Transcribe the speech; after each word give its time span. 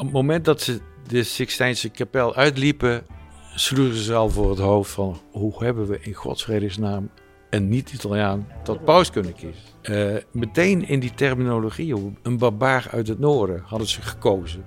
Op 0.00 0.06
het 0.06 0.14
moment 0.14 0.44
dat 0.44 0.60
ze 0.60 0.80
de 1.06 1.22
Sixtijnse 1.22 1.88
kapel 1.88 2.34
uitliepen, 2.34 3.06
sloegen 3.54 3.96
ze 3.96 4.14
al 4.14 4.30
voor 4.30 4.50
het 4.50 4.58
hoofd 4.58 4.90
van 4.90 5.20
hoe 5.30 5.64
hebben 5.64 5.86
we 5.86 5.98
in 6.00 6.12
godsvredesnaam 6.12 7.10
een 7.50 7.68
niet-Italiaan 7.68 8.46
tot 8.62 8.84
paus 8.84 9.10
kunnen 9.10 9.34
kiezen. 9.34 9.62
Uh, 9.82 10.22
meteen 10.32 10.88
in 10.88 11.00
die 11.00 11.14
terminologie, 11.14 12.14
een 12.22 12.38
barbaar 12.38 12.88
uit 12.90 13.08
het 13.08 13.18
noorden, 13.18 13.62
hadden 13.64 13.88
ze 13.88 14.02
gekozen. 14.02 14.64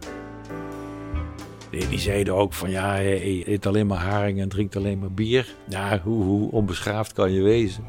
Die 1.70 2.00
zeiden 2.00 2.34
ook 2.36 2.54
van 2.54 2.70
ja, 2.70 2.92
hij 2.92 3.48
eet 3.48 3.66
alleen 3.66 3.88
maar 3.88 3.98
haring 3.98 4.40
en 4.40 4.50
drinkt 4.50 4.76
alleen 4.76 5.00
maar 5.00 5.12
bier. 5.12 5.56
Ja, 5.70 6.02
hoe, 6.04 6.24
hoe 6.24 6.52
onbeschaafd 6.52 7.14
kan 7.14 7.32
je 7.32 7.42
wezen? 7.42 7.84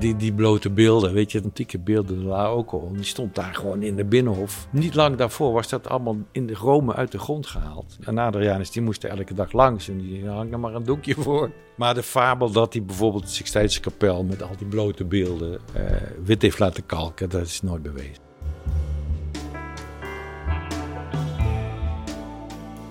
Die, 0.00 0.16
die 0.16 0.32
blote 0.32 0.70
beelden, 0.70 1.12
weet 1.12 1.32
je, 1.32 1.42
antieke 1.42 1.78
beelden 1.78 2.26
daar 2.26 2.50
ook 2.50 2.72
al. 2.72 2.92
Die 2.92 3.04
stond 3.04 3.34
daar 3.34 3.54
gewoon 3.54 3.82
in 3.82 3.96
de 3.96 4.04
binnenhof. 4.04 4.68
Niet 4.70 4.94
lang 4.94 5.16
daarvoor 5.16 5.52
was 5.52 5.68
dat 5.68 5.88
allemaal 5.88 6.16
in 6.32 6.46
de 6.46 6.54
Rome 6.54 6.94
uit 6.94 7.12
de 7.12 7.18
grond 7.18 7.46
gehaald. 7.46 7.98
En 8.04 8.18
Adrianus, 8.18 8.70
die 8.70 8.82
moest 8.82 9.04
elke 9.04 9.34
dag 9.34 9.52
langs 9.52 9.88
en 9.88 9.98
die 9.98 10.28
hang 10.28 10.52
er 10.52 10.60
maar 10.60 10.74
een 10.74 10.84
doekje 10.84 11.14
voor. 11.14 11.50
Maar 11.76 11.94
de 11.94 12.02
fabel 12.02 12.50
dat 12.50 12.72
hij 12.72 12.82
bijvoorbeeld 12.82 13.22
de 13.22 13.28
Sixtijnse 13.28 13.80
kapel 13.80 14.24
met 14.24 14.42
al 14.42 14.56
die 14.58 14.66
blote 14.66 15.04
beelden 15.04 15.60
uh, 15.76 15.82
wit 16.24 16.42
heeft 16.42 16.58
laten 16.58 16.86
kalken, 16.86 17.28
dat 17.28 17.42
is 17.46 17.62
nooit 17.62 17.82
bewezen. 17.82 18.22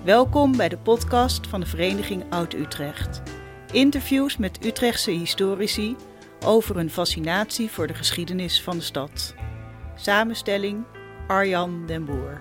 Welkom 0.04 0.56
bij 0.56 0.68
de 0.68 0.78
podcast 0.78 1.46
van 1.46 1.60
de 1.60 1.66
Vereniging 1.66 2.22
Oud-Utrecht. 2.30 3.22
Interviews 3.72 4.36
met 4.36 4.64
Utrechtse 4.64 5.10
historici 5.10 5.96
over 6.44 6.76
hun 6.76 6.90
fascinatie 6.90 7.70
voor 7.70 7.86
de 7.86 7.94
geschiedenis 7.94 8.62
van 8.62 8.76
de 8.76 8.82
stad. 8.82 9.34
Samenstelling 9.94 10.84
Arjan 11.26 11.86
den 11.86 12.04
Boer. 12.04 12.40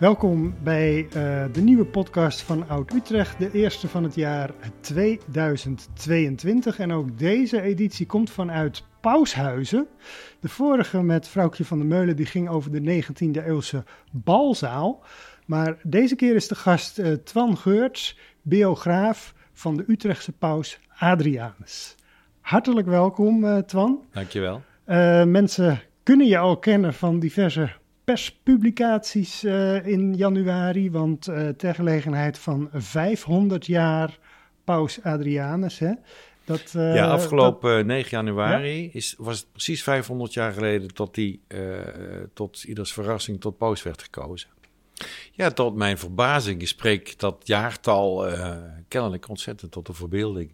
Welkom 0.00 0.54
bij 0.62 1.02
uh, 1.02 1.44
de 1.52 1.60
nieuwe 1.60 1.84
podcast 1.84 2.42
van 2.42 2.68
Oud 2.68 2.92
Utrecht, 2.92 3.38
de 3.38 3.50
eerste 3.52 3.88
van 3.88 4.02
het 4.02 4.14
jaar 4.14 4.50
2022. 4.80 6.78
En 6.78 6.92
ook 6.92 7.18
deze 7.18 7.60
editie 7.60 8.06
komt 8.06 8.30
vanuit 8.30 8.84
Paushuizen. 9.00 9.86
De 10.40 10.48
vorige 10.48 11.02
met 11.02 11.28
Vrouwtje 11.28 11.64
van 11.64 11.78
der 11.78 11.86
Meulen 11.86 12.16
die 12.16 12.26
ging 12.26 12.48
over 12.48 12.70
de 12.72 13.02
19e 13.02 13.46
eeuwse 13.46 13.84
balzaal. 14.10 15.02
Maar 15.46 15.76
deze 15.82 16.16
keer 16.16 16.34
is 16.34 16.48
de 16.48 16.54
gast 16.54 16.98
uh, 16.98 17.12
Twan 17.12 17.56
Geurts, 17.56 18.18
biograaf 18.42 19.34
van 19.52 19.76
de 19.76 19.84
Utrechtse 19.86 20.32
paus 20.32 20.80
Adrianus. 20.98 21.94
Hartelijk 22.40 22.86
welkom, 22.86 23.44
uh, 23.44 23.58
Twan. 23.58 24.04
Dankjewel. 24.12 24.62
Mensen 25.26 25.80
kunnen 26.02 26.26
je 26.26 26.38
al 26.38 26.58
kennen 26.58 26.94
van 26.94 27.18
diverse 27.18 27.70
perspublicaties 28.10 29.44
in 29.84 30.14
januari, 30.16 30.90
want 30.90 31.22
ter 31.56 31.74
gelegenheid 31.74 32.38
van 32.38 32.68
500 32.72 33.66
jaar 33.66 34.18
paus 34.64 35.02
Adrianus, 35.02 35.78
hè, 35.78 35.92
dat, 36.44 36.72
uh, 36.76 36.94
ja, 36.94 37.06
afgelopen 37.06 37.86
9 37.86 38.10
januari 38.10 38.90
is, 38.92 39.14
was 39.18 39.38
het 39.38 39.52
precies 39.52 39.82
500 39.82 40.34
jaar 40.34 40.52
geleden 40.52 40.94
tot 40.94 41.16
hij 41.16 41.40
tot 42.34 42.64
ieders 42.64 42.92
verrassing 42.92 43.40
tot 43.40 43.58
paus 43.58 43.82
werd 43.82 44.02
gekozen. 44.02 44.48
Ja, 45.32 45.50
tot 45.50 45.74
mijn 45.74 45.98
verbazing 45.98 46.68
spreekt 46.68 47.20
dat 47.20 47.42
jaartal 47.44 48.26
kennelijk 48.88 49.28
ontzettend 49.28 49.72
tot 49.72 49.86
de 49.86 49.92
verbeelding. 49.92 50.52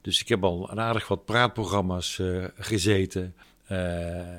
Dus 0.00 0.20
ik 0.20 0.28
heb 0.28 0.44
al 0.44 0.70
een 0.70 0.80
aardig 0.80 1.08
wat 1.08 1.24
praatprogramma's 1.24 2.22
gezeten. 2.56 3.34
Uh, 3.72 3.78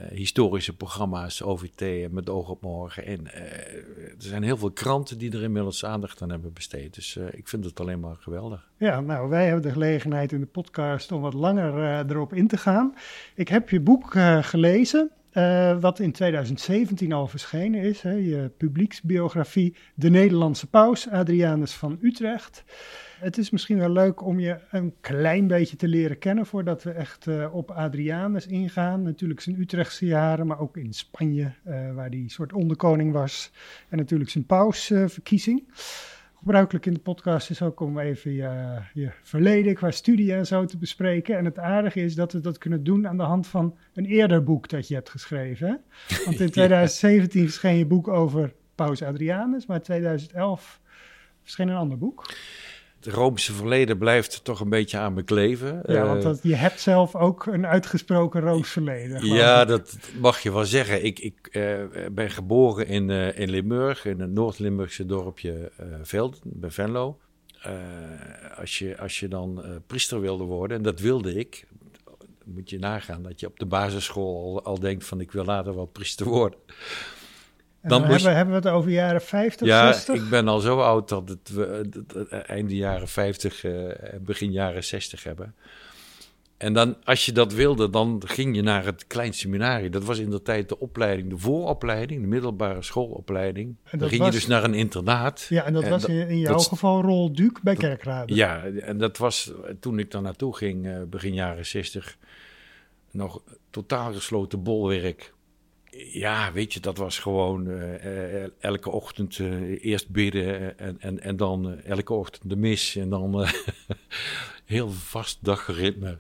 historische 0.10 0.76
programma's, 0.76 1.42
OVT 1.42 2.12
met 2.12 2.30
oog 2.30 2.50
op 2.50 2.62
morgen. 2.62 3.06
En 3.06 3.20
uh, 3.22 3.42
er 3.42 4.16
zijn 4.18 4.44
heel 4.44 4.58
veel 4.58 4.72
kranten 4.72 5.18
die 5.18 5.32
er 5.32 5.44
inmiddels 5.44 5.86
aandacht 5.86 6.22
aan 6.22 6.30
hebben 6.30 6.54
besteed. 6.54 6.96
Dus 6.96 7.16
uh, 7.16 7.26
ik 7.32 7.48
vind 7.48 7.66
het 7.66 7.80
alleen 7.80 8.00
maar 8.00 8.16
geweldig. 8.20 8.70
Ja, 8.78 9.02
nou, 9.02 9.30
wij 9.30 9.46
hebben 9.46 9.62
de 9.62 9.72
gelegenheid 9.72 10.32
in 10.32 10.40
de 10.40 10.46
podcast 10.46 11.12
om 11.12 11.22
wat 11.22 11.34
langer 11.34 12.06
erop 12.10 12.34
in 12.34 12.48
te 12.48 12.58
gaan. 12.58 12.96
Ik 13.36 13.48
heb 13.48 13.70
je 13.70 13.80
boek 13.80 14.16
gelezen. 14.42 15.12
wat 15.80 16.00
in 16.00 16.12
2017 16.12 17.14
al 17.14 17.28
verschenen 17.28 17.82
is, 17.82 18.02
hè, 18.02 18.14
je 18.14 18.52
publieksbiografie 18.58 19.76
De 19.96 20.10
Nederlandse 20.10 20.68
Paus, 20.68 21.10
Adrianus 21.10 21.74
van 21.74 21.98
Utrecht. 22.02 22.64
Het 23.20 23.38
is 23.38 23.50
misschien 23.50 23.78
wel 23.78 23.90
leuk 23.90 24.26
om 24.26 24.40
je 24.40 24.58
een 24.72 24.94
klein 25.02 25.48
beetje 25.48 25.76
te 25.76 25.88
leren 25.88 26.18
kennen 26.18 26.46
voordat 26.46 26.84
we 26.84 26.92
echt 26.92 27.28
uh, 27.28 27.56
op 27.56 27.72
Adrianus 27.72 28.48
ingaan. 28.48 29.02
Natuurlijk 29.02 29.40
zijn 29.40 29.60
Utrechtse 29.60 30.06
jaren, 30.06 30.48
maar 30.48 30.60
ook 30.60 30.78
in 30.78 30.94
Spanje, 30.94 31.52
uh, 31.68 31.94
waar 31.94 32.10
die 32.10 32.30
soort 32.30 32.54
onderkoning 32.54 33.14
was. 33.14 33.52
En 33.90 33.98
natuurlijk 33.98 34.30
zijn 34.30 34.46
pausverkiezing. 34.46 35.64
Uh, 35.68 35.76
Gebruikelijk 36.38 36.86
in 36.86 36.94
de 36.94 37.00
podcast 37.00 37.50
is 37.50 37.62
ook 37.62 37.80
om 37.80 38.00
even 38.00 38.34
je, 38.34 38.80
je, 38.94 39.12
verleden 39.24 39.76
qua 39.76 39.92
studie 39.92 40.34
en 40.34 40.46
zo 40.46 40.66
te 40.66 40.78
bespreken. 40.78 41.38
En 41.38 41.46
het 41.46 41.60
aardige 41.60 42.02
is 42.02 42.16
dat 42.16 42.34
we 42.34 42.40
dat 42.40 42.58
kunnen 42.58 42.84
doen 42.84 43.08
aan 43.08 43.18
de 43.18 43.24
hand 43.24 43.48
van 43.48 43.78
een 43.94 44.06
eerder 44.06 44.44
boek 44.44 44.70
dat 44.70 44.88
je 44.88 44.94
hebt 44.94 45.10
geschreven. 45.10 45.68
Hè? 45.68 45.76
Want 46.26 46.40
in 46.40 46.52
2017 46.62 47.44
verscheen 47.44 47.78
je 47.78 47.86
boek 47.86 48.08
over 48.08 48.54
Paus 48.76 49.02
Adrianus, 49.02 49.66
maar 49.66 49.78
in 49.78 49.84
2011 49.84 50.82
verscheen 51.42 51.68
een 51.68 51.76
ander 51.76 51.98
boek 51.98 52.26
Roomse 53.08 53.54
verleden 53.54 53.98
blijft 53.98 54.44
toch 54.44 54.60
een 54.60 54.70
beetje 54.70 54.98
aan 54.98 55.14
me 55.14 55.24
kleven. 55.24 55.82
Ja, 55.86 56.06
want 56.06 56.22
dat, 56.22 56.40
je 56.44 56.56
hebt 56.56 56.80
zelf 56.80 57.16
ook 57.16 57.46
een 57.46 57.66
uitgesproken 57.66 58.42
Rooms 58.42 58.70
verleden. 58.70 59.26
Ja, 59.26 59.66
dat 59.66 59.98
mag 60.20 60.40
je 60.40 60.54
wel 60.54 60.66
zeggen. 60.66 61.06
Ik, 61.06 61.20
ik 61.20 61.50
uh, 61.52 61.80
ben 62.12 62.30
geboren 62.30 62.88
in, 62.88 63.10
uh, 63.10 63.40
in 63.40 63.50
Limburg, 63.50 64.06
in 64.06 64.20
het 64.20 64.32
Noord-Limburgse 64.32 65.06
dorpje 65.06 65.72
uh, 65.82 65.86
Veld, 66.02 66.40
bij 66.44 66.72
Venlo. 66.72 67.18
als, 68.58 68.80
je, 68.80 68.98
als 68.98 69.20
je 69.20 69.28
dan 69.28 69.64
priester 69.88 70.22
wilde 70.22 70.44
worden, 70.44 70.78
en 70.78 70.84
dat 70.84 71.00
wilde 71.00 71.34
ik, 71.34 71.66
moet 72.46 72.70
je 72.70 72.80
nagaan 72.80 73.24
dat 73.24 73.40
je 73.40 73.48
op 73.48 73.60
de 73.60 73.66
basisschool 73.66 74.44
al, 74.44 74.64
al 74.64 74.80
denkt 74.80 75.06
van 75.06 75.20
ik 75.20 75.32
wil 75.32 75.46
later 75.46 75.76
wel 75.76 75.86
priester 75.86 76.26
worden. 76.26 76.60
Dan 77.88 78.04
hebben, 78.04 78.36
hebben 78.36 78.62
we 78.62 78.68
het 78.68 78.78
over 78.78 78.92
jaren 78.92 79.22
50, 79.22 79.68
ja, 79.68 79.94
60? 79.94 80.16
ik 80.16 80.30
ben 80.30 80.48
al 80.48 80.60
zo 80.60 80.80
oud 80.80 81.10
dat 81.10 81.30
het 81.30 81.50
we 81.50 81.90
einde 82.46 82.76
jaren 82.76 83.08
50 83.08 83.64
uh, 83.64 83.92
begin 84.22 84.52
jaren 84.52 84.84
60 84.84 85.24
hebben. 85.24 85.56
En 86.58 86.74
dan, 86.74 86.96
als 87.04 87.26
je 87.26 87.32
dat 87.32 87.54
wilde, 87.54 87.90
dan 87.90 88.22
ging 88.26 88.56
je 88.56 88.62
naar 88.62 88.86
het 88.86 89.08
klein 89.08 89.34
seminarie. 89.34 89.90
Dat 89.90 90.04
was 90.04 90.20
in 90.20 90.30
de 90.30 90.42
tijd 90.42 90.70
de 90.70 90.80
opleiding, 90.80 91.30
de 91.30 91.38
vooropleiding, 91.38 92.22
de 92.22 92.28
middelbare 92.28 92.82
schoolopleiding. 92.82 93.76
En 93.84 94.00
dan 94.00 94.08
ging 94.08 94.22
was, 94.22 94.34
je 94.34 94.40
dus 94.40 94.48
naar 94.48 94.64
een 94.64 94.74
internaat. 94.74 95.46
Ja, 95.50 95.64
en 95.64 95.74
dat 95.74 95.84
en 95.84 95.90
was 95.90 96.06
in, 96.06 96.28
in 96.28 96.40
jouw 96.40 96.54
dat, 96.54 96.68
geval 96.68 97.02
Rol 97.02 97.34
Duc 97.34 97.52
bij 97.64 97.76
Kerkrade. 97.76 98.36
Ja, 98.36 98.64
en 98.64 98.98
dat 98.98 99.18
was 99.18 99.52
toen 99.80 100.00
ik 100.00 100.12
daar 100.12 100.22
naartoe 100.22 100.56
ging, 100.56 101.10
begin 101.10 101.34
jaren 101.34 101.66
60, 101.66 102.18
nog 103.12 103.42
totaal 103.70 104.14
gesloten 104.14 104.64
bolwerk 104.64 105.34
ja, 105.98 106.52
weet 106.52 106.74
je, 106.74 106.80
dat 106.80 106.98
was 106.98 107.20
gewoon 107.20 107.68
uh, 107.68 108.64
elke 108.64 108.90
ochtend 108.90 109.38
uh, 109.38 109.84
eerst 109.86 110.10
bidden 110.10 110.80
en, 110.80 111.00
en, 111.00 111.20
en 111.20 111.38
dan 111.38 111.82
elke 111.82 112.14
ochtend 112.14 112.50
de 112.50 112.56
mis 112.56 112.96
en 112.96 113.10
dan 113.10 113.48
heel 114.66 114.90
vast 114.90 115.38
dagritme, 115.42 116.18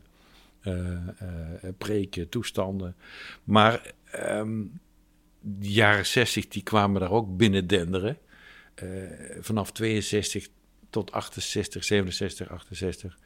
preken, 1.78 2.30
toestanden. 2.30 2.96
Maar 3.44 3.94
um, 4.16 4.80
de 5.40 5.72
jaren 5.72 6.06
60 6.06 6.48
die 6.48 6.64
kwamen 6.64 7.02
daar 7.02 7.12
ook 7.12 7.38
binnen 7.38 7.68
denderen. 7.68 8.18
vanaf 9.40 9.72
62 9.72 10.48
tot 10.90 11.12
68, 11.12 11.84
67, 11.84 12.50
68 12.50 13.18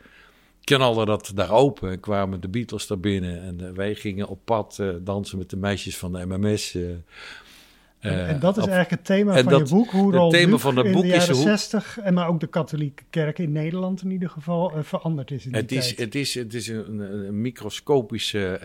knalde 0.64 1.06
dat 1.06 1.32
daar 1.36 1.52
open 1.52 1.92
en 1.92 2.00
kwamen 2.00 2.42
de 2.42 2.50
Beatles 2.50 2.88
daar 2.88 3.00
binnen. 3.00 3.42
En 3.42 3.58
uh, 3.62 3.70
wij 3.70 3.96
gingen 3.96 4.28
op 4.28 4.40
pad 4.46 4.78
uh, 4.82 4.90
dansen 5.02 5.38
met 5.38 5.50
de 5.50 5.58
meisjes 5.58 5.98
van 5.98 6.12
de 6.12 6.26
MMS. 6.26 6.74
Uh, 6.76 6.90
en, 8.00 8.28
en, 8.28 8.40
dat 8.40 8.58
is 8.58 8.66
eigenlijk 8.66 8.90
het 8.90 9.06
thema 9.06 9.34
van 9.34 9.52
dat, 9.52 9.70
je 9.70 9.76
boek, 9.76 9.90
hoe 9.90 10.16
het 10.16 10.32
thema 10.32 10.58
van 10.58 10.78
het 10.78 10.92
boek 10.92 11.04
in 11.04 11.10
de 11.10 11.16
jaren 11.16 11.36
is 11.36 11.42
60 11.42 12.00
en 12.00 12.14
maar 12.14 12.28
ook 12.28 12.40
de 12.40 12.48
katholieke 12.48 13.04
kerk 13.10 13.40
in 13.40 13.52
Nederland 13.52 14.04
in 14.04 14.12
ieder 14.12 14.30
geval 14.30 14.74
veranderd 14.82 15.32
is 15.32 15.46
in 15.46 15.54
het 15.54 15.70
die 15.70 15.78
is, 15.78 15.88
tijd. 15.88 16.00
Het 16.00 16.16
is, 16.16 16.34
het 16.34 16.54
is 16.54 16.68
een, 16.68 17.00
een 17.00 17.42
microscopische 17.42 18.60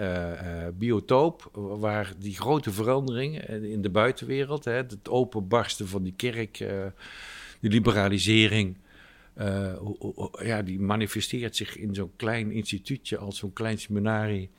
biotoop 0.79 1.51
waar 1.79 2.13
die 2.19 2.37
grote 2.37 2.71
verandering 2.71 3.49
in 3.49 3.83
de 3.83 3.91
buitenwereld, 3.91 4.65
hè, 4.65 4.73
het 4.73 5.09
openbarsten 5.09 5.89
van 5.89 6.03
die 6.03 6.15
kerk, 6.17 6.59
de 6.59 6.93
liberalisering, 7.61 8.77
ja, 10.43 10.63
die 10.63 10.81
manifesteert 10.81 11.57
zich 11.57 11.77
in 11.77 11.95
zo'n 11.95 12.13
klein 12.17 12.51
instituutje 12.51 13.19
als 13.19 13.39
zo'n 13.39 13.53
klein 13.53 13.79
seminarie 13.79 14.51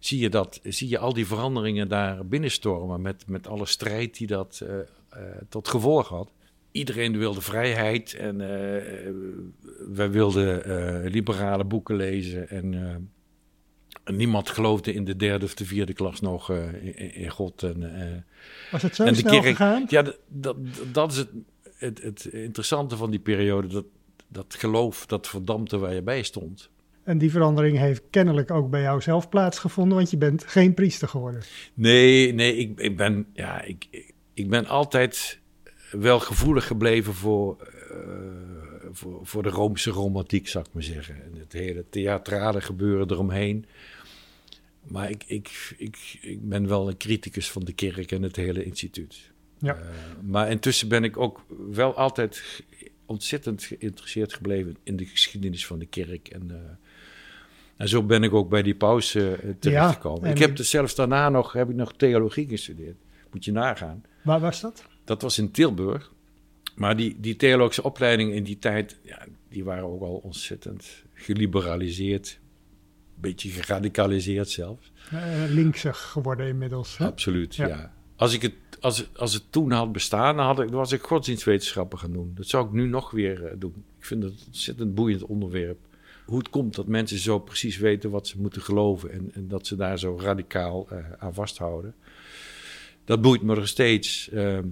zie 0.00 0.18
je, 0.18 0.28
dat, 0.28 0.60
zie 0.62 0.88
je 0.88 0.98
al 0.98 1.12
die 1.12 1.26
veranderingen 1.26 1.88
daar 1.88 2.26
binnenstormen 2.26 3.00
met, 3.00 3.24
met 3.26 3.46
alle 3.46 3.66
strijd 3.66 4.16
die 4.16 4.26
dat 4.26 4.60
uh, 4.62 4.70
tot 5.48 5.68
gevolg 5.68 6.08
had. 6.08 6.32
Iedereen 6.72 7.18
wilde 7.18 7.40
vrijheid 7.40 8.14
en 8.14 8.34
uh, 8.34 8.46
wij 9.94 10.10
wilden 10.10 11.08
liberale 11.08 11.64
boeken 11.64 11.96
lezen 11.96 12.48
en 12.48 13.10
niemand 14.04 14.48
geloofde 14.48 14.92
in 14.92 15.04
de 15.04 15.16
derde 15.16 15.44
of 15.44 15.54
de 15.54 15.64
vierde 15.64 15.92
klas 15.92 16.20
nog 16.20 16.50
in, 16.50 17.14
in, 17.14 17.30
God. 17.30 17.62
En, 17.62 18.24
Was 18.70 18.82
het 18.82 18.94
zo 18.94 19.04
en 19.04 19.12
de 19.12 19.18
snel 19.18 19.32
kerk, 19.32 19.44
gegaan? 19.44 19.84
Ja, 19.88 20.02
dat, 20.02 20.18
dat, 20.28 20.56
dat 20.92 21.12
is 21.12 21.16
het, 21.16 21.30
het, 21.78 22.02
het 22.02 22.24
interessante 22.24 22.96
van 22.96 23.10
die 23.10 23.20
periode, 23.20 23.68
dat, 23.68 23.84
dat 24.32 24.54
geloof, 24.58 25.06
dat 25.06 25.28
verdampte 25.28 25.78
waar 25.78 25.94
je 25.94 26.02
bij 26.02 26.22
stond. 26.22 26.70
En 27.02 27.18
die 27.18 27.30
verandering 27.30 27.78
heeft 27.78 28.02
kennelijk 28.10 28.50
ook 28.50 28.70
bij 28.70 28.80
jou 28.80 29.00
zelf 29.00 29.28
plaatsgevonden, 29.28 29.96
want 29.96 30.10
je 30.10 30.16
bent 30.16 30.44
geen 30.46 30.74
priester 30.74 31.08
geworden. 31.08 31.42
Nee, 31.74 32.32
nee, 32.32 32.56
ik, 32.56 32.80
ik 32.80 32.96
ben, 32.96 33.26
ja, 33.32 33.62
ik, 33.62 34.12
ik 34.34 34.50
ben 34.50 34.66
altijd 34.66 35.40
wel 35.90 36.20
gevoelig 36.20 36.66
gebleven 36.66 37.14
voor, 37.14 37.56
uh, 37.92 37.98
voor, 38.92 39.20
voor 39.22 39.42
de 39.42 39.48
Roomse 39.48 39.90
romantiek, 39.90 40.48
zou 40.48 40.64
ik 40.64 40.74
maar 40.74 40.82
zeggen. 40.82 41.14
En 41.14 41.38
het 41.38 41.52
hele 41.52 41.84
theatrale 41.90 42.60
gebeuren 42.60 43.10
eromheen. 43.10 43.66
Maar 44.88 45.10
ik, 45.10 45.24
ik, 45.26 45.74
ik, 45.78 46.18
ik 46.20 46.48
ben 46.48 46.68
wel 46.68 46.88
een 46.88 46.96
criticus 46.96 47.50
van 47.50 47.64
de 47.64 47.72
kerk 47.72 48.12
en 48.12 48.22
het 48.22 48.36
hele 48.36 48.64
instituut. 48.64 49.30
Ja. 49.58 49.76
Uh, 49.76 49.82
maar 50.22 50.50
intussen 50.50 50.88
ben 50.88 51.04
ik 51.04 51.16
ook 51.16 51.44
wel 51.70 51.94
altijd 51.94 52.62
ontzettend 53.10 53.62
geïnteresseerd 53.62 54.34
gebleven 54.34 54.76
in 54.82 54.96
de 54.96 55.04
geschiedenis 55.04 55.66
van 55.66 55.78
de 55.78 55.86
kerk. 55.86 56.28
En, 56.28 56.48
uh, 56.50 56.56
en 57.76 57.88
zo 57.88 58.02
ben 58.02 58.22
ik 58.22 58.32
ook 58.32 58.48
bij 58.48 58.62
die 58.62 58.74
pauze 58.74 59.38
uh, 59.44 59.50
terechtgekomen. 59.58 60.28
Ja, 60.28 60.34
ik 60.34 60.38
heb 60.38 60.56
dus 60.56 60.70
zelfs 60.70 60.94
daarna 60.94 61.28
nog, 61.28 61.52
heb 61.52 61.70
ik 61.70 61.76
nog 61.76 61.92
theologie 61.96 62.48
gestudeerd. 62.48 62.96
Moet 63.32 63.44
je 63.44 63.52
nagaan. 63.52 64.04
Waar 64.22 64.40
was 64.40 64.60
dat? 64.60 64.84
Dat 65.04 65.22
was 65.22 65.38
in 65.38 65.50
Tilburg. 65.50 66.12
Maar 66.74 66.96
die, 66.96 67.16
die 67.20 67.36
theologische 67.36 67.82
opleidingen 67.82 68.34
in 68.34 68.44
die 68.44 68.58
tijd, 68.58 68.98
ja, 69.02 69.26
die 69.48 69.64
waren 69.64 69.84
ook 69.84 70.02
al 70.02 70.14
ontzettend 70.14 71.04
geliberaliseerd. 71.14 72.38
Een 73.14 73.20
beetje 73.20 73.50
geradicaliseerd 73.50 74.48
zelfs. 74.48 74.92
Uh, 75.12 75.20
linksig 75.48 75.98
geworden 75.98 76.46
inmiddels. 76.46 76.98
Hè? 76.98 77.06
Absoluut, 77.06 77.56
ja. 77.56 77.66
ja. 77.66 77.94
Als, 78.16 78.34
ik 78.34 78.42
het, 78.42 78.54
als, 78.80 79.16
als 79.16 79.34
het 79.34 79.42
toen 79.50 79.70
had 79.70 79.92
bestaan, 79.92 80.36
dan, 80.36 80.46
had 80.46 80.60
ik, 80.60 80.70
was 80.70 80.92
ik 80.92 81.02
godsdienstwetenschappen 81.02 81.98
gaan 81.98 82.12
doen. 82.12 82.32
Dat 82.34 82.46
zou 82.46 82.66
ik 82.66 82.72
nu 82.72 82.86
nog 82.86 83.10
weer 83.10 83.42
uh, 83.42 83.50
doen. 83.58 83.84
Ik 83.98 84.04
vind 84.04 84.22
het 84.22 84.32
een 84.32 84.46
ontzettend 84.46 84.94
boeiend 84.94 85.22
onderwerp. 85.22 85.78
Hoe 86.24 86.38
het 86.38 86.50
komt 86.50 86.74
dat 86.74 86.86
mensen 86.86 87.18
zo 87.18 87.38
precies 87.38 87.78
weten 87.78 88.10
wat 88.10 88.26
ze 88.26 88.40
moeten 88.40 88.62
geloven 88.62 89.12
en, 89.12 89.30
en 89.34 89.48
dat 89.48 89.66
ze 89.66 89.76
daar 89.76 89.98
zo 89.98 90.18
radicaal 90.20 90.86
uh, 90.92 90.98
aan 91.18 91.34
vasthouden. 91.34 91.94
Dat 93.04 93.20
boeit 93.20 93.42
me 93.42 93.54
nog 93.54 93.68
steeds. 93.68 94.30
Ehm, 94.30 94.66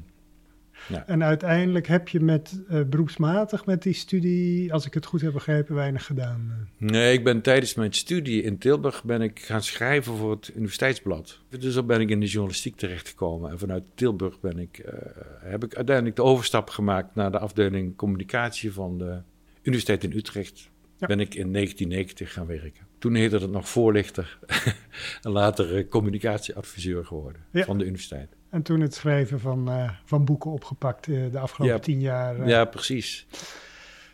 ja. 0.89 1.07
En 1.07 1.25
uiteindelijk 1.25 1.87
heb 1.87 2.09
je 2.09 2.21
met 2.21 2.61
uh, 2.71 2.83
beroepsmatig 2.83 3.67
met 3.67 3.83
die 3.83 3.93
studie, 3.93 4.73
als 4.73 4.87
ik 4.87 4.95
het 4.95 5.07
goed 5.07 5.21
heb 5.21 5.33
begrepen, 5.33 5.75
weinig 5.75 6.07
gedaan. 6.07 6.69
Nee, 6.77 7.13
ik 7.13 7.25
ben 7.25 7.41
tijdens 7.41 7.75
mijn 7.75 7.93
studie 7.93 8.43
in 8.43 8.59
Tilburg 8.59 9.05
ben 9.05 9.23
ik 9.23 9.41
gaan 9.41 9.63
schrijven 9.63 10.17
voor 10.17 10.31
het 10.31 10.51
universiteitsblad. 10.55 11.39
Dus 11.59 11.75
dan 11.75 11.87
ben 11.87 12.01
ik 12.01 12.11
in 12.11 12.21
de 12.21 12.27
journalistiek 12.27 12.77
terechtgekomen. 12.77 13.51
En 13.51 13.59
vanuit 13.59 13.83
Tilburg 13.95 14.41
ben 14.41 14.59
ik, 14.59 14.79
uh, 14.79 14.93
heb 15.41 15.65
ik 15.65 15.75
uiteindelijk 15.75 16.17
de 16.17 16.23
overstap 16.23 16.71
gemaakt 16.71 17.15
naar 17.15 17.31
de 17.31 17.39
afdeling 17.39 17.97
communicatie 17.97 18.73
van 18.73 18.99
de 18.99 19.21
Universiteit 19.63 20.05
in 20.05 20.17
Utrecht. 20.17 20.71
Ja. 20.97 21.07
Ben 21.07 21.21
ik 21.21 21.35
in 21.35 21.53
1990 21.53 22.33
gaan 22.33 22.47
werken. 22.47 22.87
Toen 22.99 23.15
heette 23.15 23.37
het 23.37 23.51
nog 23.51 23.69
voorlichter 23.69 24.39
en 25.23 25.31
later 25.31 25.89
communicatieadviseur 25.89 27.05
geworden 27.05 27.45
ja. 27.53 27.65
van 27.65 27.79
de 27.79 27.85
universiteit. 27.85 28.37
En 28.51 28.63
toen 28.63 28.81
het 28.81 28.95
schrijven 28.95 29.41
van, 29.41 29.69
uh, 29.69 29.91
van 30.05 30.25
boeken 30.25 30.51
opgepakt 30.51 31.07
uh, 31.07 31.33
de 31.33 31.39
afgelopen 31.39 31.77
ja, 31.77 31.83
tien 31.83 32.01
jaar. 32.01 32.41
Uh. 32.41 32.47
Ja, 32.47 32.65
precies. 32.65 33.27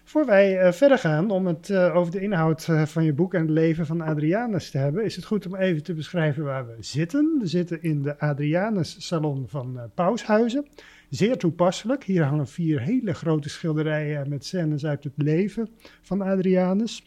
Voor 0.05 0.27
wij 0.27 0.73
verder 0.73 0.99
gaan 0.99 1.31
om 1.31 1.47
het 1.47 1.73
over 1.73 2.13
de 2.13 2.21
inhoud 2.21 2.69
van 2.85 3.05
je 3.05 3.13
boek 3.13 3.35
en 3.35 3.41
het 3.41 3.51
leven 3.51 3.87
van 3.87 4.01
Adrianus 4.01 4.71
te 4.71 4.79
hebben, 4.79 5.05
is 5.05 5.17
het 5.17 5.25
goed 5.25 5.47
om 5.47 5.57
even 5.57 5.83
te 5.83 5.95
beschrijven 5.95 6.45
waar 6.45 6.67
we 6.67 6.77
zitten. 6.81 7.37
We 7.41 7.47
zitten 7.47 7.83
in 7.83 8.03
de 8.03 8.19
Adrianus 8.19 8.97
Salon 9.07 9.45
van 9.49 9.81
Paushuizen. 9.95 10.67
Zeer 11.11 11.37
toepasselijk. 11.37 12.05
Hier 12.05 12.25
hangen 12.25 12.49
vier 12.49 12.81
hele 12.81 13.15
grote 13.15 13.49
schilderijen 13.49 14.29
met 14.29 14.45
scènes 14.45 14.87
uit 14.87 15.05
het 15.05 15.13
leven 15.17 15.69
van 16.03 16.21
Adrianus. 16.21 17.03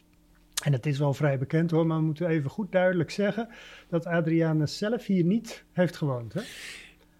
En 0.63 0.71
het 0.71 0.85
is 0.85 0.99
wel 0.99 1.13
vrij 1.13 1.37
bekend 1.37 1.71
hoor, 1.71 1.87
maar 1.87 1.97
we 1.97 2.03
moeten 2.03 2.27
even 2.27 2.49
goed 2.49 2.71
duidelijk 2.71 3.11
zeggen 3.11 3.49
dat 3.89 4.05
Adrianus 4.05 4.77
zelf 4.77 5.05
hier 5.05 5.23
niet 5.23 5.63
heeft 5.71 5.95
gewoond. 5.95 6.33
Hè? 6.33 6.41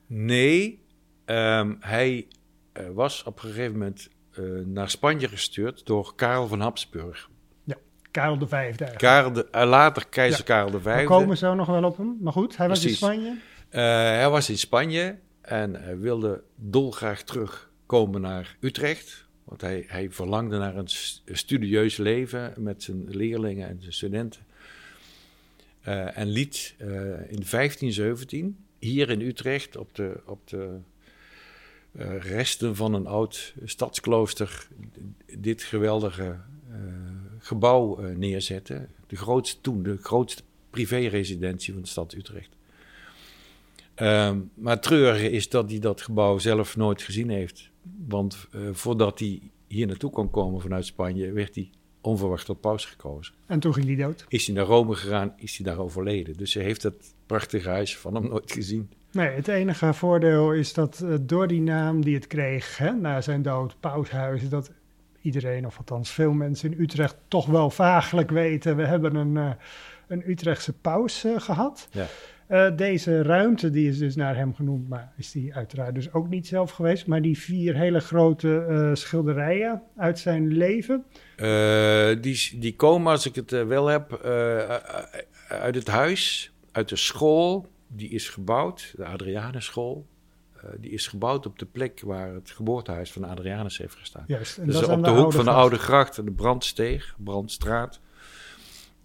Nee, 0.08 0.86
um, 1.26 1.78
hij 1.80 2.28
uh, 2.74 2.90
was 2.94 3.24
op 3.24 3.44
een 3.44 3.50
gegeven 3.50 3.72
moment 3.72 4.10
uh, 4.40 4.66
naar 4.66 4.90
Spanje 4.90 5.28
gestuurd 5.28 5.86
door 5.86 6.16
Karel 6.16 6.48
van 6.48 6.60
Habsburg. 6.60 7.30
Ja, 7.64 7.76
Karel 8.12 8.38
de 8.38 8.48
Vijfde 8.48 8.94
Karel 8.98 9.32
de, 9.32 9.48
uh, 9.56 9.64
later 9.64 10.08
keizer 10.08 10.40
ja, 10.40 10.46
Karel 10.46 10.72
de 10.72 10.82
Vijfde. 10.82 11.02
We 11.02 11.20
komen 11.20 11.38
zo 11.38 11.54
nog 11.54 11.68
wel 11.68 11.84
op 11.84 11.98
hem, 11.98 12.18
maar 12.22 12.34
goed, 12.34 12.58
hij 12.58 12.68
was 12.68 12.86
in 12.86 12.94
Spanje. 12.94 13.38
hij 13.70 14.30
was 14.30 14.50
in 14.50 14.58
Spanje 14.58 15.20
en 15.42 15.76
hij 15.76 16.00
wilde 16.00 16.44
dolgraag 16.56 17.22
terugkomen 17.22 18.22
naar 18.22 18.58
Utrecht. 18.60 19.26
Want 19.44 19.62
hij, 19.62 19.84
hij 19.88 20.12
verlangde 20.12 20.58
naar 20.58 20.76
een 20.76 20.90
studieus 21.26 21.98
leven 21.98 22.54
met 22.58 22.84
zijn 22.84 23.04
leerlingen 23.10 23.68
en 23.68 23.78
zijn 23.80 23.94
studenten. 23.94 24.46
en 26.14 26.28
liet 26.28 26.76
in 26.78 27.44
1517 27.50 28.67
hier 28.80 29.10
in 29.10 29.22
Utrecht 29.22 29.78
op 29.78 29.96
de, 29.96 30.22
op 30.26 30.48
de 30.48 30.78
uh, 31.92 32.20
resten 32.20 32.76
van 32.76 32.94
een 32.94 33.08
oud 33.08 33.54
stadsklooster 33.64 34.68
dit 35.38 35.64
geweldige 35.64 36.40
uh, 36.70 36.76
gebouw 37.40 38.02
uh, 38.02 38.16
neerzetten. 38.16 38.90
De 39.08 39.16
grootste 39.16 39.62
toen, 39.62 39.84
de 39.84 39.98
grootste 39.98 40.44
privéresidentie 40.70 41.74
van 41.74 41.82
de 41.82 41.88
stad 41.88 42.14
Utrecht. 42.14 42.56
Um, 43.96 44.52
maar 44.54 44.74
het 44.74 44.84
treurige 44.84 45.30
is 45.30 45.50
dat 45.50 45.70
hij 45.70 45.80
dat 45.80 46.02
gebouw 46.02 46.38
zelf 46.38 46.76
nooit 46.76 47.02
gezien 47.02 47.30
heeft. 47.30 47.70
Want 48.08 48.48
voordat 48.72 49.20
hij 49.20 49.42
hier 49.68 49.88
naartoe 49.88 50.12
kon 50.12 50.30
komen 50.30 50.62
vanuit 50.62 50.86
Spanje, 50.86 51.32
werd 51.32 51.56
hij 51.56 51.70
onverwacht 52.02 52.46
tot 52.46 52.62
paus 52.62 52.86
gekozen. 52.86 53.34
En 53.46 53.60
toen 53.60 53.74
ging 53.74 53.86
hij 53.86 53.96
dood? 53.96 54.26
Is 54.28 54.46
hij 54.46 54.56
naar 54.56 54.66
Rome 54.66 54.96
gegaan, 54.96 55.34
is 55.38 55.58
hij 55.58 55.66
daar 55.66 55.80
overleden. 55.80 56.38
Dus 56.38 56.54
hij 56.54 56.64
heeft 56.64 56.82
dat 56.82 56.94
prachtige 57.26 57.70
huis 57.70 57.98
van 57.98 58.16
hem 58.16 58.28
nooit 58.28 58.52
gezien. 58.52 58.90
Nee, 59.12 59.30
het 59.30 59.48
enige 59.48 59.94
voordeel 59.94 60.54
is 60.54 60.74
dat 60.74 61.02
uh, 61.04 61.16
door 61.22 61.48
die 61.48 61.62
naam 61.62 62.04
die 62.04 62.16
het 62.16 62.28
kreeg 62.28 62.78
hè, 62.78 62.92
na 62.92 63.22
zijn 63.22 63.42
dood, 63.42 63.76
Paushuis, 63.80 64.50
dat 64.50 64.72
iedereen, 65.22 65.66
of 65.66 65.78
althans 65.78 66.10
veel 66.10 66.32
mensen 66.32 66.72
in 66.72 66.82
Utrecht, 66.82 67.16
toch 67.28 67.46
wel 67.46 67.70
vaaglijk 67.70 68.30
weten. 68.30 68.76
We 68.76 68.86
hebben 68.86 69.16
een, 69.16 69.36
uh, 69.36 69.52
een 70.08 70.30
Utrechtse 70.30 70.74
paus 70.74 71.26
uh, 71.26 71.40
gehad. 71.40 71.88
Ja. 71.92 72.06
Uh, 72.50 72.76
deze 72.76 73.22
ruimte 73.22 73.70
die 73.70 73.90
is 73.90 73.98
dus 73.98 74.16
naar 74.16 74.36
hem 74.36 74.56
genoemd, 74.56 74.90
maar 74.90 75.14
is 75.18 75.32
die 75.32 75.56
uiteraard 75.56 75.96
dus 75.96 76.14
ook 76.14 76.30
niet 76.30 76.48
zelf 76.48 76.72
geweest. 76.72 77.08
Maar 77.08 77.22
die 77.22 77.38
vier 77.38 77.76
hele 77.76 78.00
grote 78.00 78.66
uh, 78.70 78.90
schilderijen 78.94 79.82
uit 79.98 80.20
zijn 80.20 80.54
leven. 80.54 81.06
Uh, 81.38 82.22
die, 82.22 82.60
die 82.60 82.76
komen, 82.76 83.12
als 83.12 83.26
ik 83.26 83.36
het 83.36 83.52
wel 83.52 83.88
heb, 83.88 84.22
uit 85.48 85.76
het 85.76 85.88
huis, 85.88 86.54
uit 86.72 86.90
de 86.90 86.96
school. 86.96 87.68
Die 87.88 88.10
is 88.10 88.30
gebouwd, 88.30 88.94
de 88.96 89.06
Adrianusschool. 89.06 90.06
die 90.80 90.92
is 90.92 91.08
gebouwd 91.08 91.46
op 91.46 91.60
de 91.60 91.66
plek 91.66 92.02
waar 92.06 92.34
het 92.34 92.52
geboortehuis 92.52 93.12
van 93.12 93.24
Adrianus 93.24 93.78
heeft 93.78 93.96
gestaan. 93.96 94.24
Juist, 94.28 94.66
dus 94.66 94.84
op 94.84 94.96
de, 94.96 95.02
de 95.02 95.10
hoek 95.10 95.34
van 95.34 95.46
de 95.46 95.52
Oude 95.52 95.78
Gracht, 95.78 96.16
de 96.16 96.32
Brandsteeg, 96.32 97.16
Brandstraat. 97.18 98.00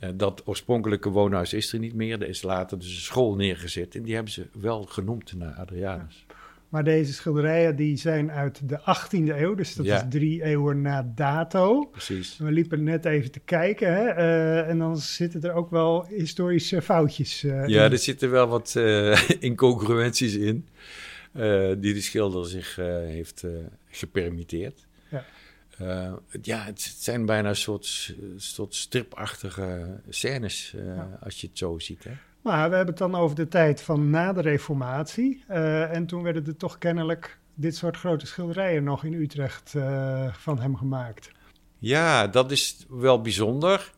Uh, 0.04 0.10
dat 0.14 0.42
oorspronkelijke 0.46 1.08
woonhuis 1.08 1.52
is 1.52 1.72
er 1.72 1.78
niet 1.78 1.94
meer. 1.94 2.22
Er 2.22 2.28
is 2.28 2.42
later 2.42 2.78
dus 2.78 2.94
een 2.94 3.00
school 3.00 3.34
neergezet. 3.34 3.94
En 3.94 4.02
die 4.02 4.14
hebben 4.14 4.32
ze 4.32 4.46
wel 4.60 4.82
genoemd 4.82 5.32
naar 5.36 5.54
Adrianus. 5.54 6.24
Ja. 6.28 6.34
Maar 6.68 6.84
deze 6.84 7.12
schilderijen 7.12 7.76
die 7.76 7.96
zijn 7.96 8.30
uit 8.30 8.68
de 8.68 8.80
18e 8.80 9.36
eeuw. 9.36 9.54
Dus 9.54 9.74
dat 9.74 9.86
ja. 9.86 9.96
is 9.96 10.02
drie 10.08 10.42
eeuwen 10.42 10.80
na 10.82 11.12
dato. 11.14 11.84
Precies. 11.84 12.38
We 12.38 12.52
liepen 12.52 12.82
net 12.82 13.04
even 13.04 13.30
te 13.30 13.40
kijken. 13.40 13.94
Hè? 13.94 14.16
Uh, 14.16 14.68
en 14.68 14.78
dan 14.78 14.98
zitten 14.98 15.42
er 15.42 15.52
ook 15.52 15.70
wel 15.70 16.06
historische 16.06 16.82
foutjes 16.82 17.44
uh, 17.44 17.66
Ja, 17.66 17.84
in. 17.84 17.92
er 17.92 17.98
zitten 17.98 18.30
wel 18.30 18.46
wat 18.46 18.74
incongruenties 19.40 20.34
in. 20.34 20.66
die 21.78 21.94
de 21.94 22.00
schilder 22.00 22.46
zich 22.46 22.76
heeft 23.06 23.44
gepermitteerd. 23.90 24.86
Uh, 25.80 26.12
ja, 26.42 26.64
het 26.64 26.80
zijn 26.80 27.26
bijna 27.26 27.48
een 27.48 27.56
soort, 27.56 28.14
soort 28.36 28.74
stripachtige 28.74 30.00
scènes, 30.08 30.72
uh, 30.76 30.96
ja. 30.96 31.18
als 31.20 31.40
je 31.40 31.46
het 31.46 31.58
zo 31.58 31.78
ziet. 31.78 32.04
Hè? 32.04 32.10
Maar 32.40 32.70
we 32.70 32.76
hebben 32.76 32.94
het 32.94 32.98
dan 32.98 33.14
over 33.14 33.36
de 33.36 33.48
tijd 33.48 33.82
van 33.82 34.10
na 34.10 34.32
de 34.32 34.40
Reformatie. 34.40 35.44
Uh, 35.50 35.94
en 35.94 36.06
toen 36.06 36.22
werden 36.22 36.46
er 36.46 36.56
toch 36.56 36.78
kennelijk 36.78 37.38
dit 37.54 37.76
soort 37.76 37.96
grote 37.96 38.26
schilderijen 38.26 38.84
nog 38.84 39.04
in 39.04 39.12
Utrecht 39.12 39.74
van 40.32 40.60
hem 40.60 40.76
gemaakt. 40.76 41.30
Ja, 41.78 42.26
dat 42.26 42.50
is 42.50 42.86
wel 42.88 43.20
bijzonder. 43.20 43.92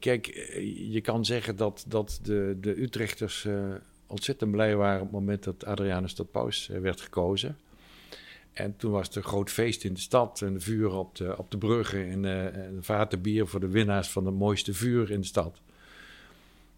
Kijk, 0.00 0.26
je 0.90 1.00
kan 1.02 1.24
zeggen 1.24 1.56
dat, 1.56 1.84
dat 1.88 2.20
de, 2.22 2.56
de 2.60 2.82
Utrechters 2.82 3.46
ontzettend 4.06 4.50
blij 4.50 4.76
waren 4.76 5.00
op 5.00 5.06
het 5.06 5.12
moment 5.12 5.44
dat 5.44 5.64
Adrianus 5.64 6.14
tot 6.14 6.30
paus 6.30 6.66
werd 6.66 7.00
gekozen. 7.00 7.56
En 8.52 8.76
toen 8.76 8.90
was 8.90 9.08
er 9.08 9.16
een 9.16 9.22
groot 9.22 9.50
feest 9.50 9.84
in 9.84 9.94
de 9.94 10.00
stad. 10.00 10.42
En 10.42 10.60
vuur 10.60 10.92
op 10.92 11.16
de, 11.16 11.38
op 11.38 11.50
de 11.50 11.58
bruggen. 11.58 12.10
En, 12.10 12.24
uh, 12.24 12.44
en 12.44 12.78
vatenbier 12.80 13.46
voor 13.46 13.60
de 13.60 13.68
winnaars 13.68 14.08
van 14.08 14.26
het 14.26 14.34
mooiste 14.34 14.74
vuur 14.74 15.10
in 15.10 15.20
de 15.20 15.26
stad. 15.26 15.60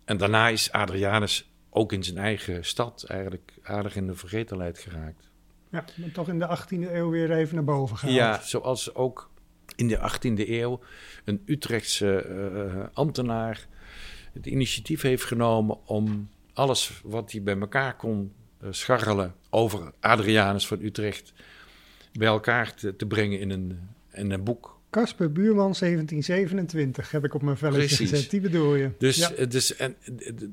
En 0.05 0.17
daarna 0.17 0.49
is 0.49 0.73
Adrianus 0.73 1.51
ook 1.71 1.93
in 1.93 2.05
zijn 2.05 2.19
eigen 2.19 2.65
stad 2.65 3.05
eigenlijk 3.09 3.53
aardig 3.63 3.97
in 3.97 4.07
de 4.07 4.15
vergetelheid 4.15 4.79
geraakt. 4.79 5.31
Ja, 5.71 5.85
maar 5.97 6.13
toch 6.13 6.29
in 6.29 6.39
de 6.39 6.59
18e 6.59 6.93
eeuw 6.93 7.11
weer 7.11 7.33
even 7.33 7.55
naar 7.55 7.65
boven 7.65 7.97
gehaald. 7.97 8.17
Ja, 8.17 8.41
zoals 8.43 8.95
ook 8.95 9.31
in 9.77 9.89
de 9.89 9.99
18e 9.99 10.49
eeuw 10.49 10.81
een 11.25 11.43
Utrechtse 11.45 12.27
uh, 12.29 12.85
ambtenaar 12.93 13.67
het 14.33 14.47
initiatief 14.47 15.03
heeft 15.03 15.25
genomen 15.25 15.87
om 15.87 16.29
alles 16.53 17.01
wat 17.05 17.33
hij 17.33 17.43
bij 17.43 17.59
elkaar 17.59 17.97
kon 17.97 18.33
uh, 18.63 18.69
scharrelen 18.73 19.35
over 19.51 19.93
Adrianus 20.01 20.67
van 20.67 20.81
Utrecht 20.81 21.33
bij 22.13 22.29
elkaar 22.29 22.75
te, 22.75 22.97
te 22.97 23.07
brengen 23.07 23.41
in 23.41 23.51
een, 23.51 23.79
in 24.13 24.31
een 24.31 24.45
boek. 24.45 24.81
Casper 24.91 25.33
Buurman 25.33 25.75
1727 25.79 27.11
heb 27.11 27.25
ik 27.25 27.35
op 27.35 27.43
mijn 27.43 27.57
velletje 27.57 27.97
gezet. 27.97 28.31
Die 28.31 28.41
bedoel 28.41 28.75
je. 28.75 28.91
Dus, 28.99 29.17
ja. 29.17 29.47
dus 29.47 29.77
en, 29.77 29.97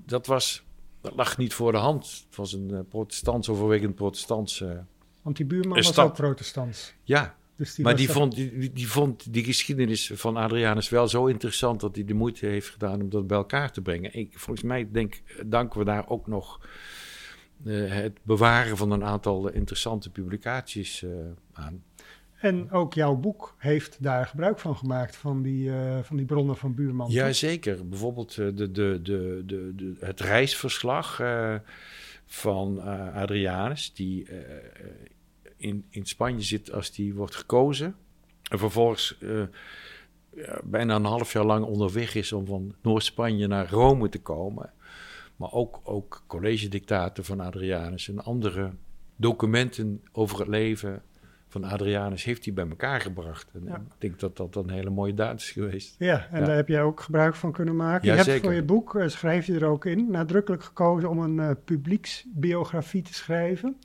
dat, 0.06 0.28
was, 0.28 0.64
dat 1.02 1.16
lag 1.16 1.38
niet 1.38 1.54
voor 1.54 1.72
de 1.72 1.78
hand. 1.78 2.24
Het 2.28 2.36
was 2.36 2.54
een 2.54 2.70
uh, 2.72 2.80
protestants, 2.90 3.50
overwegend 3.50 3.96
protestants. 3.96 4.60
Uh, 4.60 4.72
Want 5.22 5.38
die 5.38 5.46
buurman 5.46 5.82
was 5.82 5.98
ook 5.98 6.14
protestants. 6.14 6.94
Ja, 7.04 7.38
dus 7.56 7.76
die 7.76 7.86
maar 7.86 7.96
die 7.96 8.10
vond, 8.10 8.36
die, 8.36 8.74
die, 8.74 8.88
vond 8.88 9.34
die 9.34 9.44
geschiedenis 9.44 10.12
van 10.14 10.38
Adrianus 10.38 10.90
wel 10.90 11.08
zo 11.08 11.26
interessant 11.26 11.80
dat 11.80 11.96
hij 11.96 12.06
de 12.06 12.14
moeite 12.14 12.46
heeft 12.46 12.70
gedaan 12.70 13.02
om 13.02 13.10
dat 13.10 13.28
bij 13.28 13.38
elkaar 13.38 13.72
te 13.72 13.82
brengen. 13.82 14.14
Ik, 14.14 14.40
volgens 14.40 14.66
mij 14.66 14.90
denk, 14.92 15.22
danken 15.46 15.80
we 15.80 15.86
daar 15.86 16.10
ook 16.10 16.28
nog 16.28 16.60
het 17.68 18.20
bewaren 18.24 18.78
van 18.78 18.92
een 18.92 19.04
aantal 19.04 19.50
interessante 19.50 20.10
publicaties 20.10 21.02
uh, 21.02 21.12
aan. 21.54 21.84
En 22.40 22.72
ook 22.72 22.94
jouw 22.94 23.16
boek 23.16 23.56
heeft 23.58 24.04
daar 24.04 24.26
gebruik 24.26 24.60
van 24.60 24.76
gemaakt, 24.76 25.16
van 25.16 25.42
die, 25.42 25.70
uh, 25.70 26.00
van 26.02 26.18
die 26.18 26.26
bronnen 26.26 26.58
van 26.58 26.76
Buurman. 26.76 27.10
Jazeker. 27.10 27.88
Bijvoorbeeld 27.88 28.36
de, 28.36 28.54
de, 28.54 28.72
de, 28.72 29.02
de, 29.46 29.72
de, 29.76 29.96
het 30.00 30.20
reisverslag 30.20 31.22
van 32.26 32.82
Adrianus, 33.14 33.94
die 33.94 34.28
in, 35.58 35.86
in 35.90 36.06
Spanje 36.06 36.42
zit 36.42 36.72
als 36.72 36.92
die 36.92 37.14
wordt 37.14 37.36
gekozen. 37.36 37.96
En 38.50 38.60
vervolgens 38.60 39.18
bijna 40.64 40.96
een 40.96 41.06
half 41.06 41.34
jaar 41.34 41.46
lang 41.46 41.66
onderweg 41.66 42.16
is 42.16 42.34
om 42.34 42.46
van 42.46 42.76
Noord-Spanje 42.82 43.48
naar 43.48 43.70
Rome 43.70 44.10
te 44.10 44.22
komen. 44.22 44.74
Maar 45.40 45.52
ook, 45.52 45.80
ook 45.84 46.24
college-dictaten 46.28 47.26
van 47.26 47.40
Adrianus 47.40 48.10
en 48.10 48.24
andere 48.24 48.72
documenten 49.16 50.02
over 50.12 50.40
het 50.40 50.48
leven 50.48 51.02
van 51.48 51.64
Adrianus 51.64 52.24
heeft 52.24 52.46
hij 52.46 52.54
bij 52.54 52.68
elkaar 52.70 53.02
gebracht. 53.02 53.52
En 53.54 53.68
ik 53.68 53.82
denk 53.98 54.20
dat 54.20 54.38
dat 54.38 54.56
een 54.56 54.70
hele 54.70 54.90
mooie 54.90 55.14
daad 55.14 55.40
is 55.40 55.52
geweest. 55.52 55.96
Ja, 56.00 56.28
en 56.32 56.46
daar 56.46 56.56
heb 56.56 56.68
jij 56.68 56.82
ook 56.82 57.02
gebruik 57.02 57.36
van 57.36 57.52
kunnen 57.52 57.76
maken. 57.76 58.08
Ja, 58.08 58.16
je 58.16 58.24
hebt 58.24 58.44
voor 58.44 58.54
je 58.54 58.64
boek, 58.64 58.94
uh, 58.94 59.08
schrijf 59.08 59.46
je 59.46 59.54
er 59.54 59.66
ook 59.66 59.86
in, 59.86 60.12
nadrukkelijk 60.12 60.64
gekozen 60.64 61.10
om 61.10 61.20
een 61.20 61.38
uh, 61.38 61.52
publieksbiografie 61.66 63.02
te 63.02 63.14
schrijven 63.14 63.78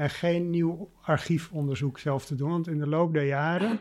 en 0.00 0.10
geen 0.10 0.50
nieuw 0.50 0.90
archiefonderzoek 1.00 1.98
zelf 1.98 2.26
te 2.26 2.34
doen. 2.34 2.50
Want 2.50 2.68
in 2.68 2.78
de 2.78 2.86
loop 2.86 3.14
der 3.14 3.26
jaren 3.26 3.80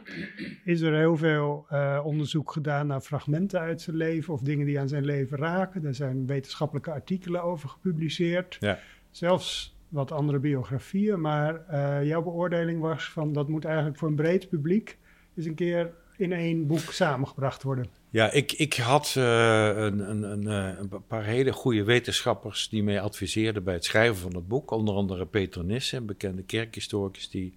is 0.64 0.82
er 0.82 0.98
heel 0.98 1.18
veel 1.18 1.66
uh, 1.72 2.02
onderzoek 2.04 2.52
gedaan 2.52 2.88
naar 2.88 3.02
fragmenten 3.02 3.60
uit 3.60 3.82
zijn 3.82 3.96
leven 3.96 4.34
of 4.34 4.42
dingen 4.42 4.66
die 4.66 4.80
aan 4.80 4.88
zijn 4.88 5.06
leven 5.06 5.38
raken. 5.38 5.86
Er 5.86 5.96
zijn 5.96 6.26
wetenschappelijke 6.28 6.92
artikelen 6.92 7.44
over 7.44 7.70
gepubliceerd. 7.70 8.58
Ja. 8.60 8.80
Zelfs 9.12 9.78
wat 9.90 10.12
andere 10.12 10.40
biografieën. 10.40 11.22
Maar 11.22 11.66
uh, 11.72 12.06
jouw 12.06 12.22
beoordeling 12.22 12.82
was 12.82 13.10
van 13.10 13.34
dat 13.34 13.48
moet 13.48 13.66
eigenlijk 13.66 13.98
voor 13.98 14.08
een 14.08 14.16
breed 14.16 14.50
publiek 14.50 14.98
eens 15.36 15.46
een 15.46 15.56
keer 15.56 15.94
in 16.18 16.32
één 16.32 16.68
boek 16.68 16.80
samengebracht 16.80 17.64
worden. 17.64 17.86
Ja, 18.12 18.32
ik, 18.32 18.52
ik 18.52 18.74
had 18.74 19.14
uh, 19.18 19.24
een, 19.68 20.10
een, 20.10 20.24
een, 20.24 20.46
een, 20.46 21.04
paar 21.08 21.24
hele 21.24 21.52
goede 21.52 21.84
wetenschappers 21.84 22.70
die 22.70 22.84
mij 22.84 23.02
adviseerden 23.02 23.64
bij 23.64 23.74
het 23.74 23.86
schrijven 23.86 24.16
van 24.16 24.36
het 24.36 24.48
boek. 24.48 24.72
Onder 24.72 24.96
andere 24.96 25.26
Peter 25.26 25.64
Nissen, 25.64 26.06
bekende 26.06 26.44
kerkhistoricus, 26.44 27.30
die 27.30 27.54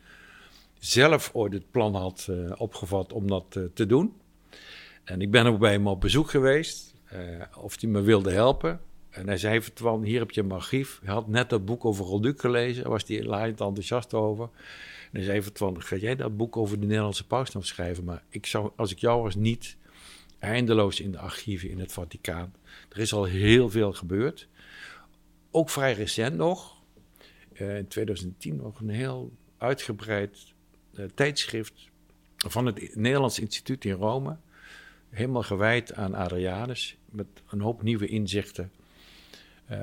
zelf 0.79 1.31
ooit 1.33 1.53
het 1.53 1.71
plan 1.71 1.95
had 1.95 2.27
uh, 2.31 2.53
opgevat 2.57 3.13
om 3.13 3.29
dat 3.29 3.59
te 3.75 3.87
doen. 3.87 4.13
En 5.05 5.21
ik 5.21 5.31
ben 5.31 5.47
ook 5.47 5.59
bij 5.59 5.73
hem 5.73 5.87
op 5.87 6.01
bezoek 6.01 6.31
geweest, 6.31 6.95
of 7.57 7.81
hij 7.81 7.91
me 7.91 8.01
wilde 8.01 8.31
helpen. 8.31 8.81
En 9.11 9.27
hij 9.27 9.37
zei 9.37 9.61
van, 9.75 10.03
hier 10.03 10.19
heb 10.19 10.31
je 10.31 10.41
een 10.41 10.53
archief. 10.53 11.01
Hij 11.05 11.15
had 11.15 11.29
net 11.29 11.51
dat 11.51 11.65
boek 11.65 11.85
over 11.85 12.05
Rolduc 12.05 12.41
gelezen, 12.41 12.83
daar 12.83 12.93
was 12.93 13.05
hij 13.07 13.25
laaiend 13.25 13.61
enthousiast 13.61 14.15
over. 14.15 14.49
En 15.13 15.23
hij 15.23 15.23
zei 15.23 15.43
van, 15.53 15.83
ga 15.83 15.97
jij 15.97 16.17
dat 16.17 16.37
boek 16.37 16.57
over 16.57 16.81
de 16.81 16.87
Nederlandse 16.87 17.27
paus 17.27 17.51
schrijven? 17.59 18.05
Maar 18.05 18.23
ik 18.29 18.47
zou, 18.47 18.71
als 18.77 18.91
ik 18.91 18.99
jou 18.99 19.23
was, 19.23 19.35
niet 19.35 19.77
eindeloos 20.43 21.01
in 21.01 21.13
de 21.13 21.19
archieven 21.19 21.71
in 21.71 21.79
het 21.79 21.93
Vaticaan. 21.93 22.55
Er 22.89 22.99
is 22.99 23.13
al 23.13 23.25
heel 23.25 23.71
veel 23.71 23.93
gebeurd. 23.93 24.49
Ook 25.51 25.71
vrij 25.71 25.93
recent 25.93 26.37
nog. 26.37 26.81
Uh, 27.53 27.77
in 27.77 27.89
2010 27.89 28.57
nog 28.57 28.81
een 28.81 28.89
heel 28.89 29.33
uitgebreid 29.59 30.53
uh, 30.95 31.05
tijdschrift 31.15 31.89
van 32.37 32.67
het 32.67 32.97
Nederlands 32.97 33.39
Instituut 33.39 33.85
in 33.85 33.93
Rome. 33.93 34.37
Helemaal 35.09 35.43
gewijd 35.43 35.95
aan 35.95 36.15
Adrianus. 36.15 36.97
Met 37.11 37.27
een 37.49 37.61
hoop 37.61 37.83
nieuwe 37.83 38.07
inzichten. 38.07 38.73
Uh, 39.71 39.79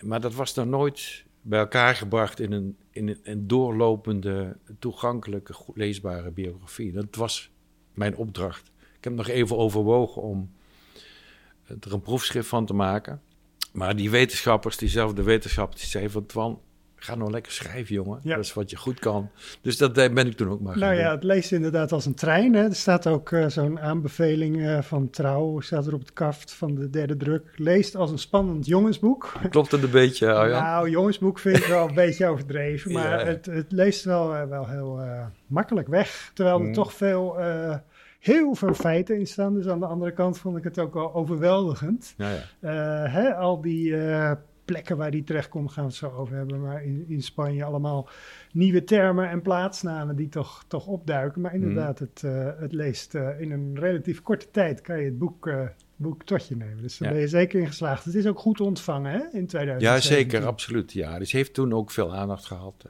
maar 0.00 0.20
dat 0.20 0.34
was 0.34 0.54
dan 0.54 0.68
nooit 0.68 1.24
bij 1.42 1.58
elkaar 1.58 1.94
gebracht 1.94 2.40
in 2.40 2.52
een, 2.52 2.76
in 2.90 3.18
een, 3.22 3.46
doorlopende, 3.46 4.56
toegankelijke, 4.78 5.54
leesbare 5.74 6.30
biografie. 6.30 6.92
Dat 6.92 7.14
was 7.14 7.50
mijn 7.94 8.16
opdracht. 8.16 8.71
Ik 9.02 9.08
heb 9.08 9.16
nog 9.16 9.28
even 9.28 9.56
overwogen 9.56 10.22
om 10.22 10.50
er 11.80 11.92
een 11.92 12.00
proefschrift 12.00 12.48
van 12.48 12.66
te 12.66 12.74
maken. 12.74 13.20
Maar 13.72 13.96
die 13.96 14.10
wetenschappers, 14.10 14.76
diezelfde 14.76 15.22
wetenschappers, 15.22 15.80
die 15.80 15.90
zeiden 15.90 16.12
van 16.12 16.26
Twan, 16.26 16.60
ga 16.96 17.14
nou 17.14 17.30
lekker 17.30 17.52
schrijven, 17.52 17.94
jongen. 17.94 18.20
Ja. 18.22 18.34
Dat 18.36 18.44
is 18.44 18.52
wat 18.52 18.70
je 18.70 18.76
goed 18.76 18.98
kan. 18.98 19.30
Dus 19.60 19.76
dat 19.76 19.92
ben 19.92 20.26
ik 20.26 20.36
toen 20.36 20.48
ook 20.48 20.60
maar 20.60 20.78
Nou 20.78 20.94
ja, 20.94 21.10
het 21.10 21.22
leest 21.22 21.52
inderdaad 21.52 21.92
als 21.92 22.06
een 22.06 22.14
trein. 22.14 22.54
Hè. 22.54 22.64
Er 22.64 22.74
staat 22.74 23.06
ook 23.06 23.30
uh, 23.30 23.48
zo'n 23.48 23.80
aanbeveling 23.80 24.56
uh, 24.56 24.82
van 24.82 25.10
Trouw, 25.10 25.60
staat 25.60 25.86
er 25.86 25.94
op 25.94 26.00
het 26.00 26.12
kaft 26.12 26.52
van 26.52 26.74
de 26.74 26.90
derde 26.90 27.16
druk. 27.16 27.52
Leest 27.56 27.96
als 27.96 28.10
een 28.10 28.18
spannend 28.18 28.66
jongensboek. 28.66 29.32
Klopt 29.50 29.70
het 29.70 29.82
een 29.82 29.90
beetje, 29.90 30.26
ja? 30.50 30.60
Nou, 30.60 30.90
jongensboek 30.90 31.38
vind 31.38 31.56
ik 31.56 31.64
wel 31.64 31.88
een 31.88 31.94
beetje 31.94 32.26
overdreven. 32.26 32.92
Maar 33.02 33.18
ja. 33.18 33.26
het, 33.26 33.46
het, 33.46 33.72
leest 33.72 34.04
wel, 34.04 34.48
wel 34.48 34.68
heel 34.68 35.00
makkelijk 35.46 35.88
weg. 35.88 36.30
Terwijl 36.34 36.60
er 36.60 36.66
mm. 36.66 36.72
toch 36.72 36.92
veel 36.92 37.36
heel 38.22 38.54
veel 38.54 38.74
feiten 38.74 39.18
in 39.18 39.26
staan. 39.26 39.54
Dus 39.54 39.68
aan 39.68 39.80
de 39.80 39.86
andere 39.86 40.12
kant 40.12 40.38
vond 40.38 40.56
ik 40.56 40.64
het 40.64 40.78
ook 40.78 40.94
wel 40.94 41.14
overweldigend. 41.14 42.14
Ja, 42.16 42.30
ja. 42.30 42.42
Uh, 42.60 43.12
hè, 43.12 43.34
al 43.34 43.60
die 43.60 43.90
uh, 43.90 44.32
plekken 44.64 44.96
waar 44.96 45.10
die 45.10 45.24
terecht 45.24 45.48
komt, 45.48 45.72
gaan 45.72 45.84
we 45.84 45.90
het 45.90 45.98
zo 45.98 46.10
over 46.10 46.36
hebben. 46.36 46.60
Maar 46.60 46.84
in, 46.84 47.04
in 47.08 47.22
Spanje 47.22 47.64
allemaal 47.64 48.08
nieuwe 48.52 48.84
termen 48.84 49.28
en 49.28 49.42
plaatsnamen 49.42 50.16
die 50.16 50.28
toch, 50.28 50.64
toch 50.68 50.86
opduiken. 50.86 51.40
Maar 51.40 51.54
inderdaad, 51.54 52.00
mm. 52.00 52.06
het, 52.06 52.22
uh, 52.24 52.60
het 52.60 52.72
leest 52.72 53.14
in 53.14 53.50
een 53.50 53.78
relatief 53.78 54.22
korte 54.22 54.50
tijd 54.50 54.80
kan 54.80 54.98
je 54.98 55.04
het 55.04 55.18
boek 55.18 55.48
boek 55.96 56.24
tot 56.24 56.48
je 56.48 56.56
nemen. 56.56 56.82
Dus 56.82 56.98
daar 56.98 57.08
ja. 57.08 57.14
ben 57.14 57.22
je 57.22 57.28
zeker 57.28 57.60
in 57.60 57.66
geslaagd. 57.66 58.04
Het 58.04 58.14
is 58.14 58.26
ook 58.26 58.38
goed 58.38 58.60
ontvangen 58.60 59.12
hè, 59.12 59.22
in 59.32 59.46
2000. 59.46 59.80
Ja, 59.80 60.00
zeker, 60.00 60.46
absoluut. 60.46 60.92
Ja, 60.92 61.18
dus 61.18 61.32
heeft 61.32 61.54
toen 61.54 61.72
ook 61.72 61.90
veel 61.90 62.14
aandacht 62.14 62.46
gehad. 62.46 62.84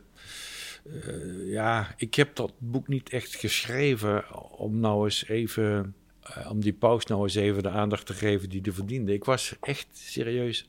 Uh, 0.87 1.51
ja, 1.51 1.95
ik 1.97 2.15
heb 2.15 2.37
dat 2.37 2.53
boek 2.59 2.89
niet 2.89 3.11
echt 3.11 3.35
geschreven 3.35 4.41
om 4.51 4.81
nou 4.81 5.05
eens 5.05 5.29
even, 5.29 5.95
uh, 6.31 6.51
om 6.51 6.61
die 6.61 6.73
paus 6.73 7.07
nou 7.07 7.23
eens 7.23 7.35
even 7.35 7.63
de 7.63 7.69
aandacht 7.69 8.07
te 8.07 8.15
geven 8.15 8.49
die 8.49 8.61
hij 8.63 8.73
verdiende. 8.73 9.13
Ik 9.13 9.25
was 9.25 9.57
echt 9.61 9.87
serieus 9.93 10.69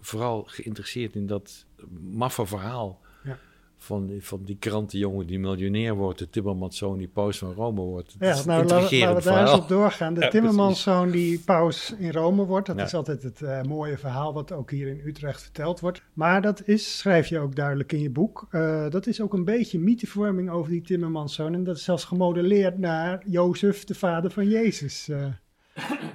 vooral 0.00 0.44
geïnteresseerd 0.44 1.14
in 1.14 1.26
dat 1.26 1.66
maffe 2.00 2.46
verhaal 2.46 3.00
van, 3.78 4.10
van 4.20 4.42
die 4.44 4.56
krantenjongen 4.56 5.26
die 5.26 5.38
miljonair 5.38 5.94
wordt, 5.94 6.18
de 6.18 6.30
Timmermanszoon 6.30 6.98
die 6.98 7.08
paus 7.08 7.38
van 7.38 7.52
Rome 7.52 7.80
wordt. 7.80 8.16
ja, 8.18 8.44
nou 8.44 8.64
laten 8.64 9.14
we 9.14 9.22
daar 9.22 9.42
eens 9.42 9.52
op 9.52 9.68
doorgaan. 9.68 10.14
De 10.14 10.20
ja, 10.20 10.28
Timmermanszoon 10.28 11.10
die 11.10 11.40
paus 11.40 11.94
in 11.98 12.12
Rome 12.12 12.44
wordt, 12.44 12.66
dat 12.66 12.76
ja. 12.76 12.84
is 12.84 12.94
altijd 12.94 13.22
het 13.22 13.40
uh, 13.40 13.62
mooie 13.62 13.98
verhaal 13.98 14.32
wat 14.34 14.52
ook 14.52 14.70
hier 14.70 14.88
in 14.88 15.00
Utrecht 15.04 15.42
verteld 15.42 15.80
wordt. 15.80 16.02
Maar 16.12 16.42
dat 16.42 16.62
is, 16.66 16.98
schrijf 16.98 17.26
je 17.26 17.38
ook 17.38 17.56
duidelijk 17.56 17.92
in 17.92 18.00
je 18.00 18.10
boek, 18.10 18.46
uh, 18.50 18.90
dat 18.90 19.06
is 19.06 19.20
ook 19.20 19.32
een 19.32 19.44
beetje 19.44 19.78
mythevorming 19.78 20.50
over 20.50 20.70
die 20.70 20.82
Timmermanszoon. 20.82 21.54
En 21.54 21.64
dat 21.64 21.76
is 21.76 21.84
zelfs 21.84 22.04
gemodelleerd 22.04 22.78
naar 22.78 23.22
Jozef, 23.26 23.84
de 23.84 23.94
vader 23.94 24.30
van 24.30 24.48
Jezus. 24.48 25.08
Uh. 25.08 25.26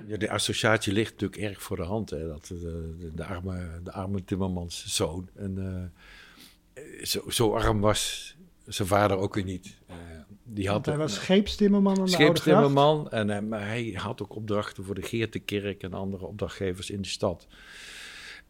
Ja, 0.08 0.18
de 0.18 0.30
associatie 0.30 0.94
ligt 0.94 1.12
natuurlijk 1.12 1.42
erg 1.42 1.62
voor 1.62 1.78
de 1.78 1.84
hand, 1.84 2.10
hè, 2.10 2.28
dat 2.28 2.46
de, 2.48 2.96
de, 3.00 3.12
de 3.16 3.26
arme, 3.26 3.80
de 3.84 3.92
arme 3.92 4.24
Timmermanszoon. 4.24 5.30
En, 5.36 5.92
zo, 7.02 7.30
zo, 7.30 7.54
arm 7.54 7.80
was 7.80 8.36
zijn 8.66 8.88
vader 8.88 9.18
ook 9.18 9.34
weer 9.34 9.44
niet. 9.44 9.78
Uh, 9.90 9.96
Die 10.44 10.70
had 10.70 10.86
hij 10.86 10.98
was 10.98 11.14
scheepstimmerman 11.14 11.98
aan 11.98 12.06
de 12.06 12.12
Scheepstimmerman. 12.12 13.10
En 13.12 13.30
uh, 13.30 13.40
maar 13.40 13.68
hij 13.68 13.94
had 13.96 14.22
ook 14.22 14.36
opdrachten 14.36 14.84
voor 14.84 14.96
de 14.96 15.02
Geertekerk 15.02 15.84
en 15.84 15.94
andere 15.94 16.26
opdrachtgevers 16.26 16.90
in 16.90 17.02
de 17.02 17.08
stad. 17.08 17.48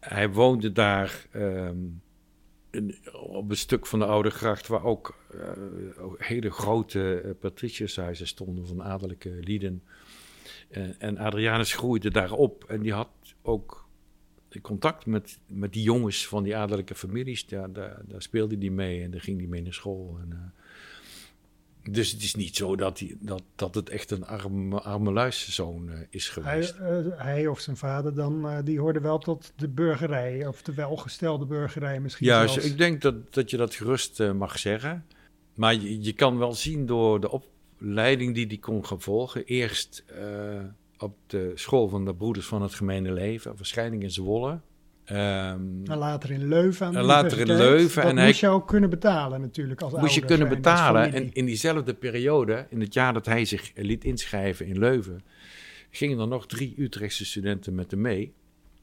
Hij 0.00 0.30
woonde 0.30 0.72
daar 0.72 1.26
ehm, 1.30 1.76
op 3.12 3.50
een 3.50 3.56
stuk 3.56 3.86
van 3.86 3.98
de 3.98 4.04
Oude 4.04 4.30
Gracht... 4.30 4.66
waar 4.66 4.84
ook 4.84 5.18
uh, 5.34 5.40
hele 6.16 6.50
grote 6.50 7.36
patriciërshuizen 7.40 8.26
stonden 8.26 8.66
van 8.66 8.82
adellijke 8.82 9.38
lieden. 9.40 9.82
en 10.98 11.18
Adrianus 11.18 11.74
groeide 11.74 12.10
daarop 12.10 12.64
en 12.64 12.80
die 12.80 12.92
had 12.92 13.08
ook 13.42 13.83
contact 14.60 15.06
met, 15.06 15.38
met 15.46 15.72
die 15.72 15.82
jongens 15.82 16.26
van 16.28 16.42
die 16.42 16.56
adellijke 16.56 16.94
families, 16.94 17.46
daar, 17.46 17.72
daar, 17.72 18.00
daar 18.06 18.22
speelde 18.22 18.56
hij 18.58 18.70
mee 18.70 19.02
en 19.02 19.10
daar 19.10 19.20
ging 19.20 19.38
hij 19.38 19.46
mee 19.46 19.62
naar 19.62 19.74
school. 19.74 20.18
En, 20.20 20.28
uh, 20.32 21.92
dus 21.92 22.10
het 22.10 22.22
is 22.22 22.34
niet 22.34 22.56
zo 22.56 22.76
dat, 22.76 22.98
hij, 22.98 23.16
dat, 23.20 23.42
dat 23.54 23.74
het 23.74 23.88
echt 23.88 24.10
een 24.10 24.26
arme, 24.26 24.80
arme 24.80 25.12
luisterzoon 25.12 25.88
uh, 25.88 25.98
is 26.10 26.28
geweest. 26.28 26.78
Hij, 26.78 27.02
uh, 27.02 27.06
hij, 27.16 27.46
of 27.46 27.60
zijn 27.60 27.76
vader 27.76 28.14
dan, 28.14 28.62
die 28.64 28.80
hoorde 28.80 29.00
wel 29.00 29.18
tot 29.18 29.52
de 29.56 29.68
burgerij, 29.68 30.46
of 30.46 30.62
de 30.62 30.74
welgestelde 30.74 31.44
burgerij 31.46 32.00
misschien 32.00 32.26
Ja, 32.26 32.46
zelfs. 32.46 32.66
ik 32.66 32.78
denk 32.78 33.00
dat, 33.02 33.32
dat 33.32 33.50
je 33.50 33.56
dat 33.56 33.74
gerust 33.74 34.32
mag 34.32 34.58
zeggen. 34.58 35.06
Maar 35.54 35.74
je, 35.74 36.02
je 36.02 36.12
kan 36.12 36.38
wel 36.38 36.52
zien 36.52 36.86
door 36.86 37.20
de 37.20 37.30
opleiding 37.30 38.34
die 38.34 38.46
hij 38.46 38.56
kon 38.56 38.86
gaan 38.86 39.00
volgen. 39.00 39.44
Eerst 39.44 40.04
op 41.04 41.16
de 41.26 41.52
school 41.54 41.88
van 41.88 42.04
de 42.04 42.14
Broeders 42.14 42.46
van 42.46 42.62
het 42.62 42.74
Gemene 42.74 43.12
Leven, 43.12 43.56
waarschijnlijk 43.56 44.02
in 44.02 44.10
Zwolle. 44.10 44.60
Um, 45.10 45.82
en 45.84 45.98
later 45.98 46.30
in 46.30 46.48
Leuven. 46.48 46.96
en 46.96 47.04
later 47.04 47.38
in 47.38 47.46
Leuven. 47.46 48.02
Dat 48.02 48.16
en 48.16 48.24
moest 48.24 48.40
je 48.40 48.48
ook 48.48 48.68
kunnen 48.68 48.90
betalen 48.90 49.40
natuurlijk 49.40 49.80
als 49.82 49.92
Moest 49.92 50.14
je 50.14 50.24
kunnen 50.24 50.48
betalen. 50.48 51.12
En 51.12 51.32
in 51.32 51.44
diezelfde 51.44 51.94
periode, 51.94 52.66
in 52.70 52.80
het 52.80 52.94
jaar 52.94 53.12
dat 53.12 53.26
hij 53.26 53.44
zich 53.44 53.72
liet 53.74 54.04
inschrijven 54.04 54.66
in 54.66 54.78
Leuven, 54.78 55.22
gingen 55.90 56.18
er 56.18 56.28
nog 56.28 56.46
drie 56.46 56.74
Utrechtse 56.78 57.24
studenten 57.24 57.74
met 57.74 57.90
hem 57.90 58.00
mee. 58.00 58.34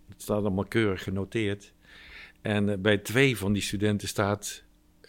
Dat 0.07 0.21
staat 0.21 0.37
allemaal 0.37 0.65
keurig 0.65 1.03
genoteerd. 1.03 1.73
En 2.41 2.67
uh, 2.67 2.75
bij 2.79 2.97
twee 2.97 3.37
van 3.37 3.53
die 3.53 3.61
studenten 3.61 4.07
staat 4.07 4.63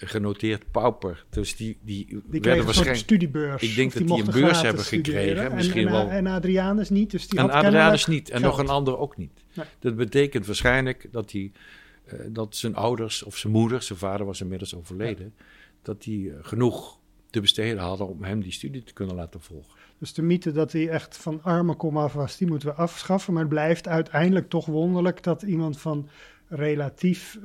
genoteerd 0.07 0.71
pauper. 0.71 1.25
Dus 1.31 1.57
die, 1.57 1.79
die, 1.83 2.23
die 2.27 2.41
werden 2.41 2.65
waarschijnlijk 2.65 2.99
studiebeurs. 2.99 3.63
Ik 3.63 3.75
denk 3.75 3.93
dat 3.93 4.07
die 4.07 4.19
een 4.19 4.31
beurs 4.31 4.63
hebben 4.63 4.85
gekregen. 4.85 5.45
En, 5.45 5.55
misschien 5.55 5.87
en, 5.87 5.93
wel. 5.93 6.09
En 6.09 6.27
Adrianus 6.27 6.91
niet. 6.91 7.11
Dus 7.11 7.29
die 7.29 7.39
en 7.39 7.51
Adrianus 7.51 8.07
niet. 8.07 8.31
En 8.31 8.41
nog 8.43 8.59
een 8.59 8.69
ander 8.69 8.99
ook 8.99 9.17
niet. 9.17 9.45
Nee. 9.55 9.67
Dat 9.79 9.97
betekent 9.97 10.47
waarschijnlijk 10.47 11.09
dat, 11.11 11.33
hij, 11.33 11.53
uh, 12.13 12.21
dat 12.29 12.57
zijn 12.57 12.75
ouders 12.75 13.23
of 13.23 13.37
zijn 13.37 13.53
moeder, 13.53 13.83
zijn 13.83 13.99
vader 13.99 14.27
was 14.27 14.41
inmiddels 14.41 14.75
overleden, 14.75 15.33
ja. 15.37 15.45
dat 15.83 16.03
die 16.03 16.25
uh, 16.25 16.35
genoeg 16.43 16.99
te 17.31 17.41
besteden 17.41 17.79
hadden 17.79 18.09
om 18.09 18.25
hem 18.25 18.41
die 18.41 18.53
studie 18.53 18.83
te 18.83 18.93
kunnen 18.93 19.15
laten 19.15 19.41
volgen. 19.41 19.81
Dus 19.99 20.13
de 20.13 20.23
mythe 20.23 20.53
dat 20.53 20.73
hij 20.73 20.89
echt 20.89 21.17
van 21.17 21.43
arme 21.43 21.75
kom 21.75 21.97
af 21.97 22.13
was, 22.13 22.37
die 22.37 22.49
moeten 22.49 22.69
we 22.69 22.75
afschaffen. 22.75 23.33
Maar 23.33 23.43
het 23.43 23.53
blijft 23.53 23.89
uiteindelijk 23.89 24.49
toch 24.49 24.67
wonderlijk 24.67 25.23
dat 25.23 25.43
iemand 25.43 25.81
van 25.81 26.09
relatief 26.55 27.39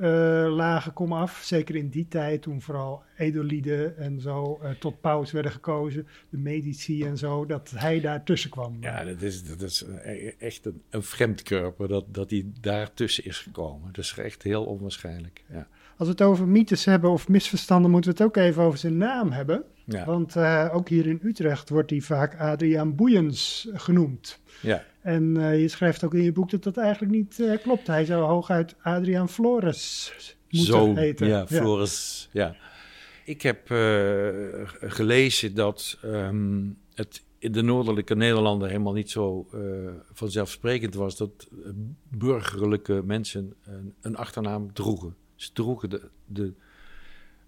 lage 0.56 0.90
kom 0.90 1.12
af. 1.12 1.40
Zeker 1.44 1.74
in 1.74 1.88
die 1.88 2.08
tijd, 2.08 2.42
toen 2.42 2.62
vooral 2.62 3.02
edelieden 3.16 3.96
en 3.96 4.20
zo 4.20 4.60
uh, 4.62 4.70
tot 4.70 5.00
paus 5.00 5.32
werden 5.32 5.52
gekozen, 5.52 6.06
de 6.28 6.38
medici 6.38 7.04
en 7.04 7.18
zo, 7.18 7.46
dat 7.46 7.72
hij 7.74 8.00
daar 8.00 8.24
tussen 8.24 8.50
kwam. 8.50 8.76
Ja, 8.80 9.04
dat 9.04 9.22
is, 9.22 9.44
dat 9.44 9.62
is 9.62 9.84
echt 10.38 10.66
een, 10.66 10.82
een 10.90 11.02
vreemdkörper 11.02 11.88
dat, 11.88 12.04
dat 12.14 12.30
hij 12.30 12.46
daar 12.60 12.94
tussen 12.94 13.24
is 13.24 13.38
gekomen. 13.38 13.92
Dat 13.92 14.04
is 14.04 14.14
echt 14.18 14.42
heel 14.42 14.64
onwaarschijnlijk. 14.64 15.44
Ja. 15.52 15.68
Als 15.96 16.08
we 16.08 16.14
het 16.14 16.22
over 16.22 16.48
mythes 16.48 16.84
hebben 16.84 17.10
of 17.10 17.28
misverstanden, 17.28 17.90
moeten 17.90 18.10
we 18.10 18.16
het 18.16 18.26
ook 18.26 18.36
even 18.36 18.62
over 18.62 18.78
zijn 18.78 18.96
naam 18.96 19.30
hebben. 19.30 19.64
Ja. 19.88 20.04
Want 20.04 20.36
uh, 20.36 20.68
ook 20.72 20.88
hier 20.88 21.06
in 21.06 21.20
Utrecht 21.22 21.68
wordt 21.68 21.90
hij 21.90 22.00
vaak 22.00 22.40
Adriaan 22.40 22.94
Boeiens 22.94 23.68
genoemd. 23.72 24.40
Ja. 24.60 24.84
En 25.00 25.34
uh, 25.36 25.60
je 25.60 25.68
schrijft 25.68 26.04
ook 26.04 26.14
in 26.14 26.22
je 26.22 26.32
boek 26.32 26.50
dat 26.50 26.62
dat 26.62 26.76
eigenlijk 26.76 27.12
niet 27.12 27.38
uh, 27.38 27.56
klopt. 27.62 27.86
Hij 27.86 28.04
zou 28.04 28.24
hooguit 28.24 28.74
Adriaan 28.82 29.28
Flores 29.28 30.12
moeten 30.48 30.72
Zo, 30.72 30.94
heten. 30.94 31.26
Ja, 31.26 31.46
Flores, 31.46 32.28
ja. 32.32 32.56
Ik 33.24 33.42
heb 33.42 33.60
gelezen 34.80 35.54
dat 35.54 35.98
um, 36.04 36.78
het 36.94 37.22
in 37.38 37.52
de 37.52 37.62
noordelijke 37.62 38.14
Nederlanden 38.14 38.68
helemaal 38.68 38.92
niet 38.92 39.10
zo 39.10 39.48
vanzelfsprekend 40.12 40.94
was 40.94 41.16
dat 41.16 41.48
burgerlijke 42.08 43.02
mensen 43.04 43.54
een, 43.64 43.94
een 44.00 44.16
achternaam 44.16 44.72
droegen. 44.72 45.14
Ze 45.34 45.52
droegen 45.52 45.90
de, 45.90 46.08
de 46.26 46.52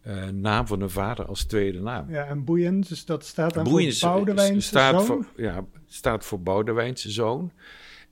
uh, 0.06 0.28
naam 0.28 0.66
van 0.66 0.80
hun 0.80 0.90
vader 0.90 1.26
als 1.26 1.44
tweede 1.44 1.80
naam. 1.80 2.10
Ja, 2.10 2.24
en 2.24 2.44
Boeiens, 2.44 2.88
dus 2.88 3.04
dat 3.04 3.24
staat 3.24 3.54
dan 3.54 3.64
Boeiens 3.64 4.00
voor 4.00 4.10
Boudewijnse 4.10 4.68
staat 4.68 4.94
zoon? 4.94 5.06
Voor, 5.06 5.26
ja, 5.36 5.64
staat 5.86 6.24
voor 6.24 6.40
Boudewijnse 6.40 7.10
zoon. 7.10 7.52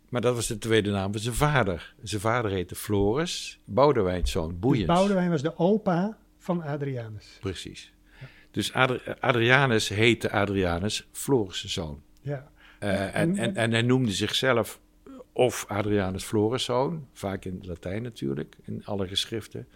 Maar 0.08 0.20
dat 0.20 0.34
was 0.34 0.46
de 0.46 0.58
tweede 0.58 0.90
naam 0.90 1.12
van 1.12 1.20
zijn 1.20 1.34
vader. 1.34 1.94
Zijn 2.02 2.20
vader 2.20 2.50
heette 2.50 2.74
Floris, 2.74 3.60
Boudewijns 3.64 4.30
zoon, 4.30 4.58
Boeiens. 4.58 4.86
Dus 4.86 4.96
Boudewijn 4.96 5.30
was 5.30 5.42
de 5.42 5.58
opa 5.58 6.18
van 6.38 6.62
Adrianus. 6.62 7.36
Precies. 7.40 7.92
Ja. 8.20 8.26
Dus 8.50 8.72
Adri 8.72 9.00
Adrianus 9.20 9.88
heette 9.88 10.30
Adrianus, 10.30 11.08
Floris' 11.12 11.64
zoon. 11.64 12.02
Ja. 12.20 12.50
Uh, 12.82 13.14
en, 13.16 13.36
en, 13.36 13.56
en 13.56 13.70
hij 13.72 13.82
noemde 13.82 14.12
zichzelf 14.12 14.80
of 15.32 15.64
Adrianus 15.68 16.24
Floris' 16.24 16.64
zoon, 16.64 17.06
vaak 17.12 17.44
in 17.44 17.54
het 17.54 17.66
Latijn 17.66 18.02
natuurlijk, 18.02 18.56
in 18.64 18.82
alle 18.84 19.08
geschriften 19.08 19.68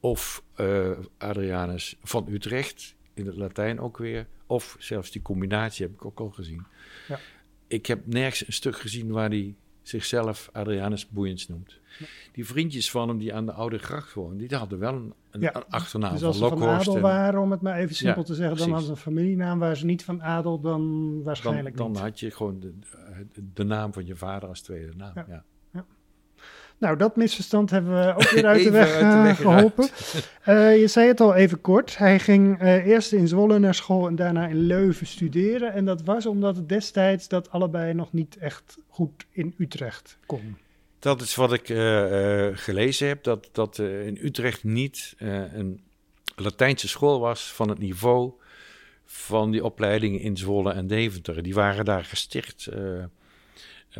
of 0.00 0.42
uh, 0.60 0.90
Adrianus 1.18 1.96
van 2.02 2.26
Utrecht, 2.30 2.94
in 3.14 3.26
het 3.26 3.36
Latijn 3.36 3.80
ook 3.80 3.98
weer. 3.98 4.26
Of 4.46 4.76
zelfs 4.78 5.10
die 5.10 5.22
combinatie 5.22 5.86
heb 5.86 5.94
ik 5.94 6.04
ook 6.04 6.20
al 6.20 6.30
gezien. 6.30 6.66
Ja. 7.08 7.18
Ik 7.66 7.86
heb 7.86 8.06
nergens 8.06 8.46
een 8.46 8.52
stuk 8.52 8.78
gezien 8.78 9.10
waar 9.10 9.28
hij 9.28 9.54
zichzelf 9.82 10.48
Adrianus 10.52 11.08
Boeiens 11.08 11.48
noemt. 11.48 11.78
Ja. 11.98 12.06
Die 12.32 12.46
vriendjes 12.46 12.90
van 12.90 13.08
hem 13.08 13.18
die 13.18 13.34
aan 13.34 13.46
de 13.46 13.52
Oude 13.52 13.78
Gracht 13.78 14.12
woonden, 14.12 14.48
die 14.48 14.56
hadden 14.56 14.78
wel 14.78 14.94
een, 14.94 15.14
een 15.30 15.40
ja. 15.40 15.64
achternaam 15.68 16.12
dus 16.12 16.22
als 16.22 16.38
van 16.38 16.48
ze 16.48 16.56
van 16.56 16.68
adel 16.68 17.00
waren, 17.00 17.40
om 17.40 17.50
het 17.50 17.60
maar 17.60 17.78
even 17.78 17.94
simpel 17.94 18.20
Ja, 18.20 18.26
te 18.26 18.34
zeggen, 18.34 18.56
dan 18.56 18.68
hadden 18.68 18.86
ze 18.86 18.90
een 18.90 18.96
familienaam. 18.96 19.58
Waren 19.58 19.76
ze 19.76 19.84
niet 19.84 20.04
van 20.04 20.22
adel, 20.22 20.60
dan 20.60 20.80
dan, 20.80 21.22
waarschijnlijk 21.22 21.76
dan 21.76 21.90
niet. 21.90 22.00
had 22.00 22.20
je 22.20 22.30
gewoon 22.30 22.60
de, 22.60 22.72
de, 23.32 23.42
de 23.54 23.64
naam 23.64 23.92
van 23.92 24.06
je 24.06 24.16
vader 24.16 24.48
als 24.48 24.60
tweede 24.60 24.94
naam. 24.96 25.12
Ja. 25.14 25.44
Nou, 26.78 26.96
dat 26.96 27.16
misverstand 27.16 27.70
hebben 27.70 28.06
we 28.06 28.14
ook 28.14 28.30
weer 28.36 28.46
uit 28.46 28.62
de 28.62 28.70
weg, 28.70 28.92
uit 28.92 29.12
de 29.12 29.18
eh, 29.18 29.22
weg 29.22 29.36
geholpen. 29.36 29.88
Eh, 30.42 30.80
je 30.80 30.86
zei 30.86 31.06
het 31.06 31.20
al 31.20 31.34
even 31.34 31.60
kort. 31.60 31.98
Hij 31.98 32.18
ging 32.18 32.60
eh, 32.60 32.86
eerst 32.86 33.12
in 33.12 33.28
Zwolle 33.28 33.58
naar 33.58 33.74
school 33.74 34.06
en 34.06 34.16
daarna 34.16 34.46
in 34.46 34.66
Leuven 34.66 35.06
studeren. 35.06 35.72
En 35.72 35.84
dat 35.84 36.02
was 36.02 36.26
omdat 36.26 36.56
het 36.56 36.68
destijds 36.68 37.28
dat 37.28 37.50
allebei 37.50 37.94
nog 37.94 38.12
niet 38.12 38.36
echt 38.36 38.76
goed 38.88 39.26
in 39.30 39.54
Utrecht 39.58 40.18
kon. 40.26 40.56
Dat 40.98 41.20
is 41.20 41.34
wat 41.34 41.52
ik 41.52 41.68
uh, 41.68 42.48
uh, 42.48 42.56
gelezen 42.56 43.08
heb, 43.08 43.22
dat, 43.22 43.48
dat 43.52 43.78
uh, 43.78 44.06
in 44.06 44.18
Utrecht 44.22 44.64
niet 44.64 45.14
een 45.18 45.80
Latijnse 46.36 46.88
school 46.88 47.20
was 47.20 47.52
van 47.52 47.68
het 47.68 47.78
niveau 47.78 48.32
van 49.04 49.50
die 49.50 49.64
opleidingen 49.64 50.20
in 50.20 50.36
Zwolle 50.36 50.72
en 50.72 50.86
Deventer. 50.86 51.42
Die 51.42 51.54
waren 51.54 51.84
daar 51.84 52.04
gesticht 52.04 52.68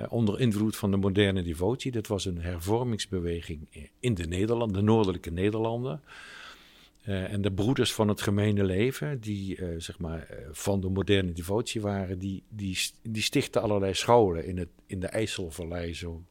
onder 0.09 0.41
invloed 0.41 0.77
van 0.77 0.91
de 0.91 0.97
moderne 0.97 1.43
devotie. 1.43 1.93
Dat 1.93 2.07
was 2.07 2.25
een 2.25 2.41
hervormingsbeweging 2.41 3.89
in 4.01 4.15
de 4.15 4.27
Nederlanden, 4.27 4.77
de 4.77 4.83
noordelijke 4.83 5.31
Nederlanden. 5.31 6.03
en 7.03 7.43
de 7.43 7.53
broeders 7.53 7.93
van 7.93 8.09
het 8.09 8.23
gemene 8.23 8.65
leven, 8.65 9.21
die 9.21 9.61
zeg 9.79 9.99
maar 9.99 10.29
van 10.51 10.81
de 10.81 10.89
moderne 10.89 11.33
devotie 11.33 11.81
waren, 11.81 12.19
die, 12.19 12.43
die, 12.49 12.79
die 13.03 13.23
stichten 13.23 13.63
allerlei 13.63 13.95
scholen 13.95 14.45
in, 14.45 14.59
het, 14.59 14.69
in 14.87 15.01
de 15.01 15.07
IJsselvallei 15.07 15.95
zo 15.95 16.23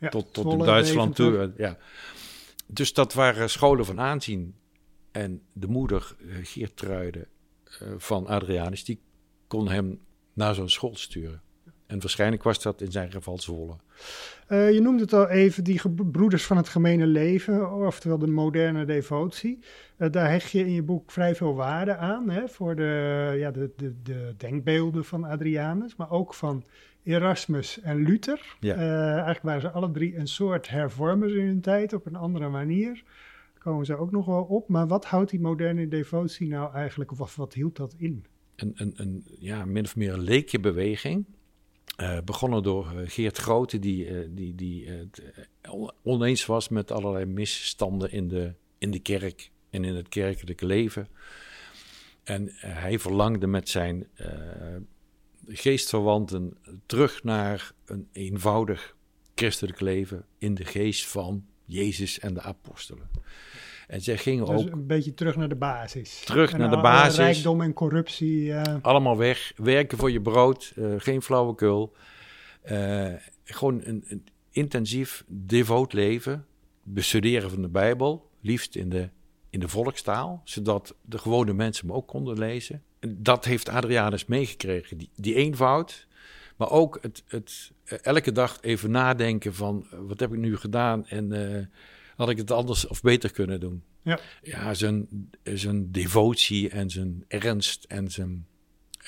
Ja, 0.00 0.08
tot, 0.08 0.32
tot 0.32 0.52
in 0.52 0.58
Duitsland 0.58 1.14
toe. 1.14 1.52
Ja. 1.56 1.78
Dus 2.66 2.92
dat 2.92 3.12
waren 3.12 3.50
scholen 3.50 3.84
van 3.84 4.00
aanzien. 4.00 4.54
En 5.10 5.42
de 5.52 5.66
moeder, 5.66 6.16
Geertruide 6.42 7.26
van 7.96 8.26
Adrianus, 8.26 8.84
die 8.84 9.00
kon 9.46 9.68
hem 9.68 10.00
naar 10.32 10.54
zo'n 10.54 10.68
school 10.68 10.96
sturen. 10.96 11.42
En 11.86 12.00
waarschijnlijk 12.00 12.42
was 12.42 12.62
dat 12.62 12.80
in 12.80 12.92
zijn 12.92 13.10
geval 13.10 13.38
Zwolle. 13.38 13.76
Uh, 14.48 14.72
je 14.72 14.80
noemde 14.80 15.02
het 15.02 15.12
al 15.12 15.28
even, 15.28 15.64
die 15.64 15.80
broeders 16.10 16.44
van 16.44 16.56
het 16.56 16.68
gemene 16.68 17.06
leven, 17.06 17.72
oftewel 17.72 18.18
de 18.18 18.26
moderne 18.26 18.84
devotie. 18.84 19.58
Uh, 19.98 20.10
daar 20.10 20.30
hecht 20.30 20.50
je 20.50 20.58
in 20.58 20.72
je 20.72 20.82
boek 20.82 21.10
vrij 21.10 21.34
veel 21.34 21.54
waarde 21.54 21.96
aan, 21.96 22.30
hè, 22.30 22.48
voor 22.48 22.76
de, 22.76 23.34
ja, 23.38 23.50
de, 23.50 23.70
de, 23.76 23.94
de 24.02 24.34
denkbeelden 24.36 25.04
van 25.04 25.24
Adrianus, 25.24 25.96
maar 25.96 26.10
ook 26.10 26.34
van 26.34 26.64
Erasmus 27.02 27.80
en 27.80 28.02
Luther. 28.02 28.56
Ja. 28.60 28.76
Uh, 28.76 29.12
eigenlijk 29.12 29.42
waren 29.42 29.60
ze 29.60 29.70
alle 29.70 29.90
drie 29.90 30.16
een 30.16 30.28
soort 30.28 30.68
hervormers 30.68 31.32
in 31.32 31.46
hun 31.46 31.60
tijd, 31.60 31.92
op 31.92 32.06
een 32.06 32.16
andere 32.16 32.48
manier. 32.48 32.92
Daar 33.52 33.62
komen 33.62 33.86
ze 33.86 33.96
ook 33.96 34.10
nog 34.10 34.26
wel 34.26 34.42
op. 34.42 34.68
Maar 34.68 34.86
wat 34.86 35.04
houdt 35.04 35.30
die 35.30 35.40
moderne 35.40 35.88
devotie 35.88 36.48
nou 36.48 36.74
eigenlijk, 36.74 37.10
of 37.10 37.18
wat, 37.18 37.34
wat 37.34 37.54
hield 37.54 37.76
dat 37.76 37.94
in? 37.98 38.24
Een, 38.56 38.72
een, 38.74 38.92
een 38.96 39.24
ja, 39.38 39.64
min 39.64 39.84
of 39.84 39.96
meer 39.96 40.12
een 40.12 40.22
leekje 40.22 40.60
beweging. 40.60 41.24
Uh, 42.00 42.18
begonnen 42.24 42.62
door 42.62 42.92
uh, 42.94 43.08
Geert 43.08 43.38
Grote, 43.38 43.78
die, 43.78 44.06
uh, 44.06 44.26
die, 44.30 44.54
die 44.54 45.08
oneens 46.02 46.46
was 46.46 46.68
met 46.68 46.90
allerlei 46.90 47.24
misstanden 47.24 48.12
in 48.12 48.28
de, 48.28 48.54
in 48.78 48.90
de 48.90 48.98
kerk 48.98 49.50
en 49.70 49.84
in 49.84 49.94
het 49.94 50.08
kerkelijke 50.08 50.66
leven. 50.66 51.08
En 52.24 52.48
hij 52.56 52.98
verlangde 52.98 53.46
met 53.46 53.68
zijn 53.68 54.06
geestverwanten 55.46 56.56
terug 56.86 57.22
naar 57.22 57.72
een 57.84 58.08
eenvoudig 58.12 58.96
christelijk 59.34 59.80
leven 59.80 60.24
in 60.38 60.54
de 60.54 60.64
geest 60.64 61.06
van 61.06 61.46
Jezus 61.64 62.18
en 62.18 62.34
de 62.34 62.40
apostelen. 62.40 63.10
En 63.86 64.00
zij 64.00 64.16
gingen 64.16 64.46
dus 64.46 64.66
ook... 64.66 64.72
een 64.72 64.86
beetje 64.86 65.14
terug 65.14 65.36
naar 65.36 65.48
de 65.48 65.54
basis. 65.54 66.22
Terug 66.24 66.56
naar 66.56 66.70
de 66.70 66.80
basis. 66.80 67.16
Rijkdom 67.16 67.60
en 67.60 67.72
corruptie. 67.72 68.46
Uh... 68.46 68.62
Allemaal 68.82 69.16
weg. 69.16 69.52
Werken 69.56 69.98
voor 69.98 70.10
je 70.10 70.20
brood. 70.20 70.72
Uh, 70.76 70.94
geen 70.98 71.22
flauwekul. 71.22 71.92
Uh, 72.70 73.12
gewoon 73.44 73.80
een, 73.84 74.04
een, 74.06 74.26
intensief, 74.50 75.24
devoot 75.26 75.92
leven. 75.92 76.46
Bestuderen 76.82 77.50
van 77.50 77.62
de 77.62 77.68
Bijbel. 77.68 78.30
Liefst 78.40 78.74
in 78.74 78.88
de, 78.88 79.08
in 79.50 79.60
de 79.60 79.68
volkstaal. 79.68 80.40
Zodat 80.44 80.94
de 81.02 81.18
gewone 81.18 81.52
mensen 81.52 81.86
hem 81.86 81.96
ook 81.96 82.08
konden 82.08 82.38
lezen. 82.38 82.82
En 82.98 83.16
dat 83.22 83.44
heeft 83.44 83.68
Adrianus 83.68 84.26
meegekregen. 84.26 84.98
Die, 84.98 85.10
die 85.16 85.34
eenvoud. 85.34 86.06
Maar 86.56 86.70
ook 86.70 86.98
het, 87.00 87.22
het 87.26 87.72
elke 88.02 88.32
dag 88.32 88.58
even 88.60 88.90
nadenken 88.90 89.54
van... 89.54 89.86
wat 89.90 90.20
heb 90.20 90.32
ik 90.32 90.38
nu 90.38 90.56
gedaan 90.56 91.06
en 91.06 91.32
had 92.16 92.28
ik 92.28 92.36
het 92.36 92.50
anders 92.50 92.86
of 92.86 93.00
beter 93.00 93.32
kunnen 93.32 93.60
doen. 93.60 93.82
Ja, 94.02 94.18
ja 94.42 94.74
zijn, 94.74 95.08
zijn 95.42 95.92
devotie 95.92 96.68
en 96.68 96.90
zijn 96.90 97.24
ernst 97.28 97.84
en 97.84 98.10
zijn 98.10 98.46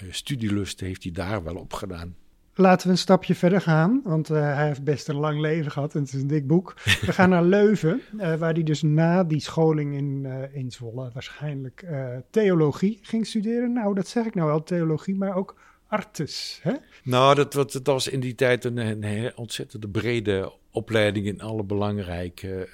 uh, 0.02 0.12
studielust 0.12 0.80
heeft 0.80 1.02
hij 1.02 1.12
daar 1.12 1.42
wel 1.42 1.56
op 1.56 1.72
gedaan. 1.72 2.16
Laten 2.54 2.86
we 2.86 2.92
een 2.92 2.98
stapje 2.98 3.34
verder 3.34 3.60
gaan, 3.60 4.00
want 4.04 4.30
uh, 4.30 4.36
hij 4.54 4.66
heeft 4.66 4.84
best 4.84 5.08
een 5.08 5.16
lang 5.16 5.40
leven 5.40 5.70
gehad 5.70 5.94
en 5.94 6.00
het 6.00 6.12
is 6.12 6.20
een 6.20 6.26
dik 6.26 6.46
boek. 6.46 6.74
We 6.84 7.12
gaan 7.12 7.28
naar 7.28 7.44
Leuven, 7.44 8.00
uh, 8.16 8.34
waar 8.40 8.52
hij 8.52 8.62
dus 8.62 8.82
na 8.82 9.24
die 9.24 9.40
scholing 9.40 9.94
in, 9.94 10.22
uh, 10.24 10.54
in 10.54 10.70
Zwolle 10.70 11.10
waarschijnlijk 11.12 11.86
theologie 12.30 12.98
ging 13.02 13.26
studeren. 13.26 13.72
Nou, 13.72 13.94
dat 13.94 14.08
zeg 14.08 14.26
ik 14.26 14.34
nou 14.34 14.48
wel, 14.48 14.62
theologie, 14.62 15.16
maar 15.16 15.34
ook 15.34 15.54
artes. 15.86 16.60
Hè? 16.62 16.72
Nou, 17.02 17.34
dat, 17.34 17.52
dat, 17.52 17.86
was 17.86 18.08
in 18.08 18.20
die 18.20 18.34
tijd 18.34 18.64
een, 18.64 19.04
een 19.04 19.36
ontzettend 19.36 19.92
brede 19.92 20.52
opleiding 20.76 21.26
in 21.26 21.40
alle 21.40 21.62
belangrijke 21.64 22.68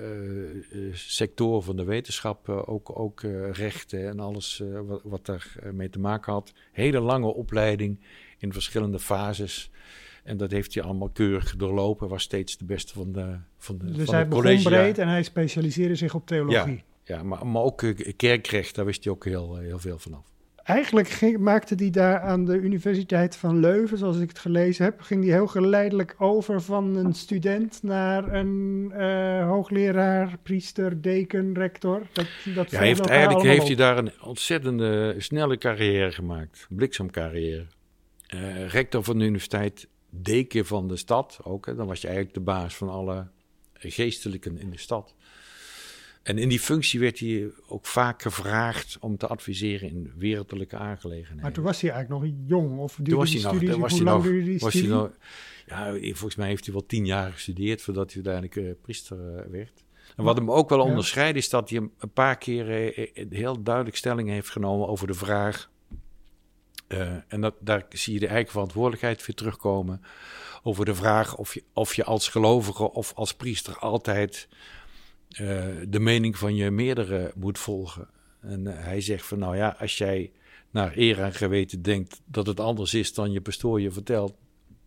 uh, 0.72 0.94
sectoren 0.94 1.62
van 1.62 1.76
de 1.76 1.84
wetenschap, 1.84 2.48
uh, 2.48 2.68
ook, 2.68 2.98
ook 2.98 3.22
rechten 3.52 4.08
en 4.08 4.20
alles 4.20 4.62
wat, 4.86 5.00
wat 5.04 5.26
daarmee 5.26 5.90
te 5.90 5.98
maken 5.98 6.32
had. 6.32 6.52
Hele 6.72 7.00
lange 7.00 7.34
opleiding 7.34 8.00
in 8.38 8.52
verschillende 8.52 8.98
fases. 8.98 9.70
En 10.24 10.36
dat 10.36 10.50
heeft 10.50 10.74
hij 10.74 10.82
allemaal 10.82 11.10
keurig 11.10 11.56
doorlopen, 11.56 12.08
was 12.08 12.22
steeds 12.22 12.56
de 12.56 12.64
beste 12.64 12.92
van 12.92 13.12
de 13.12 13.36
van 13.56 13.78
de 13.78 13.92
Dus 13.92 14.04
van 14.04 14.14
hij 14.14 14.28
begon 14.28 14.62
breed 14.62 14.98
en 14.98 15.08
hij 15.08 15.22
specialiseerde 15.22 15.94
zich 15.94 16.14
op 16.14 16.26
theologie. 16.26 16.84
Ja, 17.04 17.16
ja 17.16 17.22
maar, 17.22 17.46
maar 17.46 17.62
ook 17.62 17.84
kerkrecht, 18.16 18.74
daar 18.74 18.84
wist 18.84 19.04
hij 19.04 19.12
ook 19.12 19.24
heel, 19.24 19.56
heel 19.56 19.78
veel 19.78 19.98
vanaf 19.98 20.31
eigenlijk 20.64 21.08
ging, 21.08 21.38
maakte 21.38 21.74
hij 21.74 21.90
daar 21.90 22.20
aan 22.20 22.44
de 22.44 22.56
Universiteit 22.56 23.36
van 23.36 23.60
Leuven, 23.60 23.98
zoals 23.98 24.18
ik 24.18 24.28
het 24.28 24.38
gelezen 24.38 24.84
heb, 24.84 25.00
ging 25.00 25.24
hij 25.24 25.32
heel 25.32 25.46
geleidelijk 25.46 26.14
over 26.18 26.62
van 26.62 26.96
een 26.96 27.14
student 27.14 27.82
naar 27.82 28.34
een 28.34 28.92
uh, 28.96 29.46
hoogleraar, 29.48 30.38
priester, 30.42 31.00
deken, 31.00 31.54
rector. 31.54 32.06
Dat, 32.12 32.26
dat 32.54 32.70
ja, 32.70 32.80
heeft, 32.80 33.06
eigenlijk 33.06 33.46
heeft 33.46 33.66
hij 33.66 33.76
daar 33.76 33.98
een 33.98 34.12
ontzettende 34.22 35.14
snelle 35.18 35.58
carrière 35.58 36.12
gemaakt, 36.12 36.66
bliksemcarrière. 36.68 37.66
Uh, 38.34 38.68
rector 38.68 39.04
van 39.04 39.18
de 39.18 39.24
universiteit, 39.24 39.88
deken 40.10 40.66
van 40.66 40.88
de 40.88 40.96
stad 40.96 41.38
ook. 41.42 41.66
Hè. 41.66 41.74
Dan 41.74 41.86
was 41.86 42.00
je 42.00 42.06
eigenlijk 42.06 42.36
de 42.36 42.42
baas 42.42 42.76
van 42.76 42.88
alle 42.88 43.26
geestelijken 43.74 44.58
in 44.58 44.70
de 44.70 44.78
stad. 44.78 45.14
En 46.22 46.38
in 46.38 46.48
die 46.48 46.60
functie 46.60 47.00
werd 47.00 47.18
hij 47.18 47.50
ook 47.66 47.86
vaak 47.86 48.22
gevraagd 48.22 48.96
om 49.00 49.16
te 49.16 49.26
adviseren 49.26 49.88
in 49.88 50.12
wereldlijke 50.16 50.76
aangelegenheden. 50.76 51.42
Maar 51.42 51.52
toen 51.52 51.64
was 51.64 51.80
hij 51.80 51.90
eigenlijk 51.90 52.22
nog 52.22 52.32
jong? 52.46 52.78
Of 52.78 52.98
toen 53.02 53.16
was 53.16 53.32
hij 53.32 53.42
nog, 53.42 53.54
studie, 53.56 53.76
was 53.76 53.92
hij 53.92 54.02
nog, 54.02 54.26
was 54.60 54.74
hij 54.74 54.86
nog, 54.86 55.10
ja, 55.66 55.92
volgens 56.00 56.34
mij 56.34 56.48
heeft 56.48 56.64
hij 56.64 56.74
wel 56.74 56.86
tien 56.86 57.06
jaar 57.06 57.32
gestudeerd 57.32 57.82
voordat 57.82 58.12
hij 58.12 58.24
uiteindelijk 58.24 58.68
uh, 58.68 58.82
priester 58.82 59.18
uh, 59.18 59.50
werd. 59.50 59.84
En 60.16 60.24
wat 60.24 60.36
hem 60.36 60.50
ook 60.50 60.68
wel 60.68 60.80
onderscheidt 60.80 61.36
is 61.36 61.48
dat 61.48 61.70
hij 61.70 61.78
een 61.98 62.12
paar 62.12 62.38
keer 62.38 62.94
uh, 62.94 63.28
heel 63.30 63.62
duidelijk 63.62 63.96
stelling 63.96 64.28
heeft 64.28 64.50
genomen 64.50 64.88
over 64.88 65.06
de 65.06 65.14
vraag. 65.14 65.70
en 67.28 67.40
dat, 67.40 67.54
daar 67.60 67.86
zie 67.88 68.14
je 68.14 68.20
de 68.20 68.26
eigen 68.26 68.52
verantwoordelijkheid 68.52 69.26
weer 69.26 69.36
terugkomen. 69.36 70.02
Over 70.62 70.84
de 70.84 70.94
vraag 70.94 71.36
of 71.36 71.54
je, 71.54 71.62
of 71.72 71.94
je 71.94 72.04
als 72.04 72.28
gelovige 72.28 72.92
of 72.92 73.12
als 73.14 73.34
priester 73.34 73.78
altijd 73.78 74.48
uh, 75.40 75.64
de 75.88 76.00
mening 76.00 76.38
van 76.38 76.54
je 76.54 76.70
meerdere 76.70 77.32
moet 77.34 77.58
volgen. 77.58 78.08
En 78.40 78.60
uh, 78.60 78.72
hij 78.76 79.00
zegt 79.00 79.26
van 79.26 79.38
nou 79.38 79.56
ja, 79.56 79.76
als 79.78 79.98
jij 79.98 80.32
naar 80.70 80.92
eer 80.96 81.20
en 81.20 81.34
geweten 81.34 81.82
denkt 81.82 82.20
dat 82.24 82.46
het 82.46 82.60
anders 82.60 82.94
is 82.94 83.14
dan 83.14 83.32
je 83.32 83.40
pastoor 83.40 83.80
je 83.80 83.90
vertelt, 83.90 84.34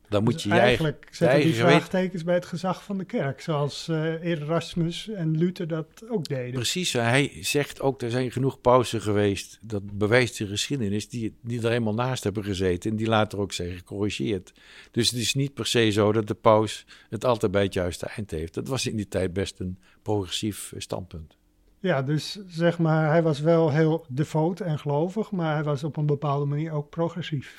dan 0.10 0.24
moet 0.24 0.34
dus 0.34 0.44
je 0.44 0.50
je 0.50 0.56
eigenlijk 0.56 0.96
eigen, 0.96 1.16
zetten 1.16 1.42
die 1.42 1.54
vraagtekens 1.54 2.24
bij 2.24 2.36
het 2.36 2.46
gezag 2.46 2.84
van 2.84 2.98
de 2.98 3.06
kerk, 3.06 3.42
zoals 3.42 3.88
uh, 3.88 4.24
Erasmus 4.24 5.10
en 5.10 5.38
Luther 5.38 5.68
dat 5.68 5.88
ook 6.10 6.28
deden. 6.28 6.54
Precies, 6.54 6.94
hij 6.94 7.32
zegt 7.42 7.82
ook, 7.82 8.02
er 8.02 8.12
zijn 8.12 8.32
genoeg 8.32 8.62
pauzen 8.62 9.02
geweest, 9.02 9.60
dat 9.62 9.98
bewijst 9.98 10.38
de 10.38 10.48
geschiedenis, 10.48 11.10
die, 11.10 11.36
die 11.42 11.62
er 11.62 11.70
helemaal 11.70 11.94
naast 11.94 12.24
hebben 12.24 12.44
gezeten 12.44 12.92
en 12.92 12.98
die 12.98 13.08
later 13.08 13.40
ook 13.40 13.54
zijn 13.54 13.72
gecorrigeerd. 13.72 14.54
Dus 14.92 15.10
het 15.10 15.20
is 15.20 15.34
niet 15.34 15.54
per 15.54 15.66
se 15.66 15.90
zo 15.90 16.12
dat 16.12 16.28
de 16.28 16.34
paus 16.34 16.86
het 17.10 17.26
altijd 17.26 17.52
bij 17.52 17.64
het 17.64 17.74
juiste 17.74 18.06
eind 18.06 18.32
heeft. 18.32 18.54
Dat 18.54 18.68
was 18.68 18.88
in 18.88 18.96
die 18.96 19.08
tijd 19.08 19.34
best 19.34 19.60
een 19.60 19.80
progressief 20.02 20.74
standpunt. 20.78 21.38
Ja, 21.80 22.02
dus 22.02 22.40
zeg 22.48 22.78
maar, 22.78 23.10
hij 23.10 23.24
was 23.24 23.40
wel 23.40 23.72
heel 23.72 24.06
devoot 24.10 24.60
en 24.60 24.80
gelovig, 24.80 25.32
maar 25.32 25.54
hij 25.54 25.64
was 25.64 25.84
op 25.84 25.98
een 25.98 26.06
bepaalde 26.06 26.46
manier 26.46 26.72
ook 26.72 26.90
progressief. 26.90 27.56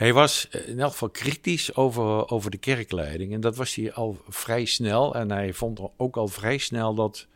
Hij 0.00 0.12
was 0.12 0.48
in 0.66 0.80
elk 0.80 0.90
geval 0.90 1.10
kritisch 1.10 1.74
over, 1.74 2.28
over 2.28 2.50
de 2.50 2.56
kerkleiding. 2.56 3.32
En 3.32 3.40
dat 3.40 3.56
was 3.56 3.74
hij 3.74 3.92
al 3.92 4.18
vrij 4.28 4.64
snel. 4.64 5.14
En 5.14 5.30
hij 5.30 5.52
vond 5.52 5.80
ook 5.96 6.16
al 6.16 6.28
vrij 6.28 6.58
snel 6.58 6.94
dat, 6.94 7.26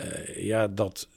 uh, 0.00 0.44
ja, 0.44 0.68
dat, 0.68 1.08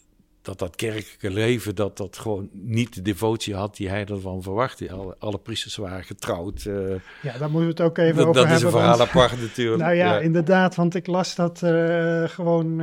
dat 0.42 0.60
dat 0.60 0.76
kerkelijke 0.76 1.32
leven... 1.32 1.76
dat 1.76 1.98
dat 1.98 2.18
gewoon 2.18 2.50
niet 2.52 2.94
de 2.94 3.02
devotie 3.02 3.56
had 3.56 3.76
die 3.76 3.90
hij 3.90 4.06
ervan 4.06 4.42
verwachtte. 4.42 4.92
Alle, 4.92 5.16
alle 5.20 5.38
priesters 5.38 5.76
waren 5.76 6.04
getrouwd. 6.04 6.64
Uh, 6.64 6.96
ja, 7.22 7.38
daar 7.38 7.50
moeten 7.50 7.60
we 7.60 7.66
het 7.68 7.82
ook 7.82 7.98
even 7.98 8.28
over 8.28 8.34
dat 8.34 8.36
hebben. 8.36 8.48
Dat 8.48 8.58
is 8.58 8.64
een 8.64 8.72
verhaal 8.72 9.02
apart 9.02 9.42
natuurlijk. 9.42 9.82
Nou 9.88 9.96
ja, 9.96 10.14
ja, 10.14 10.20
inderdaad. 10.20 10.76
Want 10.76 10.96
ik 10.96 11.08
las 11.08 11.36
dat 11.36 11.62
uh, 11.64 12.24
gewoon 12.24 12.82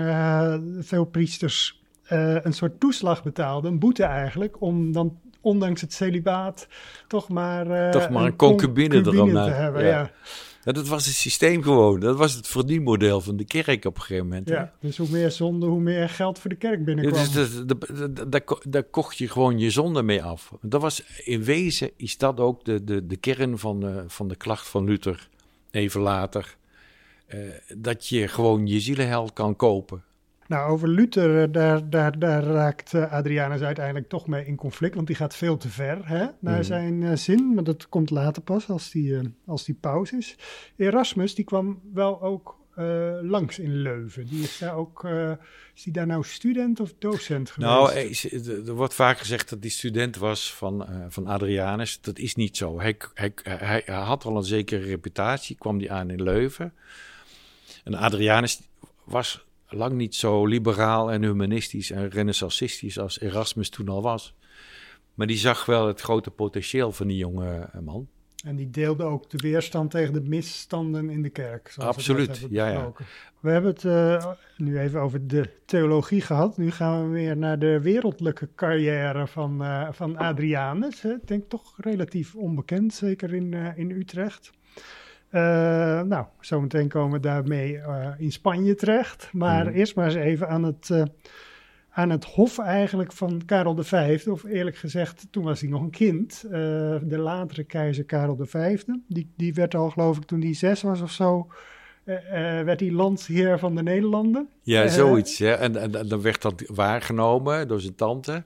veel 0.80 1.04
priesters... 1.04 1.82
een 2.06 2.52
soort 2.52 2.80
toeslag 2.80 3.22
betaalden, 3.22 3.72
een 3.72 3.78
boete 3.78 4.04
eigenlijk... 4.04 4.60
om 4.60 4.92
dan 4.92 5.18
ondanks 5.44 5.80
het 5.80 5.92
celibaat, 5.92 6.66
toch 7.08 7.28
maar, 7.28 7.66
uh, 7.66 7.90
toch 7.90 8.10
maar 8.10 8.24
een, 8.24 8.36
concubine, 8.36 9.02
concubine 9.02 9.44
te 9.44 9.50
hebben. 9.50 9.82
Ja. 9.82 9.88
ja. 9.88 10.10
Ja, 10.64 10.72
dat 10.72 10.88
was 10.88 11.06
het 11.06 11.14
systeem 11.14 11.62
gewoon. 11.62 12.00
Dat 12.00 12.16
was 12.16 12.34
het 12.34 12.46
verdienmodel 12.46 13.20
van 13.20 13.36
de 13.36 13.44
kerk 13.44 13.84
op 13.84 13.94
een 13.96 14.02
gegeven 14.02 14.26
moment. 14.28 14.48
Ja, 14.48 14.72
dus 14.80 14.96
hoe 14.96 15.08
meer 15.10 15.30
zonde, 15.30 15.66
hoe 15.66 15.80
meer 15.80 16.08
geld 16.08 16.38
voor 16.38 16.50
de 16.50 16.56
kerk 16.56 16.84
binnenkwam. 16.84 17.24
Ja, 17.24 17.32
dus 17.32 17.50
daar, 18.28 18.42
daar 18.68 18.82
kocht 18.82 19.18
je 19.18 19.28
gewoon 19.28 19.58
je 19.58 19.70
zonde 19.70 20.02
mee 20.02 20.22
af. 20.22 20.52
Dat 20.60 20.80
was, 20.80 21.02
in 21.24 21.44
wezen 21.44 21.90
is 21.96 22.18
dat 22.18 22.40
ook 22.40 22.64
de, 22.64 22.84
de, 22.84 23.06
de 23.06 23.16
kern 23.16 23.58
van 23.58 23.80
de, 23.80 24.04
van 24.06 24.28
de 24.28 24.36
klacht 24.36 24.68
van 24.68 24.84
Luther, 24.84 25.28
even 25.70 26.00
later. 26.00 26.56
Uh, 27.28 27.40
dat 27.76 28.06
je 28.08 28.28
gewoon 28.28 28.66
je 28.66 28.80
zielenhel 28.80 29.30
kan 29.32 29.56
kopen. 29.56 30.02
Nou, 30.48 30.70
over 30.70 30.88
Luther, 30.88 31.42
eh, 31.42 31.52
daar, 31.52 31.90
daar, 31.90 32.18
daar 32.18 32.42
raakt 32.42 32.94
eh, 32.94 33.12
Adrianus 33.12 33.60
uiteindelijk 33.60 34.08
toch 34.08 34.26
mee 34.26 34.46
in 34.46 34.56
conflict, 34.56 34.94
want 34.94 35.06
die 35.06 35.16
gaat 35.16 35.36
veel 35.36 35.56
te 35.56 35.68
ver 35.68 36.08
hè, 36.08 36.26
naar 36.40 36.56
mm. 36.56 36.62
zijn 36.62 37.00
uh, 37.02 37.16
zin, 37.16 37.54
maar 37.54 37.64
dat 37.64 37.88
komt 37.88 38.10
later 38.10 38.42
pas 38.42 38.68
als 38.68 38.90
die, 38.90 39.34
als 39.46 39.64
die 39.64 39.74
pauze 39.74 40.16
is. 40.16 40.36
Erasmus, 40.76 41.34
die 41.34 41.44
kwam 41.44 41.80
wel 41.92 42.22
ook 42.22 42.62
uh, 42.78 43.12
langs 43.22 43.58
in 43.58 43.74
Leuven. 43.74 44.26
Die 44.26 44.42
is 44.42 44.58
daar 44.58 44.74
ook, 44.74 45.08
is 45.74 45.82
die 45.82 45.92
daar 45.92 46.06
nou 46.06 46.24
student 46.24 46.80
of 46.80 46.94
docent 46.98 47.50
geweest? 47.50 48.32
Nou, 48.32 48.66
er 48.66 48.74
wordt 48.74 48.94
vaak 48.94 49.18
gezegd 49.18 49.50
dat 49.50 49.62
die 49.62 49.70
student 49.70 50.16
was 50.16 50.54
van, 50.54 50.86
van 51.08 51.26
Adrianus. 51.26 52.00
Dat 52.00 52.18
is 52.18 52.34
niet 52.34 52.56
zo. 52.56 52.80
Hij, 52.80 52.96
hij, 53.14 53.32
hij, 53.42 53.82
hij 53.84 53.94
had 53.94 54.24
al 54.24 54.36
een 54.36 54.44
zekere 54.44 54.84
reputatie, 54.84 55.56
kwam 55.56 55.78
die 55.78 55.92
aan 55.92 56.10
in 56.10 56.22
Leuven. 56.22 56.72
En 57.84 57.94
Adrianus 57.94 58.60
was 59.04 59.44
lang 59.76 59.92
niet 59.92 60.14
zo 60.14 60.46
liberaal 60.46 61.12
en 61.12 61.22
humanistisch 61.22 61.90
en 61.90 62.08
renaissancistisch 62.08 62.98
als 62.98 63.20
Erasmus 63.20 63.68
toen 63.68 63.88
al 63.88 64.02
was. 64.02 64.34
Maar 65.14 65.26
die 65.26 65.36
zag 65.36 65.66
wel 65.66 65.86
het 65.86 66.00
grote 66.00 66.30
potentieel 66.30 66.92
van 66.92 67.06
die 67.06 67.16
jonge 67.16 67.68
eh, 67.72 67.80
man. 67.80 68.08
En 68.44 68.56
die 68.56 68.70
deelde 68.70 69.04
ook 69.04 69.30
de 69.30 69.38
weerstand 69.38 69.90
tegen 69.90 70.12
de 70.12 70.20
misstanden 70.20 71.10
in 71.10 71.22
de 71.22 71.30
kerk. 71.30 71.74
Absoluut, 71.76 72.46
ja, 72.50 72.68
ja. 72.68 72.92
We 73.40 73.50
hebben 73.50 73.70
het 73.70 73.82
uh, 73.82 74.32
nu 74.56 74.78
even 74.78 75.00
over 75.00 75.26
de 75.26 75.50
theologie 75.64 76.20
gehad. 76.20 76.56
Nu 76.56 76.70
gaan 76.70 77.02
we 77.02 77.08
weer 77.08 77.36
naar 77.36 77.58
de 77.58 77.80
wereldlijke 77.80 78.48
carrière 78.54 79.26
van, 79.26 79.62
uh, 79.62 79.88
van 79.92 80.16
Adrianus. 80.16 81.02
Hè. 81.02 81.12
Ik 81.14 81.26
denk 81.26 81.48
toch 81.48 81.74
relatief 81.76 82.34
onbekend, 82.34 82.94
zeker 82.94 83.34
in, 83.34 83.52
uh, 83.52 83.78
in 83.78 83.90
Utrecht. 83.90 84.50
Uh, 85.34 85.40
nou, 86.02 86.26
zometeen 86.40 86.88
komen 86.88 87.12
we 87.12 87.20
daarmee 87.20 87.72
uh, 87.72 88.08
in 88.18 88.32
Spanje 88.32 88.74
terecht. 88.74 89.28
Maar 89.32 89.66
mm. 89.66 89.72
eerst 89.72 89.96
maar 89.96 90.04
eens 90.06 90.14
even 90.14 90.48
aan 90.48 90.62
het, 90.62 90.88
uh, 90.92 91.02
aan 91.90 92.10
het 92.10 92.24
hof 92.24 92.58
eigenlijk 92.58 93.12
van 93.12 93.42
Karel 93.46 93.76
V, 93.82 94.24
of 94.30 94.44
eerlijk 94.44 94.76
gezegd, 94.76 95.26
toen 95.30 95.44
was 95.44 95.60
hij 95.60 95.70
nog 95.70 95.82
een 95.82 95.90
kind, 95.90 96.44
uh, 96.46 96.50
de 97.02 97.18
latere 97.18 97.64
keizer 97.64 98.04
Karel 98.04 98.36
V, 98.40 98.82
die, 99.08 99.32
die 99.36 99.54
werd 99.54 99.74
al 99.74 99.90
geloof 99.90 100.16
ik 100.16 100.24
toen 100.24 100.40
hij 100.40 100.54
zes 100.54 100.82
was 100.82 101.00
of 101.00 101.10
zo, 101.10 101.46
uh, 102.04 102.16
werd 102.62 102.80
hij 102.80 102.90
landsheer 102.90 103.58
van 103.58 103.74
de 103.74 103.82
Nederlanden. 103.82 104.48
Ja, 104.62 104.88
zoiets. 104.88 105.38
Ja. 105.38 105.54
En, 105.54 105.76
en, 105.76 106.08
dan 106.08 106.22
werd 106.22 106.42
dat 106.42 106.62
waargenomen 106.66 107.68
door 107.68 107.80
zijn 107.80 107.94
tante. 107.94 108.44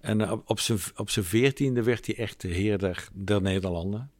En 0.00 0.30
op 0.46 0.60
zijn, 0.60 0.78
op 0.96 1.10
zijn 1.10 1.24
veertiende 1.24 1.82
werd 1.82 2.06
hij 2.06 2.16
echt 2.16 2.40
de 2.40 2.48
heer 2.48 2.78
der, 2.78 3.08
der 3.12 3.42
Nederlanden. 3.42 4.10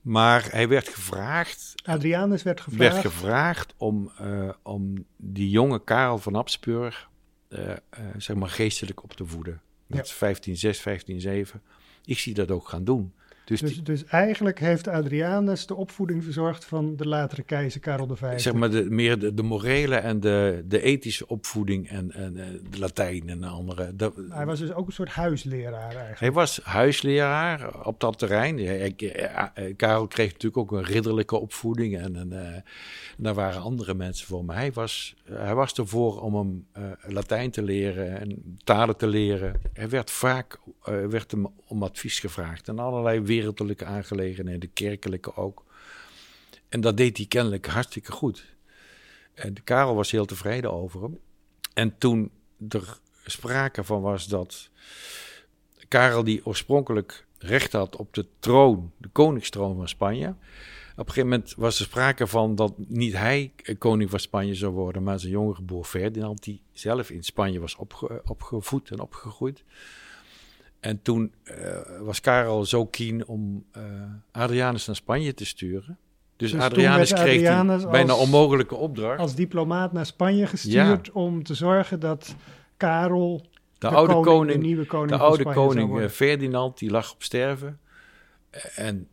Maar 0.00 0.48
hij 0.50 0.68
werd 0.68 0.88
gevraagd. 0.88 1.74
Adrianus 1.84 2.42
werd 2.42 2.60
gevraagd. 2.60 2.92
Werd 2.92 3.06
gevraagd 3.06 3.74
om, 3.76 4.12
uh, 4.20 4.50
om 4.62 5.04
die 5.16 5.50
jonge 5.50 5.84
Karel 5.84 6.18
van 6.18 6.34
Habsburg. 6.34 7.08
Uh, 7.48 7.68
uh, 7.68 7.74
zeg 8.16 8.36
maar 8.36 8.48
geestelijk 8.48 9.02
op 9.02 9.12
te 9.12 9.26
voeden. 9.26 9.60
Met 9.86 10.16
ja. 10.18 10.34
15,6, 10.34 11.52
15,7. 11.54 11.60
Ik 12.04 12.18
zie 12.18 12.34
dat 12.34 12.50
ook 12.50 12.68
gaan 12.68 12.84
doen. 12.84 13.12
Dus, 13.48 13.60
dus, 13.60 13.82
dus, 13.82 14.04
eigenlijk 14.04 14.58
heeft 14.58 14.88
Adrianus 14.88 15.66
de 15.66 15.74
opvoeding 15.74 16.24
verzorgd 16.24 16.64
van 16.64 16.96
de 16.96 17.08
latere 17.08 17.42
keizer 17.42 17.80
Karel 17.80 18.16
V. 18.16 18.40
Zeg 18.40 18.52
maar 18.52 18.70
de, 18.70 18.84
meer 18.90 19.18
de, 19.18 19.34
de 19.34 19.42
morele 19.42 19.96
en 19.96 20.20
de, 20.20 20.64
de 20.66 20.82
ethische 20.82 21.26
opvoeding 21.26 21.88
en, 21.88 22.12
en 22.12 22.32
de 22.70 22.78
Latijn 22.78 23.28
en 23.28 23.40
de 23.40 23.46
andere. 23.46 23.96
Dat, 23.96 24.14
hij 24.28 24.46
was 24.46 24.58
dus 24.58 24.72
ook 24.72 24.86
een 24.86 24.92
soort 24.92 25.08
huisleraar 25.08 25.90
eigenlijk. 25.90 26.20
Hij 26.20 26.32
was 26.32 26.60
huisleraar 26.62 27.86
op 27.86 28.00
dat 28.00 28.18
terrein. 28.18 28.58
Hij, 28.58 28.94
Karel 29.76 30.06
kreeg 30.06 30.32
natuurlijk 30.32 30.56
ook 30.56 30.72
een 30.72 30.84
ridderlijke 30.84 31.36
opvoeding 31.36 31.98
en, 31.98 32.16
en, 32.16 32.32
en 32.32 32.64
daar 33.16 33.34
waren 33.34 33.60
andere 33.60 33.94
mensen 33.94 34.26
voor. 34.26 34.44
Maar 34.44 34.56
hij 34.56 34.72
was, 34.72 35.16
hij 35.24 35.54
was 35.54 35.72
ervoor 35.72 36.20
om 36.20 36.34
hem 36.34 36.66
uh, 36.78 36.82
Latijn 37.12 37.50
te 37.50 37.62
leren 37.62 38.20
en 38.20 38.56
talen 38.64 38.96
te 38.96 39.06
leren. 39.06 39.60
Hij 39.72 39.88
werd 39.88 40.10
vaak 40.10 40.58
uh, 40.88 41.06
werd 41.06 41.30
hem 41.30 41.46
om 41.66 41.82
advies 41.82 42.18
gevraagd 42.18 42.68
en 42.68 42.78
allerlei 42.78 43.20
wereldlijke 43.38 43.84
aangelegenheden, 43.84 44.72
kerkelijke 44.72 45.36
ook. 45.36 45.64
En 46.68 46.80
dat 46.80 46.96
deed 46.96 47.16
hij 47.16 47.26
kennelijk 47.26 47.66
hartstikke 47.66 48.12
goed. 48.12 48.44
En 49.34 49.64
Karel 49.64 49.94
was 49.94 50.10
heel 50.10 50.24
tevreden 50.24 50.72
over 50.72 51.02
hem. 51.02 51.18
En 51.74 51.98
toen 51.98 52.30
er 52.68 52.98
sprake 53.26 53.84
van 53.84 54.00
was 54.00 54.26
dat 54.26 54.70
Karel, 55.88 56.24
die 56.24 56.46
oorspronkelijk 56.46 57.26
recht 57.38 57.72
had 57.72 57.96
op 57.96 58.14
de 58.14 58.26
troon, 58.38 58.92
de 58.96 59.08
koningstroon 59.08 59.76
van 59.76 59.88
Spanje. 59.88 60.28
Op 60.92 61.06
een 61.06 61.12
gegeven 61.12 61.28
moment 61.28 61.54
was 61.56 61.78
er 61.78 61.84
sprake 61.84 62.26
van 62.26 62.54
dat 62.54 62.72
niet 62.76 63.12
hij 63.12 63.52
koning 63.78 64.10
van 64.10 64.20
Spanje 64.20 64.54
zou 64.54 64.72
worden, 64.72 65.02
maar 65.02 65.18
zijn 65.18 65.32
jongere 65.32 65.62
broer 65.62 65.84
Ferdinand, 65.84 66.42
die 66.42 66.62
zelf 66.72 67.10
in 67.10 67.22
Spanje 67.22 67.60
was 67.60 67.76
opge 67.76 68.22
opgevoed 68.24 68.90
en 68.90 69.00
opgegroeid. 69.00 69.64
En 70.80 71.02
toen 71.02 71.32
uh, 71.44 71.54
was 72.00 72.20
Karel 72.20 72.64
zo 72.64 72.86
keen 72.86 73.26
om 73.26 73.64
uh, 73.76 73.82
Adrianus 74.30 74.86
naar 74.86 74.96
Spanje 74.96 75.34
te 75.34 75.46
sturen. 75.46 75.98
Dus, 76.36 76.52
dus 76.52 76.60
Adrianus 76.60 77.12
kreeg 77.12 77.36
Adrianus 77.36 77.80
die 77.80 77.90
bijna 77.90 78.14
onmogelijke 78.14 78.74
opdracht. 78.74 79.20
Als 79.20 79.34
diplomaat 79.34 79.92
naar 79.92 80.06
Spanje 80.06 80.46
gestuurd 80.46 81.06
ja. 81.06 81.12
om 81.12 81.42
te 81.42 81.54
zorgen 81.54 82.00
dat 82.00 82.34
Karel, 82.76 83.40
de, 83.42 83.48
de 83.78 83.88
oude 83.88 84.12
koning, 84.12 84.26
koning, 84.26 84.60
de 84.60 84.66
nieuwe 84.66 84.86
koning, 84.86 85.10
de 85.10 85.16
oude 85.16 85.44
koning 85.44 85.98
uh, 85.98 86.08
Ferdinand, 86.08 86.78
die 86.78 86.90
lag 86.90 87.12
op 87.12 87.22
sterven. 87.22 87.78
En 88.74 89.08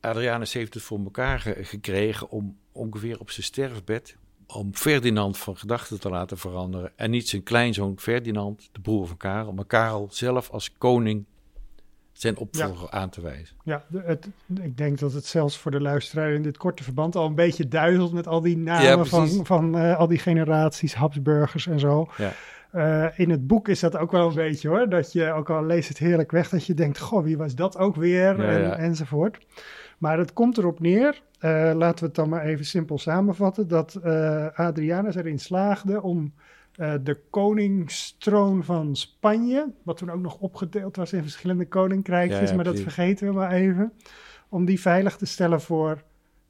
Adrianus 0.00 0.52
heeft 0.52 0.74
het 0.74 0.82
voor 0.82 0.98
elkaar 0.98 1.40
ge 1.40 1.56
gekregen 1.60 2.30
om 2.30 2.56
ongeveer 2.72 3.20
op 3.20 3.30
zijn 3.30 3.46
sterfbed 3.46 4.16
om 4.54 4.74
Ferdinand 4.74 5.38
van 5.38 5.56
gedachten 5.56 6.00
te 6.00 6.08
laten 6.08 6.38
veranderen. 6.38 6.92
En 6.96 7.10
niet 7.10 7.28
zijn 7.28 7.42
kleinzoon 7.42 7.98
Ferdinand, 7.98 8.68
de 8.72 8.80
broer 8.80 9.06
van 9.06 9.16
Karel, 9.16 9.52
maar 9.52 9.64
Karel 9.64 10.08
zelf 10.10 10.50
als 10.50 10.72
koning 10.78 11.24
zijn 12.12 12.36
opvolger 12.36 12.88
ja. 12.90 12.98
aan 12.98 13.10
te 13.10 13.20
wijzen. 13.20 13.56
Ja, 13.64 13.84
het, 13.92 14.28
ik 14.62 14.76
denk 14.76 14.98
dat 14.98 15.12
het 15.12 15.26
zelfs 15.26 15.58
voor 15.58 15.70
de 15.70 15.80
luisteraar 15.80 16.32
in 16.32 16.42
dit 16.42 16.56
korte 16.56 16.82
verband 16.82 17.16
al 17.16 17.26
een 17.26 17.34
beetje 17.34 17.68
duizelt 17.68 18.12
met 18.12 18.26
al 18.26 18.40
die 18.40 18.56
namen 18.56 18.84
ja, 18.84 19.04
van, 19.04 19.46
van 19.46 19.76
uh, 19.76 19.98
al 19.98 20.06
die 20.06 20.18
generaties, 20.18 20.94
Habsburgers 20.94 21.66
en 21.66 21.80
zo. 21.80 22.08
Ja. 22.16 22.32
Uh, 22.74 23.18
in 23.18 23.30
het 23.30 23.46
boek 23.46 23.68
is 23.68 23.80
dat 23.80 23.96
ook 23.96 24.12
wel 24.12 24.28
een 24.28 24.34
beetje 24.34 24.68
hoor, 24.68 24.88
dat 24.88 25.12
je 25.12 25.32
ook 25.32 25.50
al 25.50 25.64
leest 25.64 25.88
het 25.88 25.98
heerlijk 25.98 26.30
weg, 26.30 26.48
dat 26.48 26.66
je 26.66 26.74
denkt, 26.74 26.98
goh, 26.98 27.24
wie 27.24 27.36
was 27.36 27.54
dat 27.54 27.76
ook 27.78 27.96
weer, 27.96 28.40
en, 28.40 28.78
enzovoort. 28.78 29.38
Maar 30.00 30.18
het 30.18 30.32
komt 30.32 30.58
erop 30.58 30.80
neer, 30.80 31.22
uh, 31.40 31.72
laten 31.74 31.98
we 31.98 32.06
het 32.06 32.14
dan 32.14 32.28
maar 32.28 32.44
even 32.44 32.64
simpel 32.64 32.98
samenvatten, 32.98 33.68
dat 33.68 34.00
uh, 34.04 34.46
Adrianus 34.54 35.14
erin 35.14 35.38
slaagde 35.38 36.02
om 36.02 36.34
uh, 36.76 36.94
de 37.02 37.20
koningstroon 37.30 38.64
van 38.64 38.96
Spanje, 38.96 39.72
wat 39.82 39.96
toen 39.96 40.10
ook 40.10 40.20
nog 40.20 40.36
opgedeeld 40.38 40.96
was 40.96 41.12
in 41.12 41.22
verschillende 41.22 41.66
koninkrijkjes, 41.66 42.40
ja, 42.40 42.46
ja, 42.46 42.54
maar 42.54 42.64
dat 42.64 42.80
vergeten 42.80 43.26
we 43.26 43.32
maar 43.32 43.52
even, 43.52 43.92
om 44.48 44.64
die 44.64 44.80
veilig 44.80 45.16
te 45.16 45.26
stellen 45.26 45.60
voor 45.60 46.02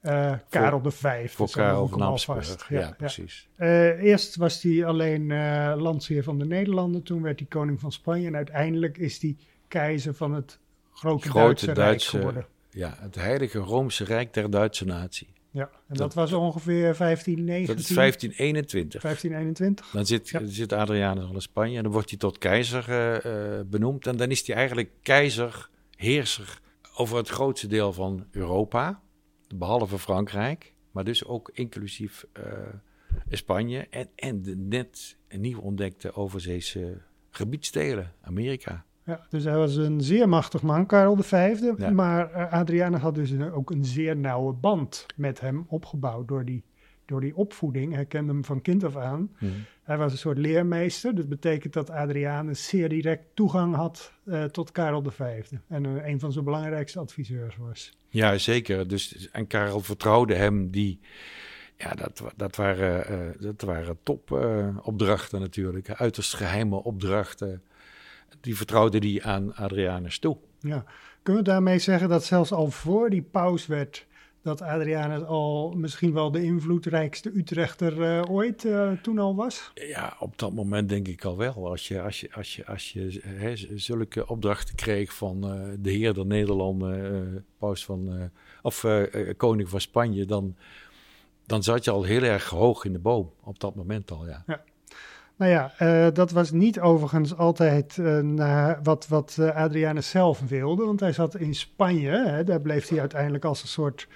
uh, 0.02 0.32
Karel 0.48 0.82
de 0.82 0.90
Vijfde. 0.90 1.36
Voor 1.36 1.50
Karel 1.50 1.88
van 1.88 2.00
Habsburg, 2.00 2.68
ja, 2.68 2.80
ja, 2.80 2.94
precies. 2.96 3.48
Uh, 3.58 4.02
eerst 4.02 4.36
was 4.36 4.62
hij 4.62 4.84
alleen 4.84 5.30
uh, 5.30 5.74
landsheer 5.76 6.22
van 6.22 6.38
de 6.38 6.46
Nederlanden, 6.46 7.02
toen 7.02 7.22
werd 7.22 7.38
hij 7.38 7.48
koning 7.48 7.80
van 7.80 7.92
Spanje 7.92 8.26
en 8.26 8.36
uiteindelijk 8.36 8.98
is 8.98 9.22
hij 9.22 9.36
keizer 9.68 10.14
van 10.14 10.34
het 10.34 10.58
grote, 10.92 11.28
grote 11.28 11.34
Duitse, 11.34 11.72
Duitse 11.72 12.10
Rijk 12.10 12.24
geworden. 12.24 12.46
Ja, 12.70 12.96
het 13.00 13.14
heilige 13.14 13.58
Roomse 13.58 14.04
Rijk 14.04 14.34
der 14.34 14.50
Duitse 14.50 14.84
natie. 14.84 15.28
Ja, 15.52 15.62
en 15.62 15.70
dat, 15.86 15.98
dat 15.98 16.14
was 16.14 16.32
ongeveer 16.32 16.96
1519. 16.96 17.66
Dat 17.66 17.84
is 17.84 17.94
1521. 17.94 19.02
1521. 19.02 19.90
Dan 19.90 20.06
zit, 20.06 20.28
ja. 20.28 20.40
zit 20.44 20.72
Adrianus 20.72 21.24
al 21.24 21.34
in 21.34 21.40
Spanje 21.40 21.76
en 21.76 21.82
dan 21.82 21.92
wordt 21.92 22.10
hij 22.10 22.18
tot 22.18 22.38
keizer 22.38 22.86
uh, 22.88 23.60
benoemd. 23.66 24.06
En 24.06 24.16
dan 24.16 24.30
is 24.30 24.46
hij 24.46 24.56
eigenlijk 24.56 24.90
keizer, 25.02 25.68
heerser 25.96 26.60
over 26.94 27.16
het 27.16 27.28
grootste 27.28 27.66
deel 27.66 27.92
van 27.92 28.26
Europa, 28.30 29.00
behalve 29.54 29.98
Frankrijk, 29.98 30.74
maar 30.90 31.04
dus 31.04 31.24
ook 31.24 31.50
inclusief 31.52 32.26
uh, 32.38 32.44
Spanje 33.30 33.86
en, 33.90 34.08
en 34.14 34.42
de 34.42 34.56
net 34.56 35.16
nieuw 35.28 35.60
ontdekte 35.60 36.14
overzeese 36.14 37.00
gebiedsdelen, 37.30 38.12
Amerika. 38.20 38.84
Ja, 39.10 39.26
dus 39.28 39.44
hij 39.44 39.56
was 39.56 39.76
een 39.76 40.00
zeer 40.00 40.28
machtig 40.28 40.62
man, 40.62 40.86
Karel 40.86 41.16
V. 41.16 41.58
Ja. 41.78 41.90
Maar 41.90 42.30
uh, 42.30 42.52
Adrianus 42.52 43.00
had 43.00 43.14
dus 43.14 43.30
een, 43.30 43.52
ook 43.52 43.70
een 43.70 43.84
zeer 43.84 44.16
nauwe 44.16 44.52
band 44.52 45.06
met 45.16 45.40
hem 45.40 45.64
opgebouwd 45.68 46.28
door 46.28 46.44
die, 46.44 46.64
door 47.04 47.20
die 47.20 47.36
opvoeding. 47.36 47.94
Hij 47.94 48.04
kende 48.04 48.32
hem 48.32 48.44
van 48.44 48.62
kind 48.62 48.84
af 48.84 48.96
aan. 48.96 49.30
Mm. 49.38 49.50
Hij 49.82 49.96
was 49.96 50.12
een 50.12 50.18
soort 50.18 50.38
leermeester. 50.38 51.14
Dat 51.14 51.28
betekent 51.28 51.72
dat 51.72 51.90
Adrianus 51.90 52.68
zeer 52.68 52.88
direct 52.88 53.24
toegang 53.34 53.74
had 53.74 54.12
uh, 54.24 54.44
tot 54.44 54.72
Karel 54.72 55.02
V. 55.06 55.42
En 55.68 55.84
uh, 55.84 56.06
een 56.06 56.20
van 56.20 56.32
zijn 56.32 56.44
belangrijkste 56.44 56.98
adviseurs 56.98 57.56
was. 57.56 57.98
Ja, 58.08 58.38
zeker. 58.38 58.88
Dus, 58.88 59.30
en 59.30 59.46
Karel 59.46 59.80
vertrouwde 59.80 60.34
hem 60.34 60.70
die... 60.70 61.00
Ja, 61.76 61.94
dat, 61.94 62.22
dat 62.36 62.56
waren, 62.56 63.12
uh, 63.12 63.30
dat 63.38 63.60
waren 63.60 63.98
topopdrachten 64.02 65.40
natuurlijk. 65.40 65.90
Uiterst 65.90 66.34
geheime 66.34 66.82
opdrachten 66.84 67.62
die 68.40 68.56
vertrouwde 68.56 69.00
die 69.00 69.24
aan 69.24 69.54
Adrianus 69.54 70.18
toe. 70.18 70.36
Ja, 70.60 70.84
kunnen 71.22 71.42
we 71.42 71.48
daarmee 71.48 71.78
zeggen 71.78 72.08
dat 72.08 72.24
zelfs 72.24 72.52
al 72.52 72.70
voor 72.70 73.10
die 73.10 73.22
paus 73.22 73.66
werd, 73.66 74.06
dat 74.42 74.62
Adrianus 74.62 75.22
al 75.22 75.72
misschien 75.76 76.12
wel 76.12 76.30
de 76.30 76.42
invloedrijkste 76.42 77.30
Utrechter 77.34 77.98
uh, 77.98 78.22
ooit 78.30 78.64
uh, 78.64 78.92
toen 78.92 79.18
al 79.18 79.34
was? 79.34 79.70
Ja, 79.74 80.16
op 80.18 80.38
dat 80.38 80.52
moment 80.52 80.88
denk 80.88 81.08
ik 81.08 81.24
al 81.24 81.36
wel. 81.36 81.68
Als 81.68 81.88
je, 81.88 82.02
als 82.02 82.20
je, 82.20 82.34
als 82.34 82.56
je, 82.56 82.66
als 82.66 82.92
je 82.92 83.20
hè, 83.24 83.56
zulke 83.74 84.26
opdrachten 84.26 84.74
kreeg 84.74 85.14
van 85.14 85.54
uh, 85.54 85.74
de 85.78 85.90
heer 85.90 86.14
der 86.14 86.26
Nederlanden, 86.26 87.44
paus 87.58 87.84
van, 87.84 88.30
of 88.62 88.86
koning 89.36 89.68
van 89.68 89.80
Spanje, 89.80 90.24
dan, 90.24 90.56
dan 91.46 91.62
zat 91.62 91.84
je 91.84 91.90
al 91.90 92.02
heel 92.02 92.22
erg 92.22 92.48
hoog 92.48 92.84
in 92.84 92.92
de 92.92 92.98
boom 92.98 93.32
op 93.44 93.60
dat 93.60 93.74
moment 93.74 94.10
al, 94.10 94.26
ja. 94.26 94.42
ja. 94.46 94.62
Nou 95.40 95.52
ja, 95.52 95.72
uh, 95.82 96.14
dat 96.14 96.30
was 96.30 96.50
niet 96.50 96.80
overigens 96.80 97.36
altijd 97.36 97.96
uh, 97.96 98.18
naar 98.18 98.80
wat, 98.82 99.08
wat 99.08 99.36
uh, 99.40 99.56
Adrianus 99.56 100.10
zelf 100.10 100.40
wilde, 100.48 100.84
want 100.84 101.00
hij 101.00 101.12
zat 101.12 101.36
in 101.36 101.54
Spanje. 101.54 102.10
Hè, 102.10 102.44
daar 102.44 102.60
bleef 102.60 102.88
hij 102.88 103.00
uiteindelijk 103.00 103.44
als 103.44 103.62
een 103.62 103.68
soort 103.68 104.08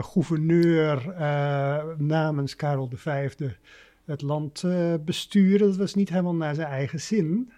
gouverneur 0.00 1.14
namens 1.98 2.56
Karel 2.56 2.90
V 2.94 3.30
het 4.04 4.22
land 4.22 4.64
besturen. 5.04 5.66
Dat 5.66 5.76
was 5.76 5.94
niet 5.94 6.08
helemaal 6.08 6.34
naar 6.34 6.54
zijn 6.54 6.68
eigen 6.68 7.00
zin. 7.00 7.52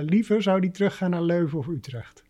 liever 0.00 0.42
zou 0.42 0.58
hij 0.58 0.68
teruggaan 0.68 1.10
naar 1.10 1.22
Leuven 1.22 1.58
of 1.58 1.66
Utrecht. 1.66 2.22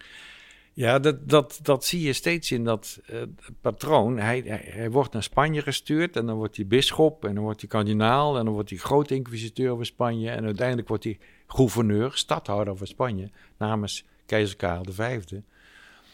Ja, 0.78 0.98
dat, 0.98 1.28
dat, 1.28 1.58
dat 1.62 1.84
zie 1.84 2.00
je 2.00 2.12
steeds 2.12 2.52
in 2.52 2.64
dat 2.64 3.00
uh, 3.10 3.22
patroon. 3.60 4.18
Hij, 4.18 4.42
hij, 4.46 4.68
hij, 4.70 4.90
wordt 4.90 5.12
naar 5.12 5.22
Spanje 5.22 5.62
gestuurd 5.62 6.16
en 6.16 6.26
dan 6.26 6.36
wordt 6.36 6.56
hij 6.56 6.66
bisschop 6.66 7.24
en 7.24 7.34
dan 7.34 7.44
wordt 7.44 7.60
hij 7.60 7.68
kardinaal 7.68 8.38
en 8.38 8.44
dan 8.44 8.54
wordt 8.54 8.70
hij 8.70 8.78
groot 8.78 9.10
inquisiteur 9.10 9.76
van 9.76 9.84
Spanje 9.84 10.30
en 10.30 10.44
uiteindelijk 10.44 10.88
wordt 10.88 11.04
hij 11.04 11.18
gouverneur, 11.46 12.10
stadhouder 12.14 12.76
van 12.76 12.86
Spanje 12.86 13.30
namens 13.56 14.04
keizer 14.26 14.56
Karel 14.56 14.84
V. 14.88 15.20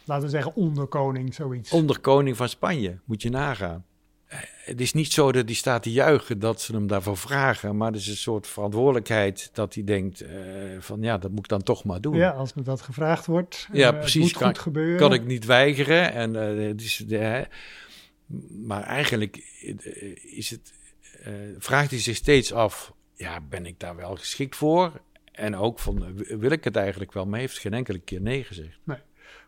Laten 0.04 0.24
we 0.24 0.30
zeggen 0.30 0.54
onderkoning, 0.54 1.34
zoiets. 1.34 1.72
Onderkoning 1.72 2.36
van 2.36 2.48
Spanje, 2.48 2.98
moet 3.04 3.22
je 3.22 3.30
nagaan. 3.30 3.84
Het 4.64 4.80
is 4.80 4.92
niet 4.92 5.12
zo 5.12 5.32
dat 5.32 5.44
hij 5.44 5.54
staat 5.54 5.82
te 5.82 5.92
juichen 5.92 6.38
dat 6.38 6.60
ze 6.60 6.72
hem 6.72 6.86
daarvoor 6.86 7.16
vragen. 7.16 7.76
Maar 7.76 7.92
het 7.92 8.00
is 8.00 8.08
een 8.08 8.16
soort 8.16 8.46
verantwoordelijkheid 8.46 9.50
dat 9.52 9.74
hij 9.74 9.84
denkt 9.84 10.22
uh, 10.22 10.30
van 10.78 11.02
ja, 11.02 11.18
dat 11.18 11.30
moet 11.30 11.38
ik 11.38 11.48
dan 11.48 11.62
toch 11.62 11.84
maar 11.84 12.00
doen. 12.00 12.16
Ja, 12.16 12.30
als 12.30 12.54
me 12.54 12.62
dat 12.62 12.80
gevraagd 12.80 13.26
wordt. 13.26 13.68
Ja, 13.72 13.92
uh, 13.92 13.98
precies. 13.98 14.32
Kan, 14.32 14.56
gebeuren. 14.56 14.98
kan 14.98 15.12
ik 15.12 15.26
niet 15.26 15.44
weigeren. 15.44 16.12
En, 16.12 16.34
uh, 16.34 16.68
het 16.68 16.82
is, 16.82 17.04
de, 17.06 17.46
maar 18.64 18.82
eigenlijk 18.82 19.36
is 20.22 20.50
het, 20.50 20.72
vraagt 21.58 21.90
hij 21.90 22.00
zich 22.00 22.16
steeds 22.16 22.52
af, 22.52 22.92
ja, 23.14 23.40
ben 23.40 23.66
ik 23.66 23.80
daar 23.80 23.96
wel 23.96 24.16
geschikt 24.16 24.56
voor? 24.56 25.00
En 25.32 25.56
ook 25.56 25.78
van, 25.78 26.14
wil 26.16 26.50
ik 26.50 26.64
het 26.64 26.76
eigenlijk 26.76 27.12
wel? 27.12 27.26
Maar 27.26 27.40
heeft 27.40 27.58
geen 27.58 27.74
enkele 27.74 27.98
keer 27.98 28.20
nee 28.20 28.44
gezegd. 28.44 28.78
Nee. 28.84 28.98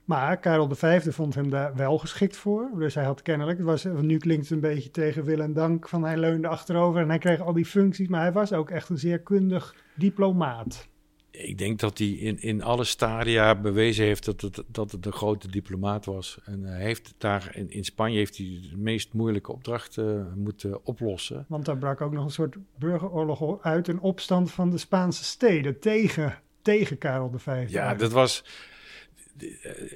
Maar 0.06 0.36
Karel 0.36 0.74
V 0.74 1.14
vond 1.14 1.34
hem 1.34 1.50
daar 1.50 1.74
wel 1.74 1.98
geschikt 1.98 2.36
voor. 2.36 2.70
Dus 2.78 2.94
hij 2.94 3.04
had 3.04 3.22
kennelijk, 3.22 3.58
het 3.58 3.66
was, 3.66 3.84
nu 3.84 4.16
klinkt 4.16 4.42
het 4.42 4.52
een 4.52 4.60
beetje 4.60 4.90
tegen 4.90 5.24
wil 5.24 5.40
en 5.40 5.52
dank, 5.52 5.88
van 5.88 6.04
hij 6.04 6.16
leunde 6.16 6.48
achterover 6.48 7.00
en 7.00 7.08
hij 7.08 7.18
kreeg 7.18 7.40
al 7.40 7.52
die 7.52 7.64
functies. 7.64 8.08
Maar 8.08 8.20
hij 8.20 8.32
was 8.32 8.52
ook 8.52 8.70
echt 8.70 8.88
een 8.88 8.98
zeer 8.98 9.18
kundig 9.18 9.74
diplomaat. 9.94 10.88
Ik 11.30 11.58
denk 11.58 11.78
dat 11.78 11.98
hij 11.98 12.08
in, 12.08 12.40
in 12.40 12.62
alle 12.62 12.84
stadia 12.84 13.54
bewezen 13.54 14.04
heeft 14.04 14.24
dat 14.24 14.40
het, 14.40 14.62
dat 14.66 14.92
het 14.92 15.06
een 15.06 15.12
grote 15.12 15.48
diplomaat 15.48 16.04
was. 16.04 16.38
En 16.44 16.62
hij 16.62 16.82
heeft 16.82 17.14
daar 17.18 17.50
in, 17.54 17.70
in 17.70 17.84
Spanje 17.84 18.16
heeft 18.16 18.36
hij 18.36 18.58
de 18.70 18.76
meest 18.76 19.12
moeilijke 19.12 19.52
opdrachten 19.52 20.32
moeten 20.36 20.84
oplossen. 20.84 21.44
Want 21.48 21.64
daar 21.64 21.78
brak 21.78 22.00
ook 22.00 22.12
nog 22.12 22.24
een 22.24 22.30
soort 22.30 22.56
burgeroorlog 22.78 23.62
uit, 23.62 23.88
een 23.88 24.00
opstand 24.00 24.52
van 24.52 24.70
de 24.70 24.78
Spaanse 24.78 25.24
steden 25.24 25.80
tegen, 25.80 26.38
tegen 26.62 26.98
Karel 26.98 27.32
V. 27.36 27.64
Ja, 27.68 27.94
dat 27.94 28.12
was 28.12 28.42
eh, 28.42 28.75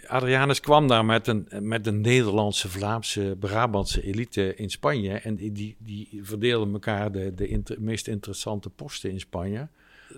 Adrianus 0.06 0.60
kwam 0.60 0.88
daar 0.88 1.04
met 1.04 1.26
een, 1.26 1.48
met 1.60 1.90
Nederlandse, 1.92 2.68
Vlaamse, 2.68 3.36
Brabantse 3.38 4.02
elite 4.02 4.54
in 4.54 4.70
Spanje. 4.70 5.12
En 5.12 5.34
die, 5.34 5.76
die, 5.78 6.20
verdeelden 6.22 6.72
elkaar 6.72 7.12
de, 7.12 7.34
de 7.34 7.76
meest 7.78 8.08
interessante 8.08 8.70
posten 8.70 9.10
in 9.10 9.20
Spanje. 9.20 9.68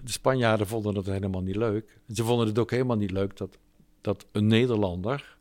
De 0.02 0.12
Spanjaarden 0.12 0.66
vonden 0.66 0.96
het 0.96 1.06
helemaal 1.06 1.42
niet 1.42 1.56
leuk. 1.56 1.98
Ze 2.14 2.24
vonden 2.24 2.46
het 2.46 2.58
ook 2.58 2.70
helemaal 2.70 2.96
niet 2.96 3.10
leuk 3.10 3.36
dat, 3.36 3.58
dat 4.00 4.26
een 4.32 4.46
Nederlander 4.46 5.36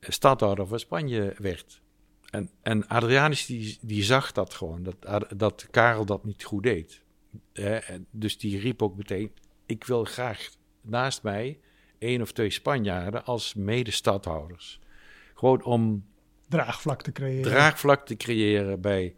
stadhouder 0.00 0.66
van 0.66 0.78
Spanje 0.78 1.34
werd. 1.38 1.80
En, 2.30 2.50
en 2.62 2.86
Adrianus 2.86 3.46
die, 3.46 3.78
die 3.80 4.02
zag 4.02 4.32
dat 4.32 4.54
gewoon, 4.54 4.82
dat, 4.82 5.26
dat 5.36 5.66
Karel 5.70 6.04
dat 6.04 6.24
niet 6.24 6.44
goed 6.44 6.62
deed. 6.62 7.02
dus 8.10 8.38
die 8.38 8.58
riep 8.58 8.82
ook 8.82 8.96
meteen, 8.96 9.32
ik 9.66 9.84
wil 9.84 10.04
graag 10.04 10.48
naast 10.80 11.22
mij 11.22 11.58
één 11.98 12.22
of 12.22 12.32
twee 12.32 12.50
Spanjaarden 12.50 13.24
als 13.24 13.54
medestadhouders. 13.54 14.80
Gewoon 15.34 15.64
om 15.64 16.04
draagvlak 16.48 17.02
te 17.02 17.12
creëren. 17.12 17.42
Draagvlak 17.42 18.06
te 18.06 18.16
creëren 18.16 18.80
bij, 18.80 19.14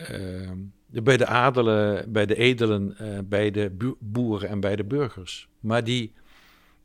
uh, 0.00 0.50
de, 0.86 1.02
bij 1.02 1.16
de 1.16 1.26
adelen, 1.26 2.12
bij 2.12 2.26
de 2.26 2.34
edelen, 2.34 2.96
uh, 3.00 3.18
bij 3.24 3.50
de 3.50 3.94
boeren 3.98 4.48
en 4.48 4.60
bij 4.60 4.76
de 4.76 4.84
burgers. 4.84 5.48
Maar 5.60 5.84
die, 5.84 6.12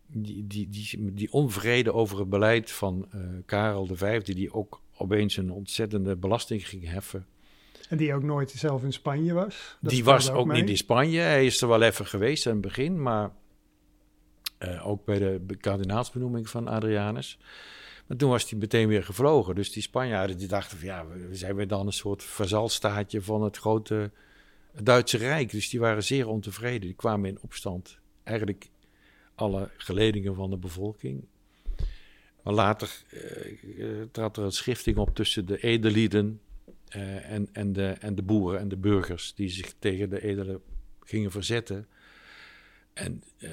die, 0.08 0.48
die, 0.48 0.70
die, 0.70 1.14
die 1.14 1.32
onvrede 1.32 1.94
over 1.94 2.20
het 2.20 2.30
beleid 2.30 2.72
van 2.72 3.08
uh, 3.16 3.22
Karel 3.46 3.88
V, 3.92 4.22
die 4.22 4.54
ook 4.54 4.82
opeens 4.98 5.38
een 5.38 5.52
ontzettende 5.52 6.16
belasting 6.16 6.68
ging 6.68 6.88
heffen. 6.88 7.26
En 7.90 7.98
die 7.98 8.14
ook 8.14 8.24
nooit 8.24 8.52
zelf 8.52 8.84
in 8.84 8.94
Spanje 8.94 9.34
was? 9.34 9.78
die 9.80 10.04
was 10.04 10.30
ook, 10.30 10.38
ook 10.38 10.52
niet 10.54 10.70
in 10.70 10.78
Spanje. 10.78 11.20
Hij 11.20 11.46
is 11.46 11.62
er 11.62 11.68
wel 11.68 11.82
even 11.82 12.06
geweest 12.06 12.46
aan 12.48 12.52
het 12.54 12.62
begin, 12.62 13.02
maar 13.02 13.32
uh, 14.66 14.88
ook 14.88 15.06
bij 15.06 15.20
de 15.20 15.56
kardinaalsbenoeming 15.60 16.50
van 16.50 16.68
Adrianus. 16.68 17.38
Maar 18.08 18.18
toen 18.18 18.30
was 18.30 18.50
hij 18.50 18.60
meteen 18.60 18.88
weer 18.88 19.04
gevlogen. 19.04 19.56
Dus 19.56 19.72
die 19.72 19.84
Spanjaarden 19.84 20.38
die 20.38 20.48
dachten 20.48 20.78
van 20.78 20.88
ja, 20.88 21.08
we 21.08 21.36
zijn 21.36 21.56
weer 21.56 21.68
dan 21.68 21.86
een 21.86 21.94
soort 21.94 22.24
vazalstaatje 22.24 23.22
van 23.22 23.44
het 23.44 23.58
grote 23.58 24.12
Duitse 24.82 25.18
Rijk. 25.18 25.52
Dus 25.52 25.70
die 25.70 25.80
waren 25.80 26.04
zeer 26.04 26.28
ontevreden. 26.28 26.82
Die 26.82 26.94
kwamen 26.94 27.30
in 27.30 27.38
opstand. 27.42 27.98
Eigenlijk 28.24 28.70
alle 29.36 29.70
geledingen 29.78 30.36
van 30.36 30.50
de 30.50 30.58
bevolking. 30.58 31.26
Maar 32.44 32.54
later 32.54 33.04
uh, 33.78 33.88
trad 34.12 34.38
er 34.38 34.44
een 34.44 34.52
schifting 34.52 34.98
op 34.98 35.16
tussen 35.16 35.46
de 35.46 35.58
edelieden 35.58 36.42
en, 36.90 37.48
en, 37.52 37.74
de, 37.74 37.88
en 37.88 38.16
de 38.16 38.24
boeren 38.24 38.60
en 38.60 38.68
de 38.68 38.78
burgers 38.78 39.34
die 39.36 39.50
zich 39.50 39.74
tegen 39.80 40.10
de 40.10 40.22
edelen 40.22 40.62
gingen 41.00 41.32
verzetten. 41.32 41.88
En, 42.94 43.24
uh, 43.38 43.50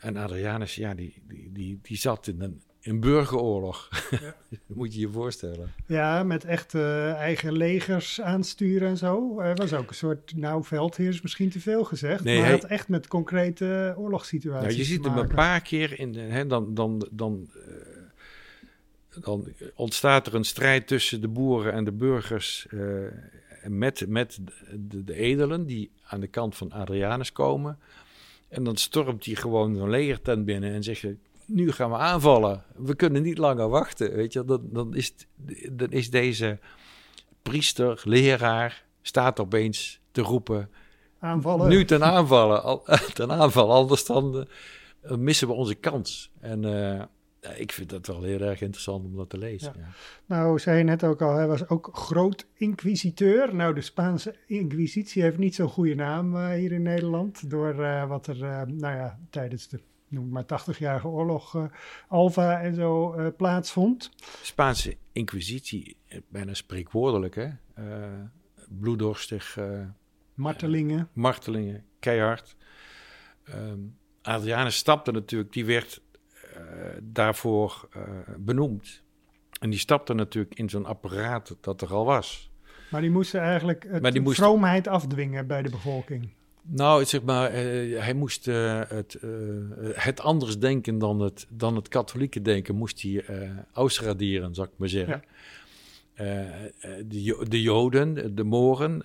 en 0.00 0.16
Adrianus, 0.16 0.74
ja, 0.74 0.94
die, 0.94 1.22
die, 1.28 1.50
die, 1.52 1.78
die 1.82 1.96
zat 1.96 2.26
in 2.26 2.40
een, 2.40 2.62
een 2.82 3.00
burgeroorlog. 3.00 3.88
Ja. 4.20 4.34
moet 4.66 4.94
je 4.94 5.00
je 5.00 5.08
voorstellen. 5.08 5.72
Ja, 5.86 6.22
met 6.22 6.44
echt 6.44 6.74
uh, 6.74 7.12
eigen 7.12 7.52
legers 7.52 8.20
aansturen 8.20 8.88
en 8.88 8.96
zo. 8.96 9.40
Hij 9.40 9.54
was 9.54 9.72
ook 9.72 9.88
een 9.88 9.94
soort, 9.94 10.36
nou, 10.36 10.64
veldheer 10.64 11.08
is 11.08 11.22
misschien 11.22 11.50
te 11.50 11.60
veel 11.60 11.84
gezegd. 11.84 12.24
Nee, 12.24 12.36
maar 12.36 12.44
hij 12.44 12.54
had 12.54 12.64
echt 12.64 12.88
met 12.88 13.06
concrete 13.06 13.94
oorlogssituaties 13.96 14.66
nou, 14.66 14.78
Je 14.78 14.84
ziet 14.84 15.04
hem 15.04 15.16
een 15.16 15.34
paar 15.34 15.60
keer 15.60 15.98
in, 15.98 16.14
hè, 16.14 16.46
dan, 16.46 16.74
dan, 16.74 17.08
dan, 17.10 17.50
uh, 17.56 19.22
dan 19.22 19.52
ontstaat 19.74 20.26
er 20.26 20.34
een 20.34 20.44
strijd 20.44 20.86
tussen 20.86 21.20
de 21.20 21.28
boeren 21.28 21.72
en 21.72 21.84
de 21.84 21.92
burgers. 21.92 22.66
met 23.64 24.08
met 24.08 24.38
de, 24.70 25.04
de 25.04 25.14
edelen 25.14 25.66
die 25.66 25.90
aan 26.04 26.20
de 26.20 26.26
kant 26.26 26.56
van 26.56 26.72
Adrianus 26.72 27.32
komen. 27.32 27.78
En 28.52 28.64
dan 28.64 28.76
stormt 28.76 29.24
hij 29.24 29.34
gewoon 29.34 29.76
zo'n 29.76 29.90
legertent 29.90 30.44
binnen 30.44 30.72
en 30.72 30.82
zegt 30.82 31.00
je, 31.00 31.16
nu 31.46 31.72
gaan 31.72 31.90
we 31.90 31.96
aanvallen. 31.96 32.64
We 32.76 32.94
kunnen 32.94 33.22
niet 33.22 33.38
langer 33.38 33.68
wachten, 33.68 34.12
weet 34.14 34.32
je. 34.32 34.44
Dan, 34.44 34.60
dan, 34.70 34.94
is, 34.94 35.14
dan 35.72 35.90
is 35.90 36.10
deze 36.10 36.58
priester, 37.42 38.02
leraar, 38.04 38.84
staat 39.02 39.40
opeens 39.40 40.00
te 40.10 40.20
roepen... 40.20 40.70
Aanvallen. 41.18 41.68
Nu 41.68 41.84
ten 41.84 42.04
aanvallen, 42.04 42.62
al, 42.62 42.84
ten 43.14 43.32
aanval, 43.32 43.72
anders 43.72 44.04
dan 44.04 44.46
uh, 45.04 45.16
missen 45.16 45.48
we 45.48 45.54
onze 45.54 45.74
kans. 45.74 46.30
En 46.40 46.62
uh, 46.62 47.02
ik 47.56 47.72
vind 47.72 47.90
dat 47.90 48.06
wel 48.06 48.22
heel 48.22 48.40
erg 48.40 48.60
interessant 48.60 49.04
om 49.04 49.16
dat 49.16 49.30
te 49.30 49.38
lezen. 49.38 49.72
Ja. 49.76 49.88
Nou, 50.26 50.58
zei 50.58 50.78
je 50.78 50.84
net 50.84 51.04
ook 51.04 51.22
al, 51.22 51.34
hij 51.34 51.46
was 51.46 51.68
ook 51.68 51.90
groot 51.92 52.46
inquisiteur. 52.54 53.54
Nou, 53.54 53.74
de 53.74 53.80
Spaanse 53.80 54.36
inquisitie 54.46 55.22
heeft 55.22 55.38
niet 55.38 55.54
zo'n 55.54 55.68
goede 55.68 55.94
naam 55.94 56.36
uh, 56.36 56.50
hier 56.50 56.72
in 56.72 56.82
Nederland. 56.82 57.50
Door 57.50 57.74
uh, 57.74 58.08
wat 58.08 58.26
er, 58.26 58.36
uh, 58.36 58.62
nou 58.62 58.96
ja, 58.96 59.18
tijdens 59.30 59.68
de 59.68 59.80
noem 60.08 60.28
maar 60.28 60.44
80-jarige 60.44 61.08
oorlog 61.08 61.68
Alva 62.08 62.60
en 62.60 62.74
zo 62.74 63.16
plaatsvond. 63.36 64.10
Spaanse 64.42 64.96
inquisitie, 65.12 65.96
bijna 66.28 66.54
spreekwoordelijk, 66.54 67.34
hè? 67.34 67.48
bloeddorstig. 68.68 69.58
martelingen. 70.34 71.08
martelingen, 71.12 71.84
keihard. 71.98 72.56
Um, 73.48 73.96
Adrianus 74.22 74.76
stapte 74.76 75.12
natuurlijk, 75.12 75.52
die 75.52 75.64
werd 75.64 75.96
eh, 75.96 76.01
daarvoor 77.02 77.88
eh, 77.92 78.02
benoemd. 78.36 79.02
En 79.60 79.70
die 79.70 79.78
stapte 79.78 80.14
natuurlijk 80.14 80.54
in 80.54 80.70
zo'n 80.70 80.86
apparaat 80.86 81.56
dat 81.60 81.80
er 81.80 81.92
al 81.92 82.04
was. 82.04 82.50
Maar 82.90 83.00
die 83.00 83.10
moesten 83.10 83.40
eigenlijk 83.40 83.86
het 83.88 84.20
moest... 84.20 84.36
vroomheid 84.36 84.88
afdwingen 84.88 85.46
bij 85.46 85.62
de 85.62 85.70
bevolking. 85.70 86.28
Nou, 86.64 87.04
zeg 87.04 87.22
maar, 87.22 87.64
uh, 87.64 88.00
hij 88.00 88.14
moest 88.14 88.48
uh, 88.48 88.80
het, 88.88 89.18
uh, 89.24 89.30
het 89.94 90.20
anders 90.20 90.58
denken 90.58 90.98
dan 90.98 91.20
het, 91.20 91.46
dan 91.48 91.76
het 91.76 91.88
katholieke 91.88 92.42
denken, 92.42 92.74
moest 92.74 93.02
hij 93.02 93.24
uitraderen, 93.72 94.54
zou 94.54 94.68
ik 94.68 94.72
maar 94.76 94.88
zeggen. 94.88 95.22
de, 96.14 97.44
de 97.48 97.62
Joden, 97.62 98.34
de 98.34 98.44
Moren, 98.44 99.02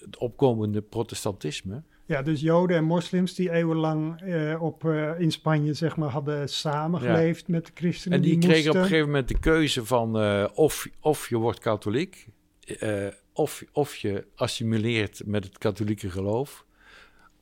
het 0.00 0.16
opkomende 0.18 0.82
protestantisme. 0.82 1.82
Ja, 2.10 2.22
dus 2.22 2.40
Joden 2.40 2.76
en 2.76 2.84
moslims 2.84 3.34
die 3.34 3.50
eeuwenlang 3.50 4.22
uh, 4.22 4.62
op, 4.62 4.84
uh, 4.84 5.20
in 5.20 5.30
Spanje 5.30 5.74
zeg 5.74 5.96
maar, 5.96 6.08
hadden 6.08 6.48
samengeleefd 6.48 7.48
met 7.48 7.66
de 7.66 7.72
christenen. 7.74 8.18
En 8.18 8.24
die, 8.24 8.38
die 8.38 8.48
kregen 8.48 8.70
op 8.70 8.76
een 8.76 8.82
gegeven 8.82 9.06
moment 9.06 9.28
de 9.28 9.38
keuze 9.38 9.84
van 9.86 10.22
uh, 10.22 10.46
of, 10.54 10.88
of 11.00 11.28
je 11.28 11.36
wordt 11.36 11.58
katholiek, 11.58 12.28
of, 13.32 13.64
of 13.72 13.96
je 13.96 14.26
assimileert 14.34 15.22
met 15.24 15.44
het 15.44 15.58
katholieke 15.58 16.10
geloof, 16.10 16.64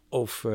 of 0.08 0.46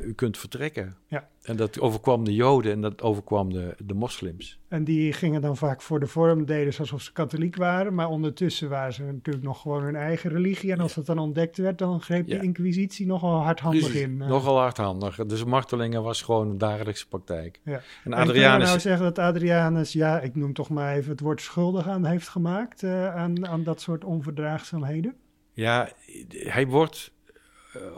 u 0.00 0.12
kunt 0.14 0.38
vertrekken. 0.38 0.96
Ja. 1.06 1.28
En 1.42 1.56
dat 1.56 1.80
overkwam 1.80 2.24
de 2.24 2.34
Joden 2.34 2.72
en 2.72 2.80
dat 2.80 3.02
overkwam 3.02 3.52
de, 3.52 3.74
de 3.84 3.94
moslims. 3.94 4.60
En 4.68 4.84
die 4.84 5.12
gingen 5.12 5.40
dan 5.40 5.56
vaak 5.56 5.82
voor 5.82 6.00
de 6.00 6.06
vorm, 6.06 6.44
deden 6.44 6.78
alsof 6.78 7.02
ze 7.02 7.12
katholiek 7.12 7.56
waren. 7.56 7.94
Maar 7.94 8.08
ondertussen 8.08 8.68
waren 8.68 8.92
ze 8.92 9.02
natuurlijk 9.02 9.44
nog 9.44 9.60
gewoon 9.60 9.82
hun 9.82 9.96
eigen 9.96 10.30
religie. 10.30 10.72
En 10.72 10.80
als 10.80 10.94
dat 10.94 11.06
dan 11.06 11.18
ontdekt 11.18 11.56
werd, 11.56 11.78
dan 11.78 12.00
greep 12.00 12.26
de 12.26 12.42
inquisitie 12.42 13.06
nogal 13.06 13.42
hardhandig 13.42 13.94
in. 13.94 14.10
Uh. 14.10 14.28
Nogal 14.28 14.58
hardhandig. 14.58 15.26
Dus 15.26 15.44
martelingen 15.44 16.02
was 16.02 16.22
gewoon 16.22 16.48
een 16.48 16.58
dagelijkse 16.58 17.08
praktijk. 17.08 17.60
Ja. 17.64 17.80
En 18.04 18.12
Adrianus... 18.12 18.68
nou 18.68 18.80
zeggen 18.80 19.04
dat 19.04 19.18
Adrianus, 19.18 19.92
ja, 19.92 20.20
ik 20.20 20.34
noem 20.34 20.52
toch 20.52 20.68
maar 20.68 20.94
even 20.94 21.10
het 21.10 21.20
woord 21.20 21.40
schuldig 21.40 21.88
aan 21.88 22.04
heeft 22.04 22.28
gemaakt. 22.28 22.82
Uh, 22.82 23.14
aan, 23.14 23.46
aan 23.46 23.62
dat 23.62 23.80
soort 23.80 24.04
onverdraagzaamheden? 24.04 25.14
Ja, 25.52 25.88
hij 26.28 26.66
wordt 26.66 27.12
eh, 27.21 27.21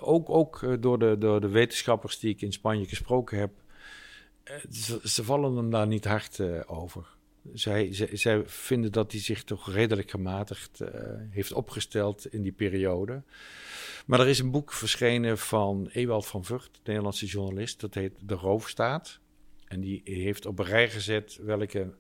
ook, 0.01 0.31
ook 0.31 0.63
eh, 0.63 0.73
door, 0.81 0.99
de, 0.99 1.17
door 1.19 1.41
de 1.41 1.49
wetenschappers 1.49 2.19
die 2.19 2.31
ik 2.31 2.43
in 2.43 2.53
Spanje 2.53 2.87
gesproken 2.87 3.39
heb, 3.39 3.51
eh, 4.43 4.55
ze, 5.03 5.25
vallen 5.25 5.57
hem 5.57 5.71
daar 5.71 5.87
niet 5.87 6.05
hard 6.05 6.67
over. 6.67 7.07
zij, 7.53 7.89
zij, 8.13 8.43
vinden 8.47 8.93
dat 8.93 9.13
hij 9.13 9.21
zich 9.21 9.45
toch 9.45 9.73
redelijk 9.73 10.11
gematigd 10.11 10.81
heeft 11.31 11.53
opgesteld 11.53 12.27
in 12.27 12.43
die 12.43 12.53
periode. 12.53 13.23
Maar 14.07 14.21
er 14.21 14.29
is 14.29 14.39
een 14.39 14.51
boek 14.51 14.73
verschenen 14.73 15.39
van 15.39 15.89
Ewald 15.93 16.27
van 16.27 16.45
Vught, 16.45 16.81
Nederlandse 16.85 17.27
journalist. 17.27 17.81
Dat 17.81 17.95
heet 17.95 18.13
De 18.21 18.35
Roofstaat. 18.35 19.21
En 19.65 19.81
die 19.81 20.01
heeft 20.05 20.47
op 20.47 20.59
een 20.59 20.65
rij 20.65 20.91
gezet 20.91 21.39
welke 21.43 21.95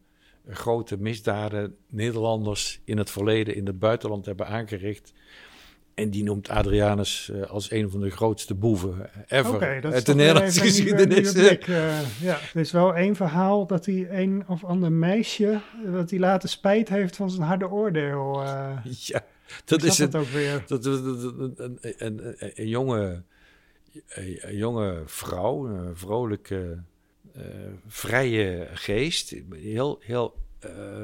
grote 0.48 0.96
misdaden 0.96 1.76
Nederlanders 1.88 2.80
in 2.84 2.98
het 2.98 3.10
verleden 3.10 3.54
in 3.54 3.66
het 3.66 3.78
buitenland 3.78 4.26
hebben 4.26 4.46
aangericht. 4.46 5.12
En 5.94 6.10
die 6.10 6.22
noemt 6.22 6.48
Adrianus 6.48 7.30
uh, 7.32 7.42
als 7.42 7.70
een 7.70 7.90
van 7.90 8.00
de 8.00 8.10
grootste 8.10 8.54
boeven 8.54 9.10
ever 9.26 9.54
okay, 9.54 9.80
dat 9.80 9.92
uit 9.92 10.06
de 10.06 10.14
Nederlandse 10.14 10.60
geschiedenis. 10.60 11.32
Blik, 11.32 11.66
uh, 11.66 12.20
ja, 12.20 12.38
er 12.54 12.60
is 12.60 12.72
wel 12.72 12.94
één 12.94 13.16
verhaal 13.16 13.66
dat 13.66 13.86
hij 13.86 14.06
een 14.10 14.44
of 14.48 14.64
ander 14.64 14.92
meisje, 14.92 15.60
dat 15.92 16.10
hij 16.10 16.18
later 16.18 16.48
spijt 16.48 16.88
heeft 16.88 17.16
van 17.16 17.30
zijn 17.30 17.42
harde 17.42 17.70
oordeel. 17.70 18.42
Uh, 18.42 18.78
ja, 18.84 19.24
dat 19.64 19.82
is 19.82 19.98
het 19.98 20.14
ook 20.14 20.26
weer. 20.26 20.64
Dat, 20.66 20.82
dat, 20.82 21.04
een, 21.56 21.78
een, 21.80 22.34
een, 22.54 22.68
jonge, 22.68 23.22
een, 24.08 24.56
jonge 24.56 25.02
vrouw, 25.04 25.66
een 25.66 25.96
vrolijke, 25.96 26.78
vrije 27.86 28.68
geest, 28.72 29.34
heel, 29.50 29.98
heel 30.00 30.34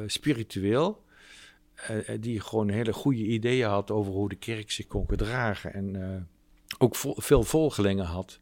spiritueel. 0.07 1.03
Uh, 1.91 2.17
die 2.21 2.41
gewoon 2.41 2.69
hele 2.69 2.93
goede 2.93 3.23
ideeën 3.23 3.69
had 3.69 3.91
over 3.91 4.13
hoe 4.13 4.29
de 4.29 4.37
kerk 4.37 4.71
zich 4.71 4.87
kon 4.87 5.09
gedragen. 5.09 5.75
En 5.75 5.95
uh, 5.95 6.07
ook 6.79 6.97
vo 6.97 7.15
veel 7.17 7.43
volgelingen 7.43 8.05
had. 8.05 8.41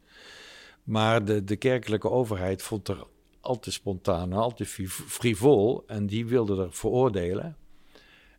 Maar 0.83 1.25
de, 1.25 1.43
de 1.43 1.55
kerkelijke 1.55 2.09
overheid 2.09 2.61
vond 2.61 2.87
er 2.87 3.07
al 3.41 3.59
te 3.59 3.71
spontaan, 3.71 4.33
al 4.33 4.53
te 4.53 4.65
frivol. 5.07 5.83
En 5.87 6.07
die 6.07 6.25
wilde 6.25 6.63
er 6.63 6.73
veroordelen. 6.73 7.57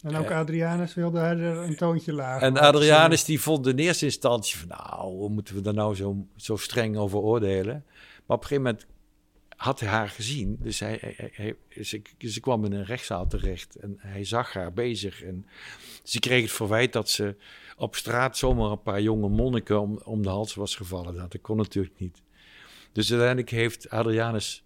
En 0.03 0.17
ook 0.17 0.31
Adrianus 0.31 0.95
wilde 0.95 1.19
er 1.19 1.41
een 1.41 1.77
toontje 1.77 2.13
lager. 2.13 2.43
En 2.43 2.59
Adrianus 2.59 3.25
die 3.25 3.41
vond 3.41 3.67
in 3.67 3.79
eerste 3.79 4.05
instantie 4.05 4.59
van... 4.59 4.69
nou, 4.69 5.13
hoe 5.13 5.29
moeten 5.29 5.55
we 5.55 5.61
daar 5.61 5.75
nou 5.75 5.95
zo, 5.95 6.27
zo 6.37 6.57
streng 6.57 6.97
over 6.97 7.19
oordelen? 7.19 7.85
Maar 8.27 8.37
op 8.37 8.43
een 8.43 8.49
gegeven 8.49 8.63
moment 8.63 8.87
had 9.61 9.81
haar 9.81 10.09
gezien. 10.09 10.57
Dus 10.61 10.81
hij, 10.81 10.99
hij, 11.01 11.57
hij, 11.69 11.85
ze, 12.19 12.41
kwam 12.41 12.65
in 12.65 12.73
een 12.73 12.85
rechtszaal 12.85 13.27
terecht 13.27 13.77
en 13.77 13.97
hij 13.99 14.25
zag 14.25 14.53
haar 14.53 14.73
bezig. 14.73 15.23
En 15.23 15.47
ze 16.03 16.21
kreeg 16.21 16.43
het 16.43 16.53
verwijt 16.53 16.93
dat 16.93 17.09
ze 17.09 17.37
op 17.77 17.97
straat 17.97 18.37
zomaar 18.37 18.71
een 18.71 18.83
paar 18.83 19.01
jonge 19.01 19.29
monniken 19.29 19.81
om, 19.81 20.01
om 20.05 20.23
de 20.23 20.29
hals 20.29 20.55
was 20.55 20.77
gevallen. 20.77 21.15
Nou, 21.15 21.29
dat 21.29 21.41
kon 21.41 21.57
natuurlijk 21.57 21.99
niet. 21.99 22.23
Dus 22.93 23.11
uiteindelijk 23.11 23.51
heeft 23.51 23.91
Adrianus 23.91 24.65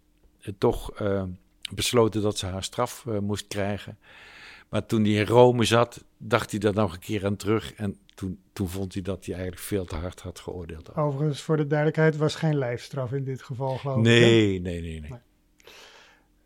toch 0.59 1.01
uh, 1.01 1.23
besloten 1.73 2.23
dat 2.23 2.39
ze 2.39 2.47
haar 2.47 2.65
straf 2.65 3.05
uh, 3.09 3.19
moest 3.19 3.47
krijgen. 3.47 3.99
Maar 4.69 4.87
toen 4.87 5.05
hij 5.05 5.13
in 5.13 5.27
Rome 5.27 5.65
zat, 5.65 6.05
dacht 6.17 6.51
hij 6.51 6.61
daar 6.61 6.75
nog 6.75 6.93
een 6.93 6.99
keer 6.99 7.27
aan 7.27 7.37
terug. 7.37 7.75
En 7.75 7.97
toen, 8.15 8.39
toen 8.53 8.69
vond 8.69 8.93
hij 8.93 9.03
dat 9.03 9.25
hij 9.25 9.35
eigenlijk 9.35 9.65
veel 9.65 9.85
te 9.85 9.97
hard 9.97 10.21
had 10.21 10.39
geoordeeld. 10.39 10.97
Overigens, 10.97 11.43
voor 11.43 11.57
de 11.57 11.67
duidelijkheid, 11.67 12.17
was 12.17 12.35
geen 12.35 12.59
lijfstraf 12.59 13.13
in 13.13 13.25
dit 13.25 13.43
geval, 13.43 13.77
geloof 13.77 14.03
nee, 14.03 14.55
ik. 14.55 14.63
Nee, 14.63 14.81
nee, 14.81 15.01
nee, 15.01 15.01
nee. 15.01 15.19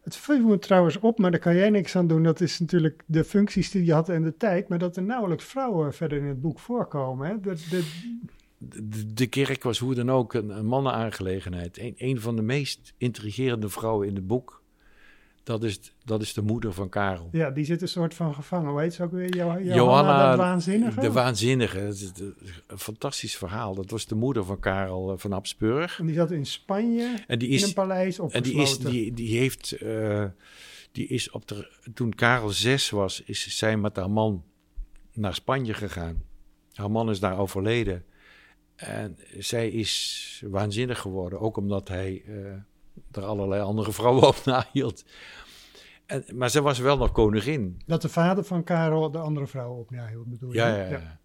Het 0.08 0.16
viel 0.16 0.46
me 0.46 0.58
trouwens 0.58 0.98
op, 0.98 1.18
maar 1.18 1.30
daar 1.30 1.40
kan 1.40 1.54
jij 1.54 1.70
niks 1.70 1.96
aan 1.96 2.06
doen. 2.06 2.22
Dat 2.22 2.40
is 2.40 2.58
natuurlijk 2.58 3.02
de 3.06 3.24
functies 3.24 3.70
die 3.70 3.84
je 3.84 3.92
had 3.92 4.08
en 4.08 4.22
de 4.22 4.36
tijd. 4.36 4.68
Maar 4.68 4.78
dat 4.78 4.96
er 4.96 5.02
nauwelijks 5.02 5.44
vrouwen 5.44 5.94
verder 5.94 6.18
in 6.18 6.24
het 6.24 6.40
boek 6.40 6.58
voorkomen. 6.58 7.28
Hè? 7.28 7.54
De, 9.14 9.26
kerk 9.26 9.62
was 9.62 9.78
hoe 9.78 9.94
dan 9.94 10.10
ook 10.10 10.34
een, 10.34 10.48
een 10.48 10.66
mannenaangelegenheid. 10.66 11.78
Een, 11.78 11.94
een 11.96 12.20
van 12.20 12.36
de 12.36 12.42
meest 12.42 12.94
intrigerende 12.96 13.68
vrouwen 13.68 14.08
in 14.08 14.14
het 14.14 14.26
boek 14.26 14.57
dat 15.48 15.62
is, 15.64 15.80
dat 16.04 16.22
is 16.22 16.32
de 16.32 16.42
moeder 16.42 16.72
van 16.72 16.88
Karel. 16.88 17.28
Ja, 17.32 17.50
die 17.50 17.64
zit 17.64 17.82
een 17.82 17.88
soort 17.88 18.14
van 18.14 18.34
gevangen. 18.34 18.74
Weet 18.74 18.96
je 18.96 19.02
ook 19.02 19.12
weer? 19.12 19.34
Johanna, 19.36 19.74
Johanna 19.74 20.30
de 20.30 20.36
Waanzinnige? 20.36 21.00
De 21.00 21.12
Waanzinnige. 21.12 21.78
Dat 21.78 21.94
is 21.94 22.12
een 22.66 22.78
fantastisch 22.78 23.36
verhaal. 23.36 23.74
Dat 23.74 23.90
was 23.90 24.06
de 24.06 24.14
moeder 24.14 24.44
van 24.44 24.60
Karel 24.60 25.12
eh, 25.12 25.18
van 25.18 25.32
Habsburg. 25.32 25.98
En 25.98 26.06
die 26.06 26.14
zat 26.14 26.30
in 26.30 26.46
Spanje 26.46 27.24
en 27.26 27.38
die 27.38 27.48
is, 27.48 27.62
in 27.62 27.68
een 27.68 27.74
paleis 27.74 28.18
opgesloten. 28.18 28.50
En 28.50 28.56
die, 28.56 28.62
is, 28.62 28.78
die, 28.78 29.12
die 29.12 29.38
heeft... 29.38 29.82
Uh, 29.82 30.24
die 30.92 31.06
is 31.06 31.30
op 31.30 31.48
de, 31.48 31.70
toen 31.94 32.14
Karel 32.14 32.48
zes 32.48 32.90
was, 32.90 33.22
is 33.22 33.58
zij 33.58 33.76
met 33.76 33.96
haar 33.96 34.10
man 34.10 34.44
naar 35.12 35.34
Spanje 35.34 35.74
gegaan. 35.74 36.22
Haar 36.72 36.90
man 36.90 37.10
is 37.10 37.20
daar 37.20 37.38
overleden. 37.38 38.04
En 38.76 39.18
zij 39.38 39.68
is 39.68 40.42
waanzinnig 40.46 40.98
geworden. 40.98 41.40
Ook 41.40 41.56
omdat 41.56 41.88
hij... 41.88 42.22
Uh, 42.26 42.52
er 43.12 43.24
allerlei 43.24 43.62
andere 43.62 43.92
vrouwen 43.92 44.26
op 44.26 44.44
nahield. 44.44 45.04
En, 46.06 46.24
maar 46.34 46.50
ze 46.50 46.62
was 46.62 46.78
wel 46.78 46.96
nog 46.96 47.12
koningin. 47.12 47.80
Dat 47.86 48.02
de 48.02 48.08
vader 48.08 48.44
van 48.44 48.64
Karel 48.64 49.10
de 49.10 49.18
andere 49.18 49.46
vrouwen 49.46 49.78
op 49.78 49.90
nahield, 49.90 50.26
bedoel 50.26 50.52
je? 50.52 50.58
Ja, 50.58 50.76
ja, 50.76 50.88
ja. 50.88 51.20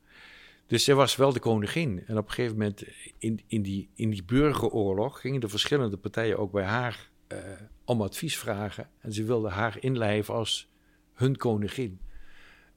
Dus 0.67 0.83
ze 0.83 0.93
was 0.93 1.15
wel 1.15 1.33
de 1.33 1.39
koningin. 1.39 2.03
En 2.07 2.17
op 2.17 2.25
een 2.25 2.33
gegeven 2.33 2.57
moment 2.57 2.83
in, 3.17 3.41
in, 3.47 3.61
die, 3.61 3.89
in 3.93 4.09
die 4.09 4.23
burgeroorlog 4.23 5.21
gingen 5.21 5.41
de 5.41 5.49
verschillende 5.49 5.97
partijen 5.97 6.37
ook 6.37 6.51
bij 6.51 6.63
haar 6.63 7.09
uh, 7.27 7.37
om 7.85 8.01
advies 8.01 8.37
vragen. 8.37 8.89
En 8.99 9.13
ze 9.13 9.23
wilden 9.23 9.51
haar 9.51 9.77
inlijven 9.79 10.33
als 10.33 10.71
hun 11.13 11.37
koningin. 11.37 11.99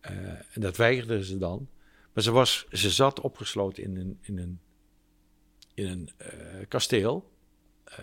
Uh, 0.02 0.10
en 0.28 0.60
dat 0.60 0.76
weigerden 0.76 1.24
ze 1.24 1.38
dan. 1.38 1.68
Maar 2.12 2.22
ze, 2.22 2.30
was, 2.30 2.66
ze 2.70 2.90
zat 2.90 3.20
opgesloten 3.20 3.82
in 3.82 3.96
een, 3.96 4.18
in 4.20 4.38
een, 4.38 4.60
in 5.74 5.86
een 5.86 6.10
uh, 6.22 6.28
kasteel. 6.68 7.30
Uh, 7.90 7.96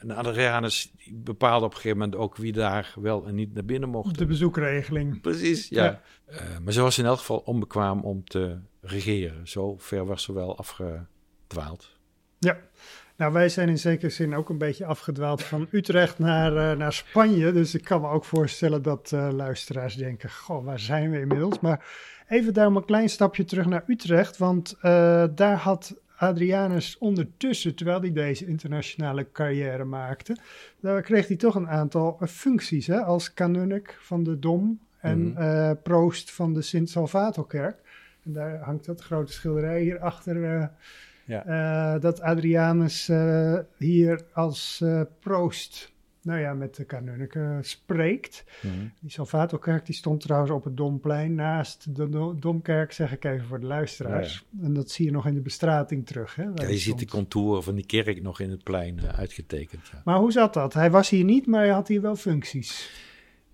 en 0.00 0.10
Adrianus 0.10 0.92
bepaalde 1.10 1.64
op 1.64 1.70
een 1.70 1.76
gegeven 1.76 1.98
moment 1.98 2.16
ook 2.16 2.36
wie 2.36 2.52
daar 2.52 2.94
wel 3.00 3.26
en 3.26 3.34
niet 3.34 3.54
naar 3.54 3.64
binnen 3.64 3.88
mocht. 3.88 4.18
De 4.18 4.26
bezoekregeling. 4.26 5.20
Precies, 5.20 5.68
ja. 5.68 5.84
ja. 5.84 6.00
Uh, 6.30 6.58
maar 6.64 6.72
ze 6.72 6.80
was 6.80 6.98
in 6.98 7.04
elk 7.04 7.18
geval 7.18 7.38
onbekwaam 7.38 8.00
om 8.00 8.24
te 8.24 8.58
regeren. 8.80 9.48
Zo 9.48 9.76
ver 9.78 10.06
was 10.06 10.22
ze 10.22 10.32
wel 10.32 10.58
afgedwaald. 10.58 11.96
Ja, 12.38 12.58
nou 13.16 13.32
wij 13.32 13.48
zijn 13.48 13.68
in 13.68 13.78
zekere 13.78 14.10
zin 14.10 14.34
ook 14.34 14.48
een 14.48 14.58
beetje 14.58 14.86
afgedwaald 14.86 15.42
van 15.42 15.68
Utrecht 15.70 16.18
naar, 16.18 16.52
uh, 16.52 16.78
naar 16.78 16.92
Spanje. 16.92 17.52
Dus 17.52 17.74
ik 17.74 17.84
kan 17.84 18.00
me 18.00 18.08
ook 18.08 18.24
voorstellen 18.24 18.82
dat 18.82 19.10
luisteraars 19.12 19.94
denken, 19.94 20.30
goh, 20.30 20.64
waar 20.64 20.80
zijn 20.80 21.10
we 21.10 21.20
inmiddels? 21.20 21.60
Maar 21.60 21.86
even 22.28 22.54
daarom 22.54 22.76
een 22.76 22.84
klein 22.84 23.08
stapje 23.08 23.44
terug 23.44 23.66
naar 23.66 23.84
Utrecht, 23.86 24.36
want 24.36 24.76
daar 25.34 25.56
had 25.56 25.96
Adrianus 26.18 26.98
ondertussen, 26.98 27.74
terwijl 27.74 28.00
hij 28.00 28.12
deze 28.12 28.46
internationale 28.46 29.32
carrière 29.32 29.84
maakte, 29.84 30.36
daar 30.80 31.02
kreeg 31.02 31.28
hij 31.28 31.36
toch 31.36 31.54
een 31.54 31.68
aantal 31.68 32.20
functies. 32.26 32.86
Hè, 32.86 33.00
als 33.00 33.34
kanunnik 33.34 33.98
van 34.00 34.22
de 34.22 34.38
Dom 34.38 34.80
en 35.00 35.18
mm. 35.18 35.38
uh, 35.38 35.70
proost 35.82 36.30
van 36.30 36.54
de 36.54 36.62
Sint-Salvatorkerk. 36.62 37.76
En 38.24 38.32
daar 38.32 38.58
hangt 38.58 38.84
dat 38.84 39.00
grote 39.00 39.32
schilderij 39.32 39.80
hier 39.80 39.98
achter. 39.98 40.36
Uh, 40.36 40.66
ja. 41.24 41.46
uh, 41.94 42.00
dat 42.00 42.20
Adrianus 42.20 43.10
hier 43.76 44.20
als 44.32 44.84
proost 45.20 45.92
nou 46.22 46.40
ja, 46.40 46.54
met 46.54 46.76
de 46.76 46.84
kanunniken 46.84 47.64
spreekt. 47.64 48.44
Mm. 48.60 48.92
Die 49.00 49.10
Salvatorkerk 49.10 49.86
die 49.86 49.94
stond 49.94 50.20
trouwens 50.20 50.52
op 50.52 50.64
het 50.64 50.76
Domplein 50.76 51.34
naast 51.34 51.96
de 51.96 52.34
Domkerk, 52.38 52.92
zeg 52.92 53.12
ik 53.12 53.24
even 53.24 53.46
voor 53.46 53.60
de 53.60 53.66
luisteraars. 53.66 54.44
En 54.62 54.74
dat 54.74 54.90
zie 54.90 55.04
je 55.04 55.10
nog 55.10 55.26
in 55.26 55.34
de 55.34 55.40
bestrating 55.40 56.06
terug. 56.06 56.34
Hè, 56.34 56.44
ja, 56.54 56.68
je 56.68 56.78
ziet 56.78 56.98
de 56.98 57.06
contouren 57.06 57.62
van 57.62 57.74
die 57.74 57.86
kerk 57.86 58.22
nog 58.22 58.40
in 58.40 58.50
het 58.50 58.62
plein 58.62 58.98
uh, 58.98 59.08
uitgetekend. 59.08 59.90
Maar 60.04 60.18
hoe 60.18 60.32
zat 60.32 60.54
dat? 60.54 60.74
Hij 60.74 60.90
was 60.90 61.08
hier 61.08 61.24
niet, 61.24 61.46
maar 61.46 61.60
hij 61.60 61.72
had 61.72 61.88
hier 61.88 62.00
wel 62.00 62.16
functies. 62.16 62.90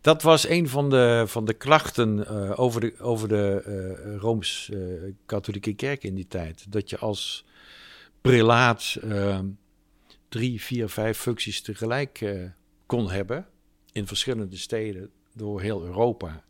Dat 0.01 0.23
was 0.23 0.49
een 0.49 0.69
van 0.69 0.91
de, 0.91 1.25
van 1.27 1.45
de 1.45 1.55
klachten 1.55 2.19
uh, 2.19 2.61
over 2.61 2.81
de, 2.81 2.95
over 2.99 3.29
de 3.29 3.65
uh, 3.67 4.17
Rooms-Katholieke 4.17 5.75
Kerk 5.75 6.05
in 6.05 6.15
die 6.15 6.27
tijd. 6.27 6.73
Dat 6.73 6.91
je 6.91 6.99
als 6.99 7.45
prelaat 8.21 8.97
drie, 10.35 10.63
vier, 10.63 10.89
vijf 10.89 11.19
functies 11.19 11.61
tegelijk 11.61 12.45
kon 12.87 13.11
hebben 13.11 13.47
in 13.93 14.07
verschillende 14.07 14.57
steden 14.57 15.11
door 15.35 15.61
heel 15.61 15.85
Europa. 15.85 16.45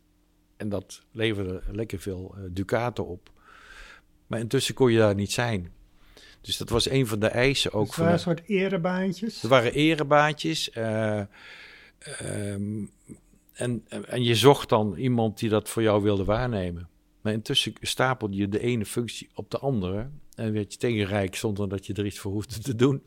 En 0.57 0.69
dat 0.69 1.03
leverde 1.11 1.63
lekker 1.71 1.99
veel 1.99 2.35
uh, 2.39 2.45
ducaten 2.51 3.07
op. 3.07 3.31
Maar 4.27 4.39
intussen 4.39 4.75
kon 4.75 4.93
je 4.93 4.99
daar 4.99 5.15
niet 5.15 5.33
zijn. 5.33 5.73
Dus 6.41 6.57
dat 6.57 6.69
was 6.69 6.91
een 6.91 7.07
van 7.07 7.19
de 7.19 7.27
eisen 7.27 7.73
ook. 7.73 7.87
Het 7.87 7.97
waren 7.97 8.13
een 8.13 8.19
soort 8.19 8.43
erebaantjes? 8.47 9.41
Het 9.41 9.51
waren 9.51 9.73
erebaantjes. 9.73 10.71
Uh, 10.77 11.23
en, 13.53 13.85
en 14.07 14.23
je 14.23 14.35
zocht 14.35 14.69
dan 14.69 14.95
iemand 14.97 15.39
die 15.39 15.49
dat 15.49 15.69
voor 15.69 15.83
jou 15.83 16.03
wilde 16.03 16.25
waarnemen. 16.25 16.89
Maar 17.21 17.33
intussen 17.33 17.73
stapelde 17.81 18.37
je 18.37 18.49
de 18.49 18.61
ene 18.61 18.87
functie 18.87 19.29
op 19.35 19.51
de 19.51 19.59
andere. 19.59 20.09
En 20.35 20.53
werd 20.53 20.73
je 20.73 20.79
tegenrijk 20.79 21.37
zonder 21.37 21.69
dat 21.69 21.87
je 21.87 21.93
er 21.93 22.07
iets 22.07 22.19
voor 22.19 22.33
hoefde 22.33 22.59
te 22.59 22.75
doen. 22.75 23.03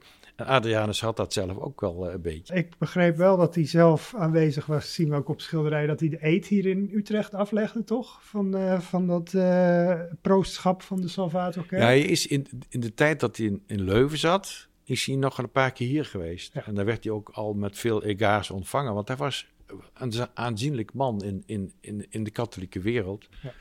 Adrianus 0.46 1.02
had 1.02 1.18
dat 1.18 1.34
zelf 1.34 1.58
ook 1.58 1.82
wel 1.82 2.08
eh, 2.08 2.14
een 2.14 2.22
beetje. 2.22 2.56
Ik 2.56 2.78
begreep 2.78 3.18
wel 3.18 3.38
dat 3.38 3.56
hij 3.56 3.66
zelf 3.66 4.14
aanwezig 4.16 4.66
was, 4.66 4.94
zien 4.94 5.10
we 5.10 5.16
ook 5.16 5.30
op 5.30 5.42
schilderij, 5.42 5.86
dat 5.86 6.00
hij 6.00 6.10
de 6.10 6.26
eet 6.26 6.48
hier 6.48 6.66
in 6.66 6.90
Utrecht 6.94 7.34
aflegde, 7.34 7.84
toch? 7.84 8.20
Van, 8.22 8.56
uh, 8.56 8.80
van 8.80 9.08
dat 9.08 9.34
uh, 9.34 10.02
proostschap 10.22 10.82
van 10.82 11.02
de 11.02 11.08
Salvatorkerk. 11.08 11.82
Ja, 11.82 11.88
hij 11.88 12.02
is 12.02 12.28
in, 12.28 12.48
in 12.70 12.80
de 12.80 12.94
tijd 12.94 13.20
dat 13.20 13.38
hij 13.38 13.46
in, 13.46 13.64
in 13.68 13.82
Leuven 13.82 14.18
zat, 14.18 14.68
is 14.84 15.06
hij 15.06 15.16
nog 15.16 15.38
een 15.38 15.52
paar 15.52 15.72
keer 15.72 15.88
hier 15.88 16.06
geweest. 16.06 16.56
En 16.56 16.76
daar 16.76 16.86
werd 16.86 17.04
hij 17.04 17.14
ook 17.14 17.30
al 17.30 17.54
met 17.54 17.78
veel 17.78 18.04
egaars 18.04 18.50
ontvangen, 18.52 18.94
want 18.94 19.08
hij 19.08 19.18
was 19.18 19.48
een 19.94 20.14
aanzienlijk 20.34 20.94
man 20.94 21.24
in, 21.24 21.44
in, 21.46 21.72
in, 21.82 22.06
in 22.10 22.24
de 22.24 22.32
katholieke 22.32 22.80
wereld. 22.80 23.28
Ja. 23.44 23.54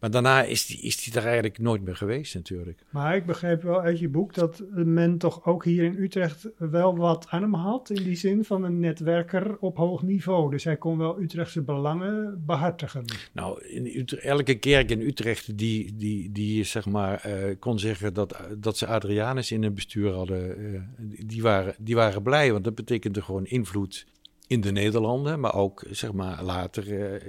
Maar 0.00 0.10
daarna 0.10 0.42
is 0.42 0.66
die, 0.66 0.80
is 0.80 1.02
die 1.02 1.14
er 1.14 1.24
eigenlijk 1.24 1.58
nooit 1.58 1.82
meer 1.82 1.96
geweest 1.96 2.34
natuurlijk. 2.34 2.78
Maar 2.90 3.16
ik 3.16 3.26
begreep 3.26 3.62
wel 3.62 3.80
uit 3.80 3.98
je 3.98 4.08
boek 4.08 4.34
dat 4.34 4.62
men 4.70 5.18
toch 5.18 5.44
ook 5.44 5.64
hier 5.64 5.84
in 5.84 5.96
Utrecht 5.98 6.48
wel 6.56 6.96
wat 6.96 7.26
aan 7.28 7.42
hem 7.42 7.54
had. 7.54 7.90
In 7.90 8.02
die 8.02 8.16
zin 8.16 8.44
van 8.44 8.64
een 8.64 8.80
netwerker 8.80 9.56
op 9.58 9.76
hoog 9.76 10.02
niveau. 10.02 10.50
Dus 10.50 10.64
hij 10.64 10.76
kon 10.76 10.98
wel 10.98 11.20
Utrechtse 11.20 11.62
belangen 11.62 12.42
behartigen. 12.46 13.04
Nou, 13.32 13.64
in 13.66 13.86
Utrecht, 13.86 14.24
elke 14.24 14.54
kerk 14.54 14.90
in 14.90 15.00
Utrecht 15.00 15.58
die, 15.58 15.96
die, 15.96 16.32
die 16.32 16.64
zeg 16.64 16.86
maar, 16.86 17.24
uh, 17.26 17.54
kon 17.58 17.78
zeggen 17.78 18.14
dat, 18.14 18.36
dat 18.58 18.76
ze 18.76 18.86
Adrianus 18.86 19.52
in 19.52 19.62
het 19.62 19.74
bestuur 19.74 20.12
hadden. 20.12 20.60
Uh, 20.60 20.80
die, 21.26 21.42
waren, 21.42 21.74
die 21.78 21.94
waren 21.94 22.22
blij, 22.22 22.52
want 22.52 22.64
dat 22.64 22.74
betekende 22.74 23.22
gewoon 23.22 23.46
invloed 23.46 24.06
in 24.46 24.60
de 24.60 24.72
Nederlanden, 24.72 25.40
maar 25.40 25.54
ook 25.54 25.84
zeg 25.90 26.12
maar 26.12 26.42
later 26.42 26.88
uh, 26.88 27.20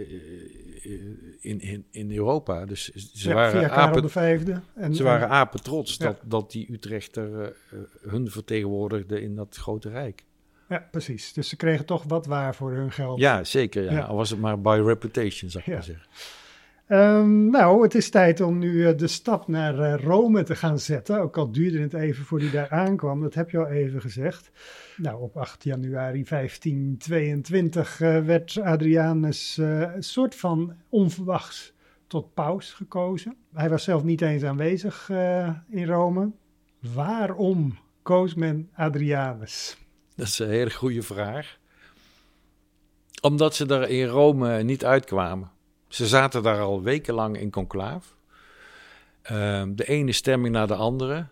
in, 1.39 1.61
in, 1.61 1.86
in 1.91 2.15
Europa. 2.15 2.65
Dus 2.65 2.89
ze 2.89 3.29
ja, 3.29 3.36
waren 3.36 3.71
apen, 3.71 4.01
de 4.01 4.09
vijfde. 4.09 4.61
En, 4.75 4.95
ze 4.95 5.03
waren 5.03 5.29
apen 5.29 5.63
trots 5.63 5.97
ja. 5.97 6.05
dat, 6.05 6.17
dat 6.23 6.51
die 6.51 6.71
Utrechter 6.71 7.29
uh, 7.41 7.79
hun 8.01 8.29
vertegenwoordigde 8.29 9.21
in 9.21 9.36
dat 9.36 9.55
grote 9.55 9.89
rijk. 9.89 10.23
Ja, 10.69 10.88
precies. 10.91 11.34
Dus 11.34 11.49
ze 11.49 11.55
kregen 11.55 11.86
toch 11.86 12.03
wat 12.07 12.25
waar 12.25 12.55
voor 12.55 12.71
hun 12.71 12.91
geld. 12.91 13.19
Ja, 13.19 13.43
zeker. 13.43 13.91
Ja. 13.91 13.99
Al 14.01 14.15
was 14.15 14.29
het 14.29 14.39
maar 14.39 14.61
by 14.61 14.82
reputation, 14.86 15.49
zou 15.49 15.63
ik 15.67 15.73
maar 15.73 15.84
zeggen. 15.84 16.05
Um, 16.93 17.49
nou, 17.49 17.83
het 17.83 17.95
is 17.95 18.09
tijd 18.09 18.41
om 18.41 18.57
nu 18.57 18.71
uh, 18.71 18.97
de 18.97 19.07
stap 19.07 19.47
naar 19.47 19.79
uh, 19.79 20.03
Rome 20.03 20.43
te 20.43 20.55
gaan 20.55 20.79
zetten. 20.79 21.21
Ook 21.21 21.37
al 21.37 21.51
duurde 21.51 21.79
het 21.79 21.93
even 21.93 22.25
voor 22.25 22.39
die 22.39 22.51
daar 22.51 22.69
aankwam, 22.69 23.21
dat 23.21 23.33
heb 23.33 23.49
je 23.49 23.57
al 23.57 23.67
even 23.67 24.01
gezegd. 24.01 24.51
Nou, 24.97 25.21
op 25.21 25.37
8 25.37 25.63
januari 25.63 26.23
1522 26.23 27.99
uh, 27.99 28.25
werd 28.25 28.57
Adrianus 28.61 29.57
een 29.57 30.03
soort 30.03 30.35
van 30.35 30.73
onverwachts 30.89 31.73
tot 32.07 32.33
paus 32.33 32.73
gekozen. 32.73 33.35
Hij 33.53 33.69
was 33.69 33.83
zelf 33.83 34.03
niet 34.03 34.21
eens 34.21 34.43
aanwezig 34.43 35.09
in 35.69 35.85
Rome. 35.85 36.31
Waarom 36.79 37.77
koos 38.01 38.33
men 38.33 38.69
Adrianus? 38.73 39.77
Dat 40.15 40.27
is 40.27 40.39
een 40.39 40.49
hele 40.49 40.71
goede 40.71 41.01
vraag. 41.01 41.57
Omdat 43.21 43.55
ze 43.55 43.65
er 43.65 43.89
in 43.89 44.05
Rome 44.05 44.63
niet 44.63 44.85
uitkwamen. 44.85 45.51
Ze 45.91 46.07
zaten 46.07 46.43
daar 46.43 46.59
al 46.59 46.81
wekenlang 46.81 47.37
in 47.37 47.49
conclaaf. 47.49 48.15
Uh, 49.31 49.63
de 49.67 49.87
ene 49.87 50.11
stemming 50.11 50.53
na 50.53 50.65
de 50.65 50.75
andere. 50.75 51.25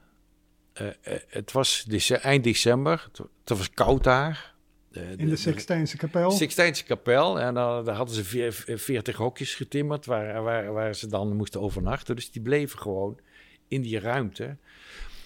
Uh, 0.82 0.88
het 1.28 1.52
was 1.52 1.86
eind 2.22 2.44
december. 2.44 3.10
Het, 3.44 3.58
was 3.58 3.70
koud 3.70 4.04
daar. 4.04 4.54
Uh, 4.92 5.12
in 5.18 5.30
de 5.30 5.36
Sixtijnse 5.36 5.98
kapel? 5.98 6.32
Sixtijnse 6.32 6.84
kapel. 6.84 7.40
En 7.40 7.54
dan, 7.54 7.86
daar 7.86 7.96
hadden 7.96 8.16
ze 8.16 8.52
veertig 8.78 9.16
hokjes 9.16 9.56
getimmerd 9.56 10.06
waar, 10.06 10.44
waar, 10.44 10.74
waar 10.74 10.96
ze 10.96 11.08
dan 11.08 11.36
moesten 11.36 11.62
overnachten. 11.62 12.16
Dus 12.16 12.32
die 12.32 12.42
bleven 12.42 12.80
gewoon 12.80 13.20
in 13.68 13.82
die 13.82 14.00
ruimte. 14.00 14.58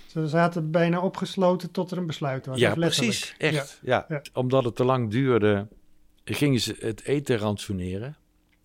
Ze 0.07 0.27
zaten 0.27 0.71
bijna 0.71 1.01
opgesloten 1.01 1.71
tot 1.71 1.91
er 1.91 1.97
een 1.97 2.05
besluit 2.05 2.45
was. 2.45 2.59
Ja, 2.59 2.73
precies. 2.73 3.35
Echt. 3.37 3.79
Ja. 3.81 4.05
ja. 4.09 4.21
Omdat 4.33 4.63
het 4.63 4.75
te 4.75 4.83
lang 4.83 5.11
duurde, 5.11 5.67
gingen 6.23 6.59
ze 6.59 6.75
het 6.79 7.03
eten 7.03 7.37
ransoneren. 7.37 8.17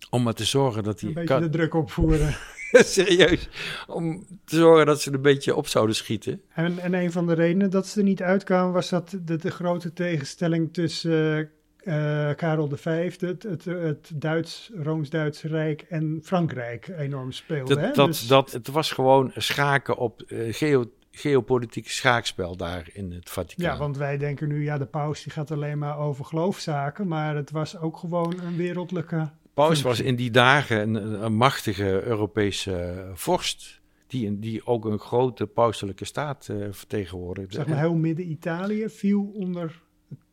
Om 0.09 0.23
maar 0.23 0.33
te 0.33 0.45
zorgen 0.45 0.83
dat 0.83 0.99
die... 0.99 1.07
Een 1.07 1.13
beetje 1.13 1.39
de 1.39 1.49
druk 1.49 1.73
opvoeren. 1.73 2.35
Serieus. 2.71 3.49
Om 3.87 4.25
te 4.45 4.55
zorgen 4.55 4.85
dat 4.85 5.01
ze 5.01 5.09
er 5.09 5.15
een 5.15 5.21
beetje 5.21 5.55
op 5.55 5.67
zouden 5.67 5.95
schieten. 5.95 6.41
En, 6.53 6.79
en 6.79 6.93
een 6.93 7.11
van 7.11 7.27
de 7.27 7.33
redenen 7.33 7.69
dat 7.69 7.87
ze 7.87 7.99
er 7.99 8.05
niet 8.05 8.21
uitkwamen... 8.21 8.73
was 8.73 8.89
dat 8.89 9.17
de, 9.23 9.35
de 9.35 9.51
grote 9.51 9.93
tegenstelling 9.93 10.73
tussen 10.73 11.51
uh, 11.83 12.29
Karel 12.35 12.69
V, 12.73 13.19
het, 13.19 13.43
het, 13.43 13.65
het 13.65 14.11
Duits, 14.15 14.71
Rooms-Duitse 14.75 15.47
Rijk 15.47 15.81
en 15.81 16.19
Frankrijk 16.23 16.87
enorm 16.87 17.31
speelde. 17.31 17.75
Dat, 17.75 17.83
hè? 17.83 17.91
dat, 17.91 18.07
dus... 18.07 18.27
dat, 18.27 18.51
het 18.51 18.67
was 18.67 18.91
gewoon 18.91 19.31
schaken 19.35 19.97
op 19.97 20.23
uh, 20.27 20.53
geo 20.53 20.91
geopolitiek 21.11 21.89
schaakspel 21.89 22.55
daar 22.55 22.89
in 22.93 23.11
het 23.11 23.29
Vaticaan. 23.29 23.71
Ja, 23.73 23.77
want 23.77 23.97
wij 23.97 24.17
denken 24.17 24.47
nu, 24.47 24.63
ja, 24.63 24.77
de 24.77 24.85
paus 24.85 25.23
die 25.23 25.33
gaat 25.33 25.51
alleen 25.51 25.77
maar 25.77 25.97
over 25.97 26.25
geloofszaken, 26.25 27.07
maar 27.07 27.35
het 27.35 27.51
was 27.51 27.77
ook 27.77 27.97
gewoon 27.97 28.39
een 28.39 28.55
wereldlijke 28.55 29.29
Paus 29.67 29.81
was 29.81 29.99
in 29.99 30.15
die 30.15 30.31
dagen 30.31 30.95
een, 30.95 31.23
een 31.23 31.35
machtige 31.35 32.03
Europese 32.03 33.05
vorst. 33.13 33.81
Die, 34.07 34.39
die 34.39 34.65
ook 34.65 34.85
een 34.85 34.99
grote 34.99 35.47
pauselijke 35.47 36.05
staat 36.05 36.47
uh, 36.51 36.67
vertegenwoordigde. 36.71 37.53
Zeg 37.53 37.67
maar 37.67 37.79
heel 37.79 37.93
midden-Italië 37.93 38.89
viel 38.89 39.31
onder 39.33 39.81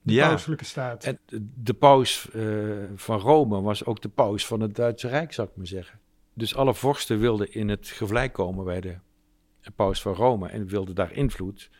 de 0.02 0.12
ja, 0.12 0.26
pauselijke 0.26 0.64
staat. 0.64 1.04
En 1.04 1.18
de 1.62 1.74
paus 1.74 2.28
uh, 2.34 2.74
van 2.94 3.18
Rome 3.18 3.60
was 3.60 3.84
ook 3.84 4.02
de 4.02 4.08
paus 4.08 4.46
van 4.46 4.60
het 4.60 4.74
Duitse 4.74 5.08
Rijk, 5.08 5.32
zou 5.32 5.48
ik 5.48 5.56
maar 5.56 5.66
zeggen. 5.66 5.98
Dus 6.34 6.56
alle 6.56 6.74
vorsten 6.74 7.18
wilden 7.18 7.52
in 7.52 7.68
het 7.68 7.86
gevlei 7.86 8.30
komen 8.30 8.64
bij 8.64 8.80
de 8.80 8.96
paus 9.74 10.02
van 10.02 10.14
Rome 10.14 10.48
en 10.48 10.66
wilden 10.66 10.94
daar 10.94 11.12
invloed. 11.12 11.70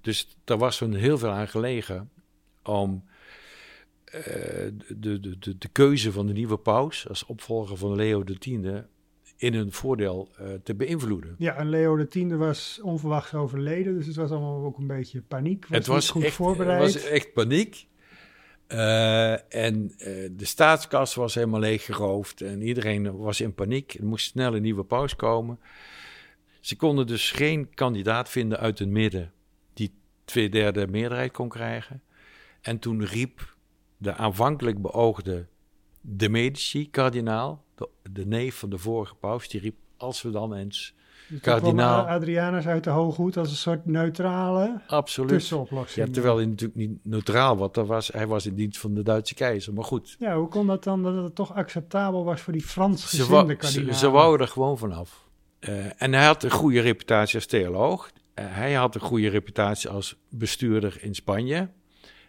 Dus 0.00 0.36
daar 0.44 0.58
was 0.58 0.78
hun 0.78 0.94
heel 0.94 1.18
veel 1.18 1.30
aan 1.30 1.48
gelegen 1.48 2.10
om 2.62 3.04
de, 4.10 5.20
de, 5.20 5.38
de, 5.38 5.58
de 5.58 5.68
keuze 5.72 6.12
van 6.12 6.26
de 6.26 6.32
nieuwe 6.32 6.56
paus 6.56 7.08
als 7.08 7.24
opvolger 7.24 7.76
van 7.76 7.94
Leo 7.94 8.24
X 8.38 8.48
in 9.36 9.54
hun 9.54 9.72
voordeel 9.72 10.30
uh, 10.40 10.46
te 10.62 10.74
beïnvloeden. 10.74 11.34
Ja, 11.38 11.56
en 11.56 11.68
Leo 11.68 12.06
X 12.06 12.16
was 12.28 12.80
onverwachts 12.82 13.34
overleden, 13.34 13.94
dus 13.94 14.06
het 14.06 14.16
was 14.16 14.30
allemaal 14.30 14.64
ook 14.64 14.78
een 14.78 14.86
beetje 14.86 15.22
paniek. 15.22 15.66
Was 15.66 15.78
het 15.78 15.86
was 15.86 16.10
goed 16.10 16.24
echt, 16.24 16.34
voorbereid. 16.34 16.82
Het 16.82 17.02
was 17.02 17.10
echt 17.10 17.32
paniek. 17.32 17.88
Uh, 18.68 19.54
en 19.54 19.82
uh, 19.98 20.28
de 20.32 20.44
staatskas 20.44 21.14
was 21.14 21.34
helemaal 21.34 21.60
leeggeroofd 21.60 22.40
en 22.40 22.62
iedereen 22.62 23.16
was 23.16 23.40
in 23.40 23.54
paniek. 23.54 23.94
Er 23.94 24.04
moest 24.04 24.26
snel 24.26 24.54
een 24.54 24.62
nieuwe 24.62 24.84
paus 24.84 25.16
komen. 25.16 25.58
Ze 26.60 26.76
konden 26.76 27.06
dus 27.06 27.30
geen 27.30 27.74
kandidaat 27.74 28.28
vinden 28.28 28.58
uit 28.58 28.78
het 28.78 28.88
midden 28.88 29.32
die 29.74 29.94
twee 30.24 30.48
derde 30.48 30.86
meerderheid 30.86 31.32
kon 31.32 31.48
krijgen. 31.48 32.02
En 32.60 32.78
toen 32.78 33.04
riep 33.04 33.54
de 34.00 34.14
aanvankelijk 34.14 34.82
beoogde 34.82 35.46
de 36.00 36.28
Medici, 36.28 36.90
kardinaal, 36.90 37.64
de, 37.74 37.88
de, 38.12 38.26
neef 38.26 38.58
van 38.58 38.70
de 38.70 38.78
vorige 38.78 39.14
paus, 39.14 39.48
die 39.48 39.60
riep, 39.60 39.76
als 39.96 40.22
we 40.22 40.30
dan 40.30 40.54
eens 40.54 40.94
dus 41.28 41.40
kardinaal... 41.40 42.06
Adrianus 42.06 42.66
uit 42.66 42.84
de 42.84 42.90
hooghoed 42.90 43.36
als 43.36 43.50
een 43.50 43.56
soort 43.56 43.86
neutrale 43.86 44.80
Absoluut. 44.86 45.30
tussenoplossing. 45.30 46.06
Ja, 46.06 46.12
terwijl 46.12 46.36
hij 46.36 46.46
natuurlijk 46.46 46.78
niet 46.78 46.98
neutraal 47.02 47.56
was, 47.56 47.70
was, 47.86 48.08
hij 48.08 48.26
was 48.26 48.46
in 48.46 48.54
dienst 48.54 48.78
van 48.78 48.94
de 48.94 49.02
Duitse 49.02 49.34
keizer, 49.34 49.72
maar 49.72 49.84
goed. 49.84 50.16
Ja, 50.18 50.36
hoe 50.36 50.48
kon 50.48 50.66
dat 50.66 50.84
dan 50.84 51.02
dat 51.02 51.14
het 51.14 51.34
toch 51.34 51.54
acceptabel 51.54 52.24
was 52.24 52.40
voor 52.40 52.52
die 52.52 52.62
Frans 52.62 53.04
gezinde 53.04 53.56
kardinaal? 53.56 53.92
Ze, 53.92 53.98
ze 53.98 54.10
wouden 54.10 54.46
er 54.46 54.52
gewoon 54.52 54.78
vanaf. 54.78 55.28
Uh, 55.60 56.02
en 56.02 56.12
hij 56.12 56.24
had 56.24 56.42
een 56.42 56.50
goede 56.50 56.80
reputatie 56.80 57.34
als 57.34 57.46
theoloog. 57.46 58.10
Uh, 58.34 58.44
hij 58.48 58.72
had 58.72 58.94
een 58.94 59.00
goede 59.00 59.28
reputatie 59.28 59.90
als 59.90 60.16
bestuurder 60.28 60.98
in 61.00 61.14
Spanje. 61.14 61.68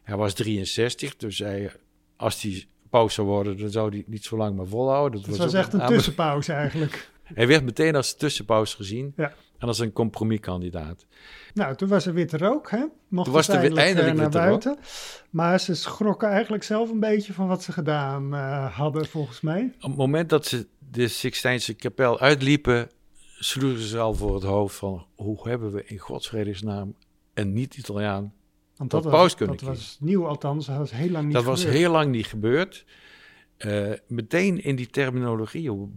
Hij 0.04 0.16
was 0.16 0.34
63, 0.34 1.16
dus 1.16 1.40
hij, 1.40 1.72
als 2.16 2.42
hij 2.42 2.66
paus 2.90 3.14
zou 3.14 3.28
worden, 3.28 3.58
dan 3.58 3.70
zou 3.70 3.90
hij 3.90 4.04
niet 4.08 4.24
zo 4.24 4.38
lang 4.38 4.56
meer 4.56 4.68
volhouden. 4.68 5.22
Dat, 5.22 5.38
was, 5.38 5.54
echt 5.54 5.74
een 5.74 5.86
tussenpauze 5.86 6.54
eigenlijk. 6.54 7.10
hij 7.24 7.48
werd 7.48 7.64
meteen 7.64 7.96
als 7.96 8.16
tussenpauze 8.16 8.76
gezien 8.76 9.14
ja. 9.16 9.34
en 9.58 9.68
als 9.68 9.80
een 9.80 9.92
compromiskandidaat. 9.92 11.06
Nou, 11.54 11.76
toen 11.76 11.90
was 11.90 12.06
er 12.06 12.14
witte 12.14 12.38
rook, 12.38 12.72
hè? 12.72 12.86
Mocht 13.08 13.26
toen 13.26 13.34
was 13.34 13.48
er 13.48 13.56
eindelijk, 13.56 13.86
eindelijk 13.86 14.18
naar 14.18 14.30
buiten. 14.30 14.72
Rook. 14.72 14.84
Maar 15.30 15.60
ze 15.60 15.76
schrokken 15.76 16.30
eigenlijk 16.30 16.64
zelf 16.64 16.90
een 16.90 17.00
beetje 17.00 17.34
van 17.34 17.48
wat 17.48 17.64
ze 17.64 17.72
gedaan 17.72 18.34
uh, 18.34 18.76
hadden, 18.78 19.06
volgens 19.06 19.42
mij. 19.42 19.74
Op 19.76 19.90
het 19.90 19.98
moment 19.98 20.30
dat 20.30 20.46
ze 20.46 20.68
de 20.92 21.08
Sixtijnse 21.08 21.74
kapel 21.74 22.20
uitliepen, 22.20 22.90
sloegen 23.40 23.82
ze 23.82 24.00
al 24.00 24.14
voor 24.14 24.34
het 24.34 24.44
hoofd 24.44 24.76
van... 24.76 25.06
hoe 25.16 25.50
hebben 25.50 25.72
we 25.72 25.84
in 25.86 25.98
godsvredesnaam 25.98 26.96
een 27.34 27.54
niet-Italiaan 27.54 28.34
want 28.90 29.04
dat, 29.04 29.04
was, 29.04 29.36
dat 29.38 29.62
was 29.62 29.98
nieuw 30.00 30.28
althans, 30.28 30.66
dat 30.66 30.78
was 30.78 30.92
heel 30.92 31.10
lang 31.10 31.26
niet 31.26 31.34
Dat 31.34 31.44
gebeurd. 31.44 31.64
was 31.64 31.74
heel 31.74 31.92
lang 31.92 32.12
niet 32.12 32.26
gebeurd. 32.26 32.86
Uh, 33.58 33.92
meteen 34.08 34.64
in 34.64 34.76
die 34.76 34.88
terminologie, 34.88 35.90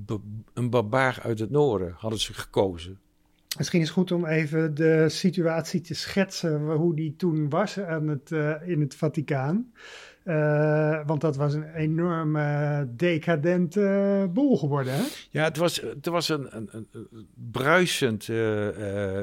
een 0.54 0.70
barbaar 0.70 1.18
uit 1.22 1.38
het 1.38 1.50
noorden, 1.50 1.94
hadden 1.96 2.20
ze 2.20 2.34
gekozen. 2.34 2.98
Misschien 3.58 3.80
is 3.80 3.86
het 3.86 3.96
goed 3.96 4.12
om 4.12 4.26
even 4.26 4.74
de 4.74 5.08
situatie 5.08 5.80
te 5.80 5.94
schetsen, 5.94 6.72
hoe 6.72 6.96
die 6.96 7.16
toen 7.16 7.48
was 7.48 7.78
aan 7.78 8.08
het, 8.08 8.30
uh, 8.30 8.68
in 8.68 8.80
het 8.80 8.94
Vaticaan. 8.94 9.72
Uh, 10.24 11.00
want 11.06 11.20
dat 11.20 11.36
was 11.36 11.54
een 11.54 11.74
enorm 11.74 12.36
uh, 12.36 12.80
decadente 12.88 14.28
boel 14.32 14.56
geworden. 14.56 14.92
Hè? 14.92 15.02
Ja, 15.30 15.44
het 15.44 15.56
was, 15.56 15.80
het 15.80 16.06
was 16.06 16.28
een, 16.28 16.56
een, 16.56 16.68
een 16.92 17.28
bruisend 17.50 18.28
uh, 18.28 18.68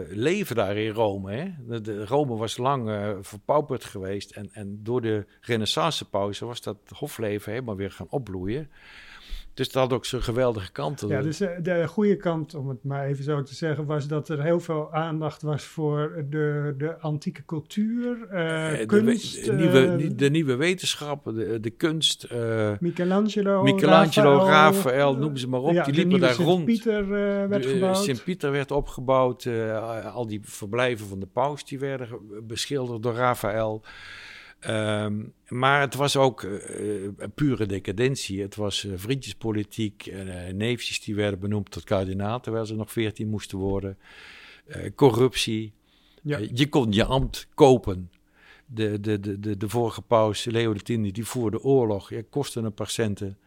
leven 0.10 0.56
daar 0.56 0.78
in 0.78 0.92
Rome. 0.92 1.34
Hè? 1.34 2.06
Rome 2.06 2.36
was 2.36 2.58
lang 2.58 3.16
verpauperd 3.22 3.84
geweest. 3.84 4.32
En, 4.32 4.50
en 4.52 4.80
door 4.84 5.02
de 5.02 5.26
Renaissance-pauze 5.42 6.46
was 6.46 6.62
dat 6.62 6.78
hofleven 6.96 7.52
helemaal 7.52 7.76
weer 7.76 7.92
gaan 7.92 8.10
opbloeien. 8.10 8.70
Dus 9.54 9.72
dat 9.72 9.84
had 9.84 9.94
ook 9.94 10.06
zijn 10.06 10.22
geweldige 10.22 10.72
kanten. 10.72 11.08
Ja, 11.08 11.22
dus 11.22 11.40
eh, 11.40 11.50
de 11.62 11.88
goede 11.88 12.16
kant, 12.16 12.56
om 12.56 12.70
het 12.70 12.84
maar 12.84 13.06
even 13.06 13.24
zo 13.24 13.44
te 13.44 13.56
zeggen, 13.56 13.86
was 13.86 14.08
dat 14.08 14.30
er 14.30 14.44
heel 14.44 14.60
veel 14.60 14.94
aandacht 14.94 15.42
was 15.42 15.64
voor 15.64 16.26
de, 16.30 16.74
de 16.78 17.00
antieke 17.00 17.46
cultuur, 17.46 18.18
uh, 18.24 18.78
de, 18.78 18.86
kunst. 18.86 19.46
De, 19.46 19.54
nieuwe, 19.54 20.16
de 20.16 20.30
nieuwe 20.30 20.56
wetenschappen, 20.56 21.36
de, 21.36 21.60
de 21.60 21.70
kunst. 21.70 22.28
Uh, 22.34 22.72
Michelangelo, 22.80 23.64
Michelangelo, 23.64 24.38
Raphaël, 24.38 25.16
noem 25.16 25.38
ze 25.38 25.48
maar 25.48 25.62
op. 25.62 25.74
Ja, 25.74 25.84
die 25.84 25.94
liepen 25.94 26.20
daar 26.20 26.36
rond. 26.36 26.58
Sint-Pieter 26.58 27.08
werd 27.50 27.66
gebouwd. 27.66 27.98
Sint-Pieter 27.98 28.52
werd 28.52 28.72
opgebouwd. 28.72 29.48
al 30.14 30.28
die 30.28 30.40
verblijven 30.44 31.08
van 31.08 31.20
de 31.20 31.28
paus 31.28 31.66
die 31.66 31.80
werden 31.80 32.08
beschilderd 32.48 33.04
door 33.04 33.14
Raphaël. 33.14 33.84
Um, 34.70 35.34
maar 35.48 35.82
het 35.82 35.96
was 35.96 36.18
ook 36.18 36.42
uh, 36.42 37.10
pure 37.36 37.66
decadentie. 37.66 38.42
Het 38.42 38.56
was 38.56 38.84
uh, 38.84 38.94
vriendjespolitiek. 38.96 40.06
Uh, 40.06 40.48
neefjes 40.54 41.02
die 41.02 41.16
werden 41.16 41.40
benoemd 41.40 41.72
tot 41.72 41.84
kardinaal, 41.84 42.40
terwijl 42.40 42.66
ze 42.66 42.76
nog 42.76 42.92
veertien 42.92 43.30
moesten 43.30 43.58
worden. 43.58 43.98
corruptie. 44.96 45.74
Ja. 46.22 46.40
je 46.54 46.70
kon 46.70 46.92
je 46.92 47.06
ambt 47.06 47.48
kopen. 47.54 48.12
De, 48.66 49.00
de, 49.00 49.20
de, 49.20 49.40
de, 49.40 49.58
de 49.58 49.70
vorige 49.70 50.02
paus, 50.02 50.46
Leo 50.46 50.74
X, 50.74 50.84
die 50.84 51.26
voerde 51.26 51.64
oorlog. 51.64 52.10
Je 52.10 52.24
kostte 52.24 52.60
een 52.60 52.74
paar 52.74 52.90
centen. 52.90 53.38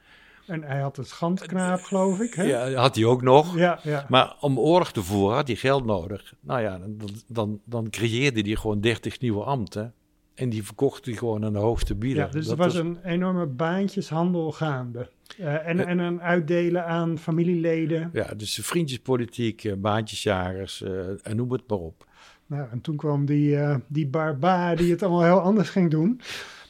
En 0.47 0.63
hij 0.63 0.81
had 0.81 0.97
het 0.97 1.09
schandknaap, 1.09 1.81
geloof 1.81 2.21
ik. 2.21 2.35
Hè? 2.35 2.43
Ja, 2.43 2.73
had 2.73 2.95
hij 2.95 3.05
ook 3.05 3.23
nog. 3.23 3.57
Ja, 3.57 3.81
ja. 3.83 4.07
Maar 4.09 4.37
om 4.41 4.59
oorlog 4.59 4.93
te 4.93 5.03
voeren 5.03 5.37
had 5.37 5.47
hij 5.47 5.57
geld 5.57 5.85
nodig. 5.85 6.35
Nou 6.41 6.61
ja, 6.61 6.79
dan, 6.79 7.11
dan, 7.27 7.61
dan 7.65 7.91
creëerde 7.91 8.41
hij 8.41 8.55
gewoon 8.57 8.81
dertig 8.81 9.21
nieuwe 9.21 9.45
ambten. 9.45 9.95
En 10.35 10.49
die 10.49 10.65
verkocht 10.65 11.05
hij 11.05 11.15
gewoon 11.15 11.45
aan 11.45 11.53
de 11.53 11.59
hoogste 11.59 11.95
bieder. 11.95 12.25
Ja, 12.25 12.31
dus 12.31 12.49
er 12.49 12.57
was, 12.57 12.75
een 12.75 12.99
enorme 13.05 13.47
baantjeshandel 13.47 14.53
gaande. 14.53 15.09
Uh, 15.39 15.69
en, 15.69 15.87
en 15.87 15.99
een 15.99 16.23
uitdelen 16.23 16.87
aan 16.87 17.19
familieleden. 17.19 18.11
Ja, 18.13 18.35
dus 18.37 18.59
vriendjespolitiek, 18.63 19.65
uh, 19.65 19.75
baantjesjagers, 19.77 20.83
uh, 20.83 21.27
en 21.27 21.37
noem 21.37 21.53
het 21.53 21.63
maar 21.69 21.79
op. 21.79 22.07
Nou, 22.47 22.69
en 22.71 22.81
toen 22.81 22.97
kwam 22.97 23.25
die, 23.25 23.59
die 23.87 24.07
barbaar 24.07 24.77
die 24.77 24.91
het 24.91 25.03
allemaal 25.03 25.25
heel 25.25 25.41
anders 25.41 25.69
ging 25.69 25.91
doen. 25.91 26.21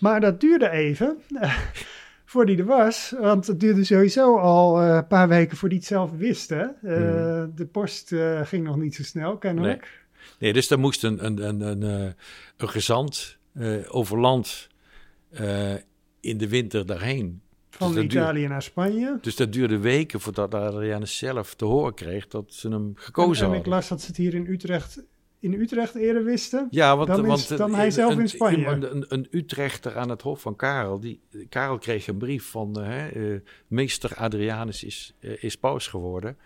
Maar 0.01 0.21
dat 0.21 0.41
duurde 0.41 0.71
even 0.71 1.17
voor 2.25 2.47
die 2.47 2.59
er 2.59 2.65
was. 2.65 3.15
Want 3.21 3.47
het 3.47 3.61
duurde 3.61 3.85
sowieso 3.85 4.39
al 4.39 4.83
een 4.83 5.07
paar 5.07 5.29
weken 5.29 5.57
voor 5.57 5.69
die 5.69 5.79
het 5.79 5.87
zelf 5.87 6.11
wist. 6.17 6.49
Hè? 6.49 6.65
Hmm. 6.81 7.53
De 7.55 7.69
post 7.73 8.15
ging 8.43 8.65
nog 8.65 8.77
niet 8.77 8.95
zo 8.95 9.03
snel, 9.03 9.37
kennelijk. 9.39 9.81
Nee. 9.81 10.39
nee 10.39 10.53
dus 10.53 10.71
er 10.71 10.79
moest 10.79 11.05
een, 11.05 11.25
een, 11.25 11.49
een, 11.49 11.61
een, 11.61 11.83
een 12.57 12.69
gezant 12.69 13.39
uh, 13.55 13.79
over 13.89 14.19
land 14.19 14.69
uh, 15.41 15.75
in 16.21 16.39
de 16.39 16.49
winter 16.49 16.87
daarheen. 16.87 17.43
Van 17.71 17.95
dus 17.95 18.05
Italië 18.05 18.33
duurde, 18.33 18.49
naar 18.49 18.63
Spanje. 18.63 19.19
Dus 19.21 19.37
dat 19.37 19.53
duurde 19.53 19.79
weken 19.79 20.21
voordat 20.21 20.55
Adrianus 20.55 21.19
zelf 21.19 21.55
te 21.55 21.65
horen 21.65 21.95
kreeg 21.95 22.29
dat 22.29 22.53
ze 22.53 22.69
hem 22.69 22.93
gekozen 22.95 23.45
en, 23.45 23.51
hadden. 23.51 23.65
En 23.65 23.67
ik 23.67 23.67
las 23.67 23.89
dat 23.89 24.01
ze 24.01 24.07
het 24.07 24.17
hier 24.17 24.35
in 24.35 24.47
Utrecht, 24.47 25.03
in 25.39 25.53
Utrecht 25.53 25.95
eerder 25.95 26.25
wisten. 26.25 26.67
Ja, 26.71 26.97
want 26.97 27.09
dan, 27.09 27.27
want, 27.27 27.57
dan 27.57 27.75
hij 27.75 27.91
zelf 27.91 28.13
een, 28.15 28.21
in 28.21 28.29
Spanje. 28.29 28.67
Een, 28.67 28.91
een, 28.91 29.05
een, 29.09 29.27
Utrechter 29.31 29.97
aan 29.97 30.09
het 30.09 30.23
hof 30.23 30.41
van 30.41 30.57
Karel. 30.57 31.01
Die, 31.01 31.21
Karel 31.49 31.79
kreeg 31.79 32.07
een 32.07 32.19
brief 32.19 32.45
van 32.45 32.81
uh, 32.81 33.41
meester 33.67 34.15
Adrianus 34.15 34.85
is, 34.85 35.15
is 35.21 35.57
paus 35.57 35.87
geworden. 35.87 36.37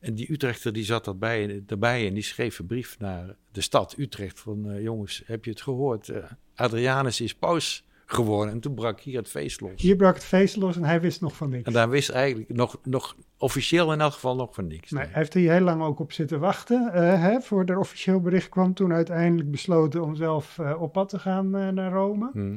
En 0.00 0.14
die 0.14 0.32
Utrechter 0.32 0.72
die 0.72 0.84
zat 0.84 1.06
erbij, 1.06 1.62
erbij 1.66 2.06
en 2.06 2.14
die 2.14 2.22
schreef 2.22 2.58
een 2.58 2.66
brief 2.66 2.98
naar 2.98 3.36
de 3.52 3.60
stad 3.60 3.94
Utrecht 3.98 4.40
van 4.40 4.70
uh, 4.70 4.82
jongens, 4.82 5.22
heb 5.26 5.44
je 5.44 5.50
het 5.50 5.60
gehoord? 5.60 6.08
Uh, 6.08 6.16
Adrianus 6.54 7.20
is 7.20 7.34
paus 7.34 7.86
geworden 8.06 8.52
en 8.52 8.60
toen 8.60 8.74
brak 8.74 9.00
hier 9.00 9.18
het 9.18 9.28
feest 9.28 9.60
los. 9.60 9.82
Hier 9.82 9.96
brak 9.96 10.14
het 10.14 10.24
feest 10.24 10.56
los 10.56 10.76
en 10.76 10.84
hij 10.84 11.00
wist 11.00 11.20
nog 11.20 11.36
van 11.36 11.50
niks. 11.50 11.64
En 11.64 11.72
daar 11.72 11.88
wist 11.88 12.10
eigenlijk 12.10 12.52
nog, 12.54 12.78
nog 12.82 13.16
officieel 13.38 13.92
in 13.92 14.00
elk 14.00 14.12
geval 14.12 14.36
nog 14.36 14.54
van 14.54 14.66
niks. 14.66 14.90
Nee, 14.90 15.04
hij 15.04 15.12
heeft 15.12 15.34
hier 15.34 15.52
heel 15.52 15.60
lang 15.60 15.82
ook 15.82 15.98
op 15.98 16.12
zitten 16.12 16.40
wachten 16.40 16.90
uh, 16.94 17.22
hè, 17.22 17.40
voor 17.40 17.64
er 17.64 17.78
officieel 17.78 18.20
bericht 18.20 18.48
kwam. 18.48 18.74
Toen 18.74 18.92
uiteindelijk 18.92 19.50
besloten 19.50 20.02
om 20.02 20.14
zelf 20.14 20.58
op 20.78 20.92
pad 20.92 21.08
te 21.08 21.18
gaan 21.18 21.50
naar 21.50 21.92
Rome. 21.92 22.30
Hmm. 22.32 22.54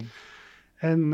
En 0.75 1.09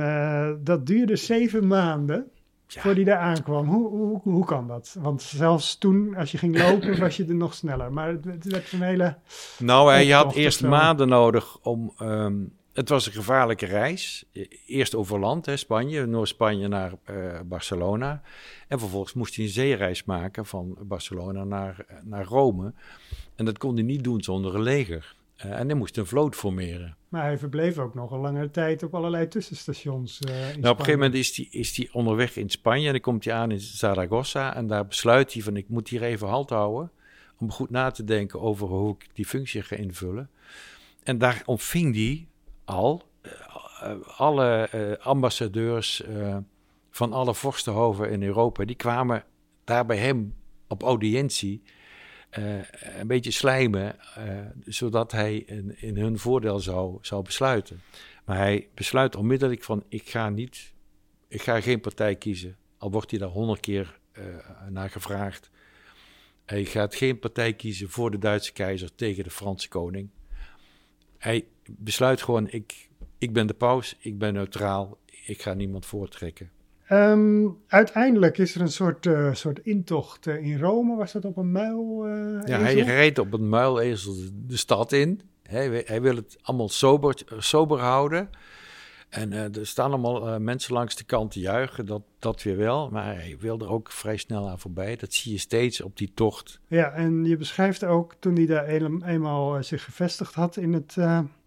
dat 0.64 0.86
duurde 0.86 1.16
zeven 1.16 1.68
maanden 1.68 2.32
ja. 2.68 2.82
voor 2.82 2.96
die 2.96 3.06
daar 3.06 3.18
aankwam. 3.18 3.68
Hoe, 3.68 3.90
hoe, 3.90 4.22
hoe 4.24 4.46
kan 4.46 4.68
dat? 4.68 4.96
Want 5.00 5.22
zelfs 5.22 5.78
toen, 5.78 6.16
als 6.16 6.32
je 6.32 6.38
ging 6.38 6.58
lopen, 6.58 7.00
was 7.00 7.18
je 7.18 7.26
er 7.26 7.36
nog 7.36 7.54
sneller. 7.54 7.94
Maar 7.94 8.08
het, 8.08 8.26
het 8.26 8.46
werd 8.46 8.72
een 8.72 8.82
hele. 8.82 9.18
Nou, 9.60 9.94
je 9.94 10.14
had 10.14 10.34
eerst 10.34 10.64
maanden 10.64 11.08
nodig 11.08 11.58
om. 11.62 11.94
Um, 12.02 12.56
het 12.78 12.90
was 12.90 13.06
een 13.06 13.12
gevaarlijke 13.12 13.66
reis. 13.66 14.26
Eerst 14.68 14.96
over 14.96 15.20
land, 15.20 15.46
hè, 15.46 15.58
Spanje, 15.58 16.06
Noord-Spanje 16.06 16.68
naar 16.68 16.94
uh, 17.10 17.40
Barcelona. 17.46 18.22
En 18.68 18.80
vervolgens 18.80 19.14
moest 19.14 19.36
hij 19.36 19.46
een 19.46 19.52
zeereis 19.52 20.04
maken 20.04 20.46
van 20.46 20.78
Barcelona 20.82 21.44
naar, 21.44 21.86
naar 22.04 22.26
Rome. 22.26 22.74
En 23.36 23.46
dat 23.46 23.58
kon 23.58 23.74
hij 23.74 23.84
niet 23.84 24.04
doen 24.04 24.24
zonder 24.24 24.56
een 24.56 24.62
leger. 24.62 25.16
Uh, 25.46 25.60
en 25.60 25.68
hij 25.68 25.76
moest 25.76 25.98
een 25.98 26.06
vloot 26.06 26.36
formeren. 26.36 26.96
Maar 27.10 27.24
hij 27.24 27.38
verbleef 27.38 27.78
ook 27.78 27.94
nog 27.94 28.12
een 28.12 28.20
langere 28.20 28.52
tijd 28.52 28.84
op 28.84 28.96
allerlei 28.96 29.28
tussenstations. 29.28 30.20
Uh, 30.30 30.54
in 30.54 30.60
nou, 30.60 30.74
op 30.74 30.80
een 30.80 30.86
gegeven 30.86 31.00
moment 31.00 31.14
is 31.14 31.38
hij 31.38 31.48
is 31.52 31.74
die 31.74 31.94
onderweg 31.94 32.36
in 32.36 32.50
Spanje 32.50 32.86
en 32.86 32.92
dan 32.92 33.02
komt 33.02 33.26
hij 33.26 33.34
aan 33.34 33.52
in 33.52 33.60
Zaragoza. 33.60 34.56
En 34.56 34.68
daar 34.68 34.88
besluit 34.88 35.34
hij 35.34 35.42
van 35.42 35.58
ik 35.58 35.70
moet 35.70 35.88
hier 35.88 36.04
even 36.04 36.28
halt 36.28 36.50
houden. 36.50 36.92
Om 37.38 37.52
goed 37.52 37.70
na 37.70 37.92
te 37.92 38.04
denken 38.04 38.42
over 38.42 38.68
hoe 38.68 38.94
ik 38.94 39.10
die 39.14 39.26
functie 39.26 39.62
ga 39.62 39.76
invullen. 39.76 40.30
En 41.04 41.18
daar 41.18 41.42
ontving 41.46 41.96
hij 41.96 42.28
al 42.66 43.04
uh, 43.24 43.92
alle 44.18 44.70
ambassadeurs 45.02 46.04
van 46.92 47.14
alle 47.14 47.34
vorstenhoven 47.34 48.10
in 48.10 48.24
Europa. 48.24 48.66
Die 48.66 48.76
kwamen 48.76 49.24
daar 49.64 49.86
bij 49.86 49.98
hem 49.98 50.34
op 50.68 50.84
audiëntie 50.84 51.62
een 52.30 53.08
beetje 53.08 53.32
slijmen, 53.32 53.96
uh, 54.18 54.40
zodat 54.66 55.12
hij 55.12 55.38
in, 55.38 55.82
in, 55.82 55.98
hun 55.98 56.20
voordeel 56.20 56.60
zou, 56.60 56.98
zou 57.02 57.24
besluiten. 57.24 57.82
Maar 58.26 58.38
hij 58.38 58.70
besluit 58.74 59.16
onmiddellijk 59.16 59.64
van 59.64 59.84
ik 59.88 60.10
ga 60.10 60.30
niet, 60.30 60.74
ik 61.28 61.42
ga 61.42 61.62
geen 61.62 61.82
partij 61.82 62.16
kiezen. 62.16 62.58
Al 62.78 62.92
wordt 62.92 63.12
hij 63.12 63.20
daar 63.20 63.30
honderd 63.30 63.60
keer 63.60 64.00
uh, 64.18 64.24
naar 64.70 64.90
gevraagd. 64.90 65.50
Hij 66.46 66.66
gaat 66.66 66.96
geen 66.96 67.20
partij 67.20 67.54
kiezen 67.54 67.90
voor 67.90 68.12
de 68.12 68.18
Duitse 68.18 68.54
keizer 68.54 68.96
tegen 68.96 69.24
de 69.24 69.30
Franse 69.30 69.68
koning. 69.68 70.10
Hij 71.18 71.46
besluit 71.66 72.22
gewoon, 72.22 72.50
ik, 72.50 72.90
ik 73.18 73.34
ben 73.34 73.48
de 73.48 73.54
paus, 73.54 73.96
ik 74.00 74.18
ben 74.18 74.34
neutraal, 74.34 74.98
ik 75.26 75.42
ga 75.42 75.54
niemand 75.54 75.86
voortrekken. 75.86 76.52
Um, 76.92 77.58
uiteindelijk 77.68 78.38
is 78.38 78.56
er 78.56 78.62
een 78.62 78.72
soort, 78.72 79.06
uh, 79.06 79.34
soort 79.34 79.60
intocht 79.60 80.28
uh, 80.28 80.46
in 80.46 80.60
Rome. 80.60 80.96
Was 80.96 81.12
dat 81.12 81.26
op 81.26 81.38
een 81.38 81.52
muil? 81.52 82.08
Uh, 82.08 82.42
ja, 82.46 82.60
hij 82.60 82.76
rijdt 82.80 83.20
op 83.20 83.34
een 83.34 83.50
muilezel 83.50 84.16
de 84.34 84.58
stad 84.58 84.92
in. 84.92 85.22
Hij, 85.44 85.84
hij 85.86 86.02
wil 86.02 86.16
het 86.16 86.38
allemaal 86.42 86.70
sober, 86.70 87.22
sober 87.38 87.80
houden. 87.80 88.30
En 89.10 89.32
er 89.32 89.68
staan 89.68 89.92
allemaal 89.92 90.40
mensen 90.40 90.74
langs 90.74 90.96
de 90.96 91.04
kant 91.04 91.32
te 91.32 91.40
juichen, 91.40 91.86
dat, 91.86 92.02
dat 92.20 92.44
weer 92.44 92.58
wel. 92.58 92.90
Maar 92.90 93.06
hij 93.06 93.38
wil 93.40 93.60
er 93.60 93.70
ook 93.70 93.92
vrij 93.92 94.18
snel 94.18 94.50
aan 94.50 94.60
voorbij. 94.60 94.96
Dat 94.96 95.14
zie 95.14 95.32
je 95.32 95.38
steeds 95.38 95.82
op 95.82 95.98
die 95.98 96.12
tocht. 96.14 96.60
Ja, 96.68 96.92
en 96.92 97.26
je 97.26 97.38
beschrijft 97.38 97.84
ook 97.84 98.16
toen 98.20 98.36
hij 98.36 98.46
daar 98.46 98.68
eenmaal 99.06 99.64
zich 99.64 99.84
gevestigd 99.84 100.34
had 100.34 100.58
in 100.58 100.74
het, 100.74 100.96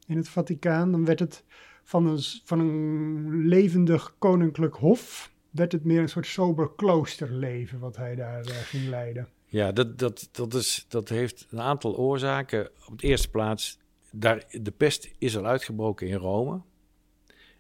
in 0.07 0.17
het 0.17 0.29
Vaticaan, 0.29 0.91
dan 0.91 1.05
werd 1.05 1.19
het 1.19 1.45
van 1.83 2.07
een, 2.07 2.19
van 2.45 2.59
een 2.59 3.47
levendig 3.47 4.15
koninklijk 4.19 4.75
hof 4.75 5.30
werd 5.51 5.73
het 5.73 5.85
meer 5.85 6.01
een 6.01 6.09
soort 6.09 6.27
sober 6.27 6.71
kloosterleven 6.77 7.79
wat 7.79 7.97
hij 7.97 8.15
daar 8.15 8.47
uh, 8.47 8.55
ging 8.55 8.89
leiden. 8.89 9.29
Ja, 9.47 9.73
dat, 9.73 9.99
dat, 9.99 10.29
dat, 10.33 10.55
is, 10.55 10.85
dat 10.89 11.09
heeft 11.09 11.47
een 11.51 11.61
aantal 11.61 11.97
oorzaken. 11.97 12.71
Op 12.89 13.01
de 13.01 13.07
eerste 13.07 13.31
plaats, 13.31 13.79
daar, 14.11 14.45
de 14.51 14.71
pest 14.71 15.11
is 15.19 15.37
al 15.37 15.47
uitgebroken 15.47 16.09
in 16.09 16.17
Rome. 16.17 16.61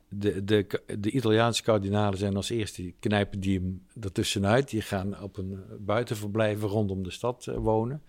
De, 0.08 0.44
de, 0.44 0.82
de 0.98 1.10
Italiaanse 1.10 1.62
kardinalen 1.62 2.18
zijn 2.18 2.36
als 2.36 2.50
eerste, 2.50 2.92
knijpen 3.00 3.40
die 3.40 3.58
hem 3.58 3.86
ertussenuit. 4.00 4.70
Die 4.70 4.82
gaan 4.82 5.22
op 5.22 5.36
een 5.36 5.64
buitenverblijven 5.78 6.68
rondom 6.68 7.02
de 7.02 7.10
stad 7.10 7.46
uh, 7.48 7.56
wonen. 7.56 8.02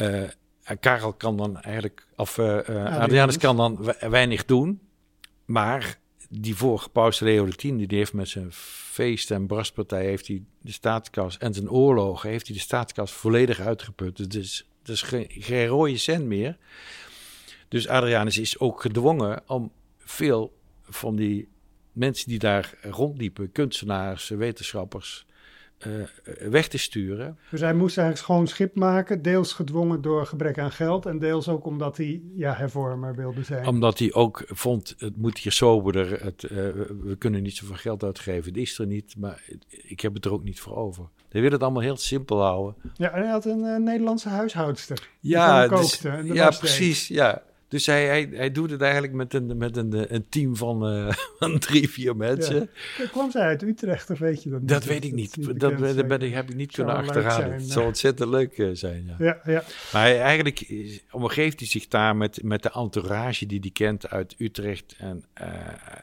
Uh, 0.00 0.28
Karel 0.80 1.12
kan 1.12 1.36
dan 1.36 1.60
eigenlijk, 1.60 2.06
of 2.16 2.38
uh, 2.38 2.58
Adrianus 3.00 3.38
kan 3.38 3.56
dan 3.56 3.94
weinig 4.00 4.44
doen. 4.44 4.80
Maar 5.44 5.98
die 6.28 6.56
vorige 6.56 6.88
paus 6.88 7.20
Leo 7.20 7.46
X, 7.46 7.56
die 7.56 7.86
heeft 7.88 8.12
met 8.12 8.28
zijn 8.28 8.52
feest- 8.52 9.30
en 9.30 9.46
braspartij 9.46 10.04
heeft 10.04 10.26
hij 10.26 10.42
de 10.60 10.72
staatskas 10.72 11.38
en 11.38 11.54
zijn 11.54 11.70
oorlogen 11.70 12.30
heeft 12.30 12.46
hij 12.46 12.56
de 12.56 12.62
staatskas 12.62 13.12
volledig 13.12 13.60
uitgeput. 13.60 14.30
Dus 14.30 14.66
er 14.82 14.90
is 14.90 15.02
geen, 15.02 15.26
geen 15.28 15.66
rode 15.66 15.96
cent 15.96 16.24
meer. 16.24 16.56
Dus 17.68 17.88
Adrianus 17.88 18.38
is 18.38 18.58
ook 18.58 18.80
gedwongen 18.80 19.42
om 19.46 19.72
veel 19.98 20.58
van 20.82 21.16
die 21.16 21.48
mensen 21.92 22.28
die 22.28 22.38
daar 22.38 22.74
rondliepen, 22.82 23.52
kunstenaars, 23.52 24.28
wetenschappers, 24.28 25.26
weg 26.48 26.68
te 26.68 26.78
sturen. 26.78 27.38
Dus 27.50 27.60
hij 27.60 27.74
moest 27.74 27.98
eigenlijk 27.98 28.26
schoon 28.26 28.46
schip 28.46 28.74
maken, 28.74 29.22
deels 29.22 29.52
gedwongen 29.52 30.02
door 30.02 30.26
gebrek 30.26 30.58
aan 30.58 30.72
geld 30.72 31.06
en 31.06 31.18
deels 31.18 31.48
ook 31.48 31.66
omdat 31.66 31.96
hij 31.96 32.22
ja, 32.34 32.54
hervormer 32.54 33.14
wilde 33.14 33.42
zijn. 33.42 33.66
Omdat 33.66 33.98
hij 33.98 34.12
ook 34.12 34.44
vond, 34.46 34.94
het 34.98 35.16
moet 35.16 35.38
hier 35.38 35.52
soberder, 35.52 36.24
het, 36.24 36.42
we 37.02 37.16
kunnen 37.18 37.42
niet 37.42 37.56
zoveel 37.56 37.76
geld 37.76 38.04
uitgeven, 38.04 38.44
het 38.44 38.56
is 38.56 38.78
er 38.78 38.86
niet, 38.86 39.14
maar 39.18 39.42
ik 39.68 40.00
heb 40.00 40.14
het 40.14 40.24
er 40.24 40.32
ook 40.32 40.44
niet 40.44 40.60
voor 40.60 40.76
over. 40.76 41.08
Hij 41.28 41.40
wil 41.40 41.50
het 41.50 41.62
allemaal 41.62 41.82
heel 41.82 41.96
simpel 41.96 42.42
houden. 42.42 42.74
Ja, 42.94 43.10
en 43.12 43.22
hij 43.22 43.30
had 43.30 43.44
een 43.44 43.82
Nederlandse 43.82 44.28
huishoudster. 44.28 45.08
Ja, 45.20 45.68
dus, 45.68 46.00
ja 46.22 46.50
precies, 46.50 47.08
ja. 47.08 47.42
Dus 47.68 47.86
hij, 47.86 48.06
hij, 48.06 48.28
hij 48.32 48.52
doet 48.52 48.70
het 48.70 48.80
eigenlijk 48.80 49.12
met 49.12 49.34
een, 49.34 49.56
met 49.56 49.76
een, 49.76 50.14
een 50.14 50.26
team 50.28 50.56
van, 50.56 50.92
uh, 50.92 51.12
van 51.38 51.58
drie, 51.58 51.90
vier 51.90 52.16
mensen. 52.16 52.70
Ja. 52.98 53.06
Kwam 53.06 53.30
zij 53.30 53.42
uit 53.42 53.62
Utrecht 53.62 54.10
of 54.10 54.18
weet 54.18 54.42
je 54.42 54.50
dat 54.50 54.68
Dat 54.68 54.84
weet 54.84 55.04
ik 55.04 55.12
niet. 55.12 55.60
Dat, 55.60 55.78
dat 55.78 56.06
ben 56.08 56.20
ik, 56.20 56.34
heb 56.34 56.50
ik 56.50 56.56
niet 56.56 56.72
kunnen 56.72 56.94
achterhalen. 56.94 57.52
Het 57.52 57.70
zou 57.70 57.86
ontzettend 57.86 58.30
leuk 58.30 58.58
uh, 58.58 58.70
zijn, 58.72 59.04
ja. 59.06 59.14
ja. 59.18 59.40
Ja, 59.44 59.64
Maar 59.92 60.02
hij, 60.02 60.20
eigenlijk 60.20 60.66
omgeeft 61.10 61.58
hij 61.58 61.68
zich 61.68 61.88
daar 61.88 62.16
met, 62.16 62.42
met 62.42 62.62
de 62.62 62.70
entourage 62.70 63.46
die 63.46 63.60
hij 63.60 63.70
kent 63.70 64.10
uit 64.10 64.34
Utrecht 64.38 64.94
en, 64.98 65.24
uh, 65.40 65.48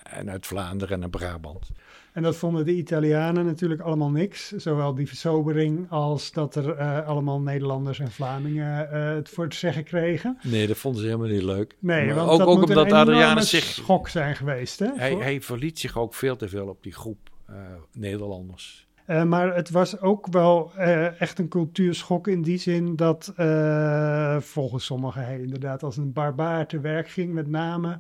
en 0.04 0.30
uit 0.30 0.48
Vlaanderen 0.48 1.04
en 1.04 1.10
Brabant. 1.10 1.70
En 2.14 2.24
dat 2.24 2.36
vonden 2.36 2.66
de 2.66 2.76
Italianen 2.76 3.46
natuurlijk 3.46 3.82
allemaal 3.82 4.10
niks. 4.10 4.50
Zowel 4.52 4.96
die 4.96 5.08
versobering 5.08 5.90
als 5.90 6.32
dat 6.32 6.56
er 6.56 6.80
uh, 6.80 7.08
allemaal 7.08 7.42
Nederlanders 7.42 8.00
en 8.00 8.12
Vlamingen 8.12 8.90
uh, 8.94 9.14
het 9.16 9.30
voor 9.30 9.50
te 9.50 9.58
zeggen 9.58 9.84
kregen. 9.84 10.38
Nee, 10.44 10.68
dat 10.68 10.78
vonden 10.78 11.02
ze 11.02 11.08
helemaal 11.08 11.28
niet 11.28 11.44
leuk. 11.44 11.76
Nee, 11.80 12.06
maar 12.06 12.16
want 12.16 12.30
ook, 12.30 12.38
dat 12.38 12.48
ook 12.48 12.64
omdat 12.64 12.92
Adrianus 12.92 13.50
zich 13.50 13.64
schok 13.64 14.08
zijn 14.08 14.36
geweest. 14.36 14.80
Hè, 14.80 14.88
hij, 14.96 15.16
hij 15.16 15.42
verliet 15.42 15.80
zich 15.80 15.98
ook 15.98 16.14
veel 16.14 16.36
te 16.36 16.48
veel 16.48 16.68
op 16.68 16.84
die 16.84 16.94
groep 16.94 17.30
uh, 17.50 17.56
Nederlanders. 17.92 18.88
Uh, 19.08 19.24
maar 19.24 19.56
het 19.56 19.70
was 19.70 20.00
ook 20.00 20.28
wel 20.32 20.72
uh, 20.78 21.22
echt 21.22 21.40
een 21.40 21.48
cultuurschok 21.48 22.28
in 22.28 22.42
die 22.42 22.58
zin 22.58 22.96
dat 22.96 23.34
uh, 23.38 24.40
volgens 24.40 24.86
sommigen 24.86 25.26
hij 25.26 25.40
inderdaad 25.40 25.84
als 25.84 25.98
een 25.98 26.14
barbaar 26.14 26.68
te 26.68 26.80
werk 26.80 27.10
ging, 27.10 27.34
met 27.34 27.48
name 27.48 28.00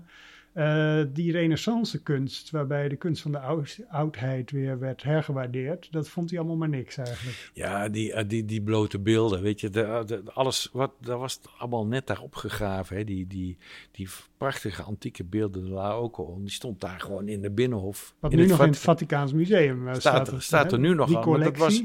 uh, 0.53 1.01
die 1.13 1.31
renaissance 1.31 2.01
kunst, 2.01 2.51
waarbij 2.51 2.89
de 2.89 2.95
kunst 2.95 3.21
van 3.21 3.31
de 3.31 3.39
oud, 3.39 3.79
oudheid 3.89 4.51
weer 4.51 4.79
werd 4.79 5.03
hergewaardeerd, 5.03 5.87
dat 5.91 6.09
vond 6.09 6.29
hij 6.29 6.39
allemaal 6.39 6.57
maar 6.57 6.69
niks 6.69 6.97
eigenlijk. 6.97 7.51
Ja, 7.53 7.89
die, 7.89 8.11
uh, 8.11 8.19
die, 8.27 8.45
die 8.45 8.61
blote 8.61 8.99
beelden, 8.99 9.41
weet 9.41 9.59
je, 9.59 9.69
de, 9.69 10.03
de, 10.05 10.23
alles, 10.33 10.69
wat, 10.71 10.91
daar 10.99 11.17
was 11.17 11.33
het 11.33 11.47
allemaal 11.57 11.85
net 11.85 12.07
daarop 12.07 12.35
gegraven. 12.35 12.97
Hè? 12.97 13.03
Die, 13.03 13.27
die, 13.27 13.57
die 13.91 14.07
prachtige 14.37 14.83
antieke 14.83 15.23
beelden, 15.23 15.63
de 15.63 15.69
Laocoon, 15.69 16.41
die 16.41 16.51
stond 16.51 16.81
daar 16.81 16.99
gewoon 16.99 17.27
in 17.27 17.41
de 17.41 17.51
Binnenhof. 17.51 18.15
Wat 18.19 18.31
nu 18.31 18.45
nog 18.45 18.59
in 18.59 18.67
het 18.67 18.77
Vaticaans 18.77 19.33
Museum 19.33 19.93
staat. 19.93 20.27
Er, 20.27 20.41
staat 20.41 20.71
er 20.71 20.79
nu 20.79 20.93
nog 20.93 21.07
die 21.07 21.17
aan, 21.17 21.23
collectie. 21.23 21.51
dat 21.51 21.61
was, 21.61 21.83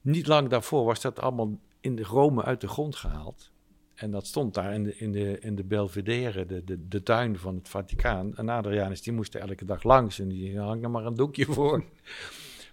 niet 0.00 0.26
lang 0.26 0.48
daarvoor 0.48 0.84
was 0.84 1.00
dat 1.00 1.20
allemaal 1.20 1.58
in 1.80 1.96
de 1.96 2.02
Rome 2.02 2.44
uit 2.44 2.60
de 2.60 2.68
grond 2.68 2.96
gehaald. 2.96 3.50
En 3.98 4.10
dat 4.10 4.26
stond 4.26 4.54
daar 4.54 4.74
in 4.74 4.84
de, 4.84 4.96
in 4.96 5.12
de, 5.12 5.38
in 5.40 5.54
de 5.54 5.64
Belvedere, 5.64 6.46
de, 6.46 6.64
de, 6.64 6.88
de 6.88 7.02
tuin 7.02 7.38
van 7.38 7.54
het 7.54 7.68
Vaticaan. 7.68 8.36
En 8.36 8.48
Adrianus, 8.48 9.02
die 9.02 9.12
moest 9.12 9.34
er 9.34 9.40
elke 9.40 9.64
dag 9.64 9.82
langs 9.82 10.18
en 10.18 10.28
die 10.28 10.58
hang 10.58 10.82
er 10.82 10.90
maar 10.90 11.06
een 11.06 11.14
doekje 11.14 11.44
voor. 11.54 11.84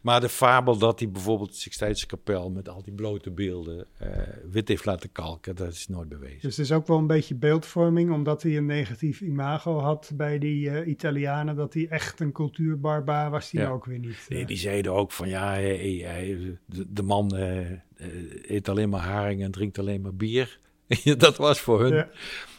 maar 0.02 0.22
de 0.22 0.30
fabel 0.30 0.78
dat 0.78 1.00
hij 1.00 1.10
bijvoorbeeld 1.10 1.50
de 1.50 1.56
Sixtijnse 1.56 2.06
kapel 2.06 2.50
met 2.50 2.70
al 2.70 2.84
die 2.84 2.94
blote 2.94 3.32
beelden 3.32 3.86
uh, 4.02 4.08
wit 4.52 4.68
heeft 4.68 4.86
laten 4.86 5.12
kalken, 5.12 5.56
dat 5.56 5.72
is 5.72 5.88
nooit 5.88 6.10
bewezen. 6.10 6.40
Dus 6.42 6.58
het 6.58 6.66
is 6.66 6.72
ook 6.72 6.88
wel 6.88 6.98
een 6.98 7.08
beetje 7.08 7.36
beeldvorming, 7.36 8.12
omdat 8.12 8.44
hij 8.44 8.58
een 8.58 8.66
negatief 8.66 9.22
imago 9.22 9.80
had 9.80 10.12
bij 10.16 10.40
die 10.40 10.70
uh, 10.70 10.88
Italianen, 10.88 11.56
dat 11.56 11.74
hij 11.74 11.88
echt 11.90 12.20
een 12.20 12.32
cultuurbarbaar 12.32 13.32
was, 13.32 13.50
die 13.50 13.60
ja. 13.60 13.70
ook 13.70 13.86
weer 13.86 14.00
niet. 14.00 14.26
Uh. 14.30 14.38
Nee, 14.38 14.46
die 14.46 14.58
zeiden 14.58 14.94
ook 14.94 15.12
van 15.12 15.30
ja, 15.30 15.50
hij, 15.50 16.02
hij, 16.06 16.58
de, 16.66 16.86
de, 16.94 17.04
man 17.04 17.34
eet 18.42 18.70
alleen 18.70 18.90
maar 18.90 19.02
haring 19.02 19.44
en 19.44 19.52
drinkt 19.52 19.80
alleen 19.80 20.02
maar 20.02 20.16
bier. 20.16 20.60
dat 21.18 21.38
was 21.38 21.60
voor 21.60 21.82
hun. 21.82 21.94
Ja, 21.94 22.10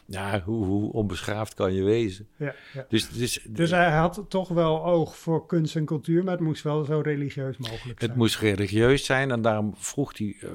ja 0.07 0.43
hoe, 0.45 0.65
hoe, 0.65 0.93
onbeschaafd 0.93 1.55
kan 1.55 1.73
je 1.73 1.83
wezen? 1.83 2.29
Ja, 2.37 2.55
ja. 2.73 2.87
Dus, 2.89 3.09
dus, 3.09 3.41
dus 3.49 3.71
hij 3.71 3.91
had 3.91 4.25
toch 4.29 4.49
wel 4.49 4.85
oog 4.85 5.17
voor 5.17 5.47
kunst 5.47 5.77
en 5.77 5.85
cultuur, 5.85 6.25
maar 6.25 6.33
het 6.33 6.43
moest 6.43 6.63
wel 6.63 6.85
zo 6.85 7.01
religieus 7.01 7.57
mogelijk 7.57 7.99
zijn. 7.99 8.11
Het 8.11 8.19
moest 8.19 8.39
religieus 8.39 9.05
zijn 9.05 9.31
en 9.31 9.43
daarom 9.43 9.75
vroeg 9.77 10.19
hij 10.19 10.37
uh, 10.41 10.51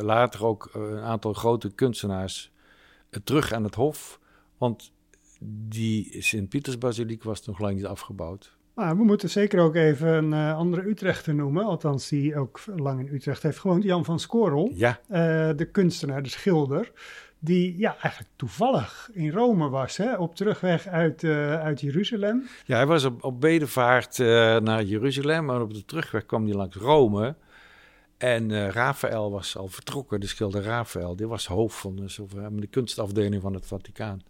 later 0.00 0.44
ook 0.44 0.70
uh, 0.76 0.82
een 0.82 0.98
aantal 0.98 1.32
grote 1.32 1.70
kunstenaars 1.70 2.52
uh, 3.10 3.20
terug 3.24 3.52
aan 3.52 3.64
het 3.64 3.74
hof. 3.74 4.20
Want 4.58 4.92
die 5.46 6.22
Sint-Pietersbasiliek 6.22 7.22
was 7.22 7.46
nog 7.46 7.58
lang 7.58 7.74
niet 7.74 7.86
afgebouwd. 7.86 8.53
Maar 8.74 8.96
we 8.96 9.04
moeten 9.04 9.30
zeker 9.30 9.60
ook 9.60 9.74
even 9.74 10.08
een 10.08 10.32
uh, 10.32 10.56
andere 10.56 10.88
Utrechter 10.88 11.34
noemen, 11.34 11.64
althans 11.64 12.08
die 12.08 12.38
ook 12.38 12.60
lang 12.76 13.00
in 13.00 13.14
Utrecht 13.14 13.42
heeft 13.42 13.58
gewoond, 13.58 13.82
Jan 13.82 14.04
van 14.04 14.20
Scorel, 14.20 14.70
ja. 14.74 15.00
uh, 15.08 15.16
de 15.56 15.68
kunstenaar, 15.72 16.22
de 16.22 16.28
schilder, 16.28 16.92
die 17.38 17.78
ja, 17.78 17.96
eigenlijk 18.00 18.32
toevallig 18.36 19.10
in 19.12 19.30
Rome 19.30 19.68
was, 19.68 19.96
hè, 19.96 20.16
op 20.16 20.36
terugweg 20.36 20.86
uit, 20.86 21.22
uh, 21.22 21.60
uit 21.60 21.80
Jeruzalem. 21.80 22.48
Ja, 22.64 22.76
hij 22.76 22.86
was 22.86 23.04
op, 23.04 23.24
op 23.24 23.40
bedevaart 23.40 24.18
naar 24.62 24.82
Jeruzalem, 24.82 25.44
maar 25.44 25.60
op 25.60 25.74
de 25.74 25.84
terugweg 25.84 26.26
kwam 26.26 26.44
hij 26.44 26.54
langs 26.54 26.76
Rome. 26.76 27.34
En 28.18 28.70
Raphaël 28.70 29.30
was 29.30 29.56
al 29.56 29.68
vertrokken, 29.68 30.20
de 30.20 30.26
schilder 30.26 30.62
Raphaël, 30.62 31.16
die 31.16 31.26
was 31.26 31.46
hoofd 31.46 31.76
van 31.76 31.96
de, 31.96 32.26
de 32.52 32.66
kunstafdeling 32.66 33.42
van 33.42 33.54
het 33.54 33.66
Vaticaan. 33.66 34.22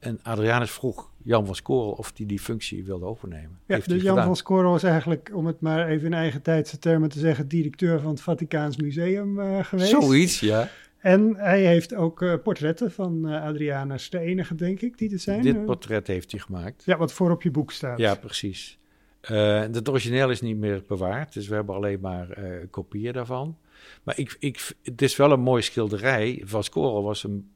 En 0.00 0.18
Adrianus 0.22 0.70
vroeg 0.70 1.10
Jan 1.22 1.46
van 1.46 1.54
Scorel 1.54 1.90
of 1.90 2.12
hij 2.16 2.26
die 2.26 2.38
functie 2.38 2.84
wilde 2.84 3.04
overnemen. 3.04 3.58
Ja, 3.66 3.74
Heeft 3.74 3.88
dus 3.88 4.02
Jan 4.02 4.10
gedaan. 4.10 4.26
van 4.26 4.36
Scorel 4.36 4.74
is 4.74 4.82
eigenlijk, 4.82 5.30
om 5.34 5.46
het 5.46 5.60
maar 5.60 5.88
even 5.88 6.06
in 6.06 6.14
eigen 6.14 6.42
tijdse 6.42 6.78
termen 6.78 7.08
te 7.08 7.18
zeggen, 7.18 7.48
directeur 7.48 8.00
van 8.00 8.10
het 8.10 8.20
Vaticaans 8.20 8.76
Museum 8.76 9.38
uh, 9.38 9.64
geweest. 9.64 9.90
Zoiets, 9.90 10.40
ja. 10.40 10.68
En 10.98 11.36
hij 11.36 11.60
heeft 11.60 11.94
ook 11.94 12.22
uh, 12.22 12.34
portretten 12.42 12.92
van 12.92 13.28
uh, 13.28 13.42
Adrianus, 13.42 14.10
de 14.10 14.18
enige 14.18 14.54
denk 14.54 14.80
ik 14.80 14.98
die 14.98 15.12
er 15.12 15.18
zijn. 15.18 15.42
Dit 15.42 15.64
portret 15.64 16.06
heeft 16.06 16.30
hij 16.30 16.40
gemaakt. 16.40 16.82
Ja, 16.84 16.96
wat 16.96 17.12
voor 17.12 17.30
op 17.30 17.42
je 17.42 17.50
boek 17.50 17.72
staat. 17.72 17.98
Ja, 17.98 18.14
precies. 18.14 18.78
het 19.20 19.88
origineel 19.88 20.30
is 20.30 20.40
niet 20.40 20.56
meer 20.56 20.82
bewaard, 20.86 21.32
dus 21.32 21.48
we 21.48 21.54
hebben 21.54 21.74
alleen 21.74 22.00
maar 22.00 22.38
kopieën 22.70 23.12
daarvan. 23.12 23.56
Maar 24.02 24.18
ik, 24.18 24.36
ik, 24.38 24.72
het 24.82 25.02
is 25.02 25.16
wel 25.16 25.32
een 25.32 25.40
mooie 25.40 25.62
schilderij. 25.62 26.42
Van 26.44 26.64
Scorel 26.64 27.02
was 27.02 27.24
een, 27.24 27.50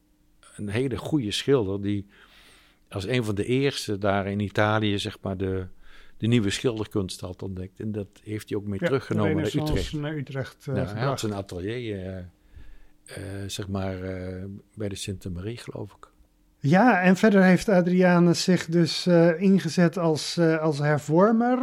een 0.57 0.69
hele 0.69 0.97
goede 0.97 1.31
schilder 1.31 1.83
die 1.83 2.07
als 2.95 3.07
een 3.07 3.25
van 3.25 3.35
de 3.35 3.45
eerste 3.45 3.99
daar 3.99 4.27
in 4.27 4.41
Italië, 4.41 4.99
zeg 4.99 5.19
maar, 5.21 5.37
de, 5.37 5.67
de 6.17 6.27
nieuwe 6.27 6.51
schilderkunst 6.51 7.21
had 7.21 7.43
ontdekt. 7.43 7.81
En 7.81 7.93
dat 7.93 8.09
heeft 8.23 8.49
hij 8.49 8.59
ook 8.59 8.67
mee 8.67 8.79
ja, 8.81 8.87
teruggenomen 8.87 9.37
naar 9.37 9.55
Utrecht. 9.55 9.93
Naar 9.93 10.17
Utrecht 10.17 10.67
uh, 10.69 10.77
ja, 10.77 10.95
hij 10.95 11.05
had 11.05 11.21
zijn 11.21 11.35
atelier, 11.35 12.07
uh, 12.07 12.17
uh, 12.17 12.25
zeg 13.47 13.69
maar, 13.69 13.97
bij 14.75 14.89
de 14.89 14.95
Sinte 14.95 15.31
Marie, 15.31 15.57
geloof 15.57 15.93
ik. 15.93 16.13
Ja, 16.59 17.01
en 17.01 17.17
verder 17.17 17.43
heeft 17.43 17.69
Adrianus 17.69 18.43
zich 18.43 18.67
dus 18.67 19.07
ingezet 19.39 19.99
als, 19.99 20.39
als 20.39 20.79
hervormer 20.79 21.59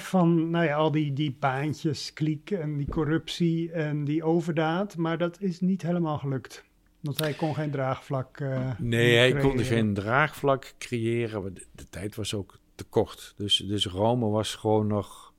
van 0.00 0.50
nou 0.50 0.64
ja, 0.64 0.76
al 0.76 0.90
die, 0.90 1.12
die 1.12 1.36
baantjes, 1.40 2.12
kliek 2.12 2.50
en 2.50 2.76
die 2.76 2.88
corruptie 2.88 3.72
en 3.72 4.04
die 4.04 4.24
overdaad. 4.24 4.96
Maar 4.96 5.18
dat 5.18 5.40
is 5.40 5.60
niet 5.60 5.82
helemaal 5.82 6.18
gelukt. 6.18 6.64
Want 7.02 7.18
hij 7.18 7.32
kon 7.32 7.54
geen 7.54 7.70
draagvlak. 7.70 8.40
Uh, 8.40 8.70
nee, 8.78 9.16
hij 9.16 9.30
creëren. 9.30 9.50
kon 9.50 9.64
geen 9.64 9.94
draagvlak 9.94 10.74
creëren. 10.78 11.54
De, 11.54 11.66
de, 11.72 11.88
tijd 11.88 12.14
was 12.14 12.34
ook 12.34 12.58
te 12.74 12.84
kort. 12.84 13.34
Dus, 13.36 13.56
dus 13.56 13.86
Rome 13.86 14.28
was 14.28 14.54
gewoon 14.54 14.86
nog. 14.86 15.32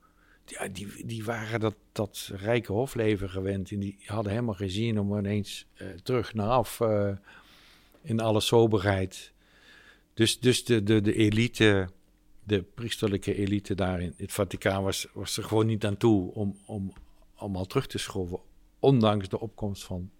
Ja, 0.46 0.68
die, 0.68 1.06
die 1.06 1.24
waren 1.24 1.60
dat, 1.60 1.74
dat 1.92 2.30
rijke 2.34 2.72
hofleven 2.72 3.30
gewend. 3.30 3.70
En 3.70 3.78
die 3.78 3.96
hadden 4.04 4.32
helemaal 4.32 4.54
geen 4.54 4.70
zin 4.70 5.00
om 5.00 5.18
ineens 5.18 5.66
uh, 5.74 5.88
terug 6.02 6.34
naar 6.34 6.48
af. 6.48 6.80
Uh, 6.80 7.10
in 8.02 8.20
alle 8.20 8.40
soberheid. 8.40 9.32
Dus, 10.14 10.40
dus 10.40 10.64
de, 10.64 10.82
de, 10.82 11.00
de 11.00 11.14
elite. 11.14 11.88
De 12.46 12.62
priesterlijke 12.62 13.34
elite 13.34 13.74
daar 13.74 14.00
in 14.00 14.14
het 14.16 14.32
Vaticaan 14.32 14.82
was, 14.82 15.06
was 15.12 15.36
er 15.36 15.44
gewoon 15.44 15.66
niet 15.66 15.84
aan 15.84 15.96
toe 15.96 16.32
om, 16.34 16.58
om, 16.66 16.92
om 17.38 17.56
al 17.56 17.66
terug 17.66 17.86
te 17.86 17.98
schroeven. 17.98 18.40
Ondanks 18.78 19.28
de 19.28 19.40
opkomst 19.40 19.84
van 19.84 20.10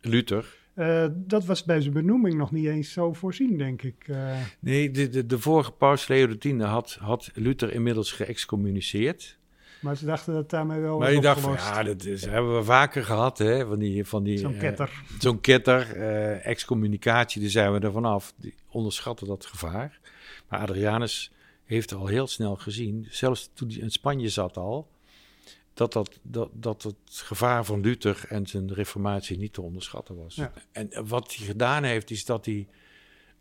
Luther. 0.00 0.58
Uh, 0.74 1.06
dat 1.12 1.44
was 1.44 1.64
bij 1.64 1.80
zijn 1.80 1.92
benoeming 1.92 2.34
nog 2.34 2.50
niet 2.50 2.66
eens 2.66 2.92
zo 2.92 3.12
voorzien, 3.12 3.58
denk 3.58 3.82
ik. 3.82 4.08
Uh... 4.08 4.32
Nee, 4.58 4.90
de, 4.90 5.08
de, 5.08 5.26
de, 5.26 5.38
vorige 5.38 5.72
paus 5.72 6.08
Leo 6.08 6.36
X 6.38 6.46
had, 6.58 6.98
had 7.00 7.30
Luther 7.34 7.72
inmiddels 7.72 8.12
geëxcommuniceerd. 8.12 9.38
Maar 9.80 9.96
ze 9.96 10.04
dachten 10.04 10.34
dat 10.34 10.50
daarmee 10.50 10.80
wel. 10.80 10.98
Maar 10.98 11.12
je 11.12 11.20
dacht 11.20 11.40
van 11.40 11.52
ja, 11.52 11.82
dat 11.82 12.04
is, 12.04 12.24
hebben 12.24 12.56
we 12.56 12.64
vaker 12.64 13.04
gehad, 13.04 13.38
hè? 13.38 13.66
Van 13.66 13.78
die, 13.78 14.04
van 14.04 14.22
die, 14.22 14.38
zo'n 14.38 14.58
ketter. 14.58 14.88
Uh, 14.88 15.20
zo'n 15.20 15.40
ketter, 15.40 15.96
excommunicatie, 16.42 17.40
daar 17.40 17.50
zijn 17.50 17.72
we 17.72 17.78
er 17.78 17.92
vanaf. 17.92 18.32
Die 18.36 18.54
onderschatten 18.68 19.26
dat 19.26 19.46
gevaar. 19.46 20.00
Maar 20.48 20.60
Adrianus 20.60 21.32
heeft 21.64 21.94
al 21.94 22.06
heel 22.06 22.26
snel 22.26 22.56
gezien, 22.56 23.06
zelfs 23.10 23.50
toen 23.54 23.68
hij 23.68 23.78
in 23.78 23.90
Spanje 23.90 24.28
zat 24.28 24.56
al, 24.56 24.88
dat, 25.80 25.92
dat, 25.92 26.18
dat, 26.22 26.50
dat 26.52 26.82
het 26.82 26.96
gevaar 27.06 27.64
van 27.64 27.80
Luther 27.80 28.24
en 28.28 28.46
zijn 28.46 28.74
reformatie 28.74 29.38
niet 29.38 29.52
te 29.52 29.62
onderschatten 29.62 30.16
was. 30.16 30.34
Ja. 30.34 30.52
En 30.72 31.06
wat 31.06 31.34
hij 31.34 31.46
gedaan 31.46 31.82
heeft, 31.82 32.10
is 32.10 32.24
dat 32.24 32.44
hij 32.44 32.68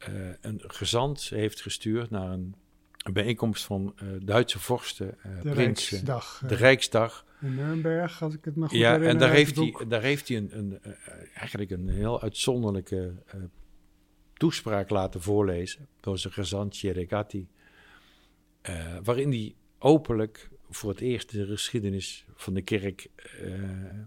uh, 0.10 0.30
een 0.42 0.62
gezant 0.68 1.22
heeft 1.22 1.62
gestuurd 1.62 2.10
naar 2.10 2.32
een, 2.32 2.56
een 2.98 3.14
bijeenkomst 3.14 3.64
van 3.64 3.96
uh, 4.04 4.10
Duitse 4.22 4.60
vorsten, 4.60 5.18
uh, 5.26 5.42
de 5.42 5.50
prinsen, 5.50 5.98
Rijksdag, 5.98 6.44
de 6.48 6.56
Rijksdag, 6.56 7.26
In 7.42 7.56
Nuremberg, 7.56 8.22
als 8.22 8.34
ik 8.34 8.46
het 8.46 8.56
maar 8.56 8.70
goed 8.70 8.78
ja, 8.78 9.02
en 9.02 9.18
daar 9.18 9.32
heeft, 9.32 9.56
hij, 9.56 9.76
daar 9.88 10.02
heeft 10.02 10.28
hij 10.28 10.38
een, 10.38 10.58
een, 10.58 10.80
eh, 10.82 10.94
eigenlijk 11.34 11.72
een 11.72 11.90
heel 11.90 12.22
uitzonderlijke 12.22 13.14
eh, 13.26 13.40
toespraak 14.34 14.90
laten 14.90 15.22
voorlezen 15.22 15.88
door 16.00 16.18
zijn 16.18 16.34
gezant 16.34 16.78
Cheregati. 16.78 17.48
eh, 18.62 18.98
waarin 19.04 19.30
hij 19.30 19.56
openlijk 19.80 20.50
voor 20.70 20.90
het 20.90 21.00
eerst 21.00 21.32
de 21.32 21.46
geschiedenis 21.46 22.26
van 22.36 22.54
de 22.54 22.62
kerk 22.62 23.08
eh, 23.16 24.00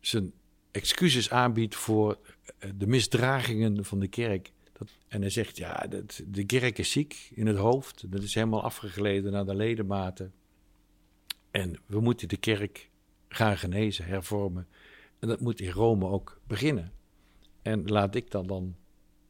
zijn 0.00 0.32
excuses 0.70 1.30
aanbiedt 1.30 1.74
voor 1.74 2.18
eh, 2.58 2.70
de 2.74 2.86
misdragingen 2.86 3.84
van 3.84 3.98
de 3.98 4.08
kerk. 4.08 4.52
Dat, 4.72 4.88
en 5.08 5.20
hij 5.20 5.30
zegt, 5.30 5.56
ja, 5.56 5.86
dat, 5.88 6.22
de 6.26 6.44
kerk 6.44 6.78
is 6.78 6.90
ziek 6.90 7.30
in 7.34 7.46
het 7.46 7.56
hoofd. 7.56 8.12
Dat 8.12 8.22
is 8.22 8.34
helemaal 8.34 8.62
afgegleden 8.62 9.32
naar 9.32 9.44
de 9.44 9.54
ledematen. 9.54 10.32
En 11.50 11.80
we 11.86 12.00
moeten 12.00 12.28
de 12.28 12.36
kerk 12.36 12.90
gaan 13.28 13.58
genezen, 13.58 14.04
hervormen. 14.04 14.68
En 15.18 15.28
dat 15.28 15.40
moet 15.40 15.60
in 15.60 15.70
Rome 15.70 16.06
ook 16.06 16.40
beginnen. 16.46 16.92
En 17.62 17.84
laat 17.84 18.14
ik 18.14 18.30
dan 18.30 18.46
dan 18.46 18.76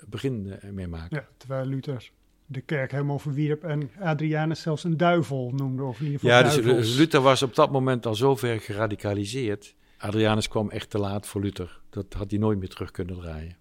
begin 0.08 0.58
mee 0.70 0.86
maken. 0.86 1.16
Ja, 1.16 1.28
terwijl 1.36 1.66
Luther 1.66 2.10
de 2.46 2.60
kerk 2.60 2.90
helemaal 2.90 3.18
verwierp 3.18 3.64
en 3.64 3.90
Adrianus 4.00 4.60
zelfs 4.60 4.84
een 4.84 4.96
duivel 4.96 5.52
noemde. 5.56 5.82
Of 5.82 5.98
in 5.98 6.04
ieder 6.04 6.20
geval 6.20 6.36
Ja, 6.36 6.42
dus. 6.42 6.96
Luther 6.96 7.20
was 7.20 7.42
op 7.42 7.54
dat 7.54 7.72
moment 7.72 8.06
al 8.06 8.14
zo 8.14 8.36
ver 8.36 8.60
geradicaliseerd. 8.60 9.74
Adrianus 9.98 10.48
kwam 10.48 10.70
echt 10.70 10.90
te 10.90 10.98
laat 10.98 11.26
voor 11.26 11.40
Luther. 11.40 11.80
Dat 11.90 12.06
had 12.12 12.30
hij 12.30 12.38
nooit 12.38 12.58
meer 12.58 12.68
terug 12.68 12.90
kunnen 12.90 13.16
draaien. 13.16 13.56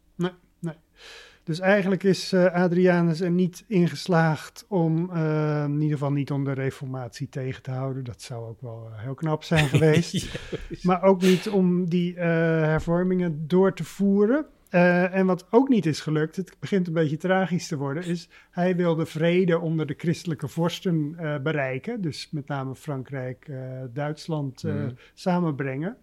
Dus 1.45 1.59
eigenlijk 1.59 2.03
is 2.03 2.33
eh, 2.33 2.53
Adrianus 2.53 3.21
er 3.21 3.31
niet 3.31 3.63
ingeslaagd 3.67 4.65
om, 4.67 5.09
eh, 5.11 5.63
in 5.63 5.81
ieder 5.81 5.97
geval 5.97 6.11
niet 6.11 6.31
om 6.31 6.43
de 6.43 6.51
reformatie 6.51 7.29
tegen 7.29 7.61
te 7.61 7.71
houden. 7.71 8.03
Dat 8.03 8.21
zou 8.21 8.47
ook 8.47 8.61
wel 8.61 8.89
eh, 8.91 9.03
heel 9.03 9.13
knap 9.13 9.43
zijn 9.43 9.67
geweest. 9.75 10.39
maar 10.81 11.03
ook 11.03 11.21
niet 11.21 11.49
om 11.49 11.89
die 11.89 12.15
hervormingen 12.19 13.47
door 13.47 13.73
te 13.73 13.83
voeren. 13.83 14.45
Eh, 14.75 15.13
en 15.15 15.25
wat 15.25 15.45
ook 15.49 15.69
niet 15.69 15.85
is 15.85 15.99
gelukt, 15.99 16.35
het 16.35 16.55
begint 16.59 16.87
een 16.87 16.93
beetje 16.93 17.17
tragisch 17.17 17.67
te 17.67 17.77
worden, 17.77 18.03
is 18.03 18.29
hij 18.51 18.75
wilde 18.75 19.05
vrede 19.05 19.59
onder 19.59 19.85
de 19.85 19.93
christelijke 19.97 20.47
vorsten 20.47 21.15
eh, 21.17 21.37
bereiken. 21.39 22.01
Dus 22.01 22.29
met 22.31 22.47
name 22.47 22.75
Frankrijk, 22.75 23.47
eh, 23.47 23.57
Duitsland 23.93 24.63
Mhm. 24.63 24.89
samenbrengen. 25.13 25.97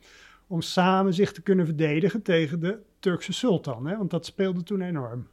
Om 0.47 0.61
samen 0.61 1.15
zich 1.15 1.33
te 1.33 1.43
kunnen 1.43 1.67
verdedigen 1.67 2.23
tegen 2.23 2.61
de 2.61 2.79
Turkse 2.99 3.33
sultan. 3.33 3.87
Hè? 3.87 3.97
Want 3.97 4.11
dat 4.11 4.27
speelde 4.27 4.63
toen 4.63 4.81
enorm. 4.81 5.27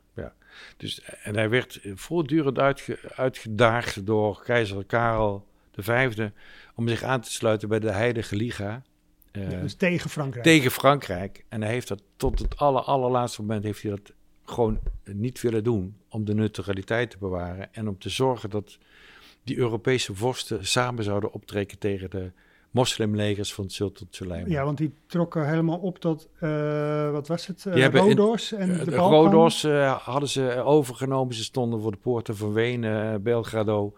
Dus, 0.77 1.01
en 1.23 1.35
hij 1.35 1.49
werd 1.49 1.79
voortdurend 1.95 2.59
uitge- 2.59 2.99
uitgedaagd 3.15 4.05
door 4.05 4.41
keizer 4.43 4.85
Karel 4.85 5.45
V 5.75 6.15
om 6.75 6.87
zich 6.87 7.03
aan 7.03 7.21
te 7.21 7.31
sluiten 7.31 7.69
bij 7.69 7.79
de 7.79 7.91
Heilige 7.91 8.35
Liga. 8.35 8.81
Eh, 9.31 9.49
dus 9.61 9.73
tegen 9.75 10.09
Frankrijk. 10.09 10.43
tegen 10.45 10.71
Frankrijk. 10.71 11.45
En 11.49 11.61
hij 11.61 11.71
heeft 11.71 11.87
dat 11.87 12.01
tot 12.17 12.39
het 12.39 12.57
aller, 12.57 12.81
allerlaatste 12.81 13.41
moment 13.41 13.63
heeft 13.63 13.81
hij 13.81 13.91
dat 13.91 14.11
gewoon 14.45 14.79
niet 15.03 15.41
willen 15.41 15.63
doen 15.63 15.95
om 16.09 16.25
de 16.25 16.33
neutraliteit 16.33 17.09
te 17.11 17.17
bewaren 17.17 17.73
en 17.73 17.87
om 17.87 17.97
te 17.97 18.09
zorgen 18.09 18.49
dat 18.49 18.77
die 19.43 19.57
Europese 19.57 20.15
vorsten 20.15 20.67
samen 20.67 21.03
zouden 21.03 21.31
optrekken 21.33 21.77
tegen 21.77 22.09
de 22.09 22.31
moslimlegers 22.71 23.53
van 23.53 23.69
Sultan 23.69 24.07
Suleiman. 24.09 24.49
Ja, 24.51 24.63
want 24.63 24.77
die 24.77 24.93
trokken 25.07 25.49
helemaal 25.49 25.77
op 25.77 25.99
tot, 25.99 26.27
eh, 26.39 27.11
wat 27.11 27.27
was 27.27 27.47
het, 27.47 27.65
eh, 27.65 27.73
hebben 27.73 28.01
in- 28.09 28.17
Rodos 28.17 28.51
en 28.53 28.71
Eh, 28.71 28.79
de 28.79 28.85
de 28.85 28.91
Balkan. 28.95 29.23
Rodos 29.23 29.63
eh, 29.63 29.97
hadden 30.05 30.29
ze 30.29 30.61
overgenomen. 30.63 31.35
Ze 31.35 31.43
stonden 31.43 31.81
voor 31.81 31.91
de 31.91 31.97
poorten 31.97 32.35
van 32.37 32.53
Wenen, 32.53 33.13
eh, 33.13 33.19
Belgrado. 33.19 33.93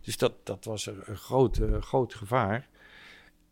Dus 0.00 0.16
dat, 0.16 0.32
dat 0.42 0.64
was 0.64 0.86
een, 0.86 1.16
groot, 1.16 1.56
eh, 1.58 1.82
groot 1.82 2.14
gevaar. 2.14 2.68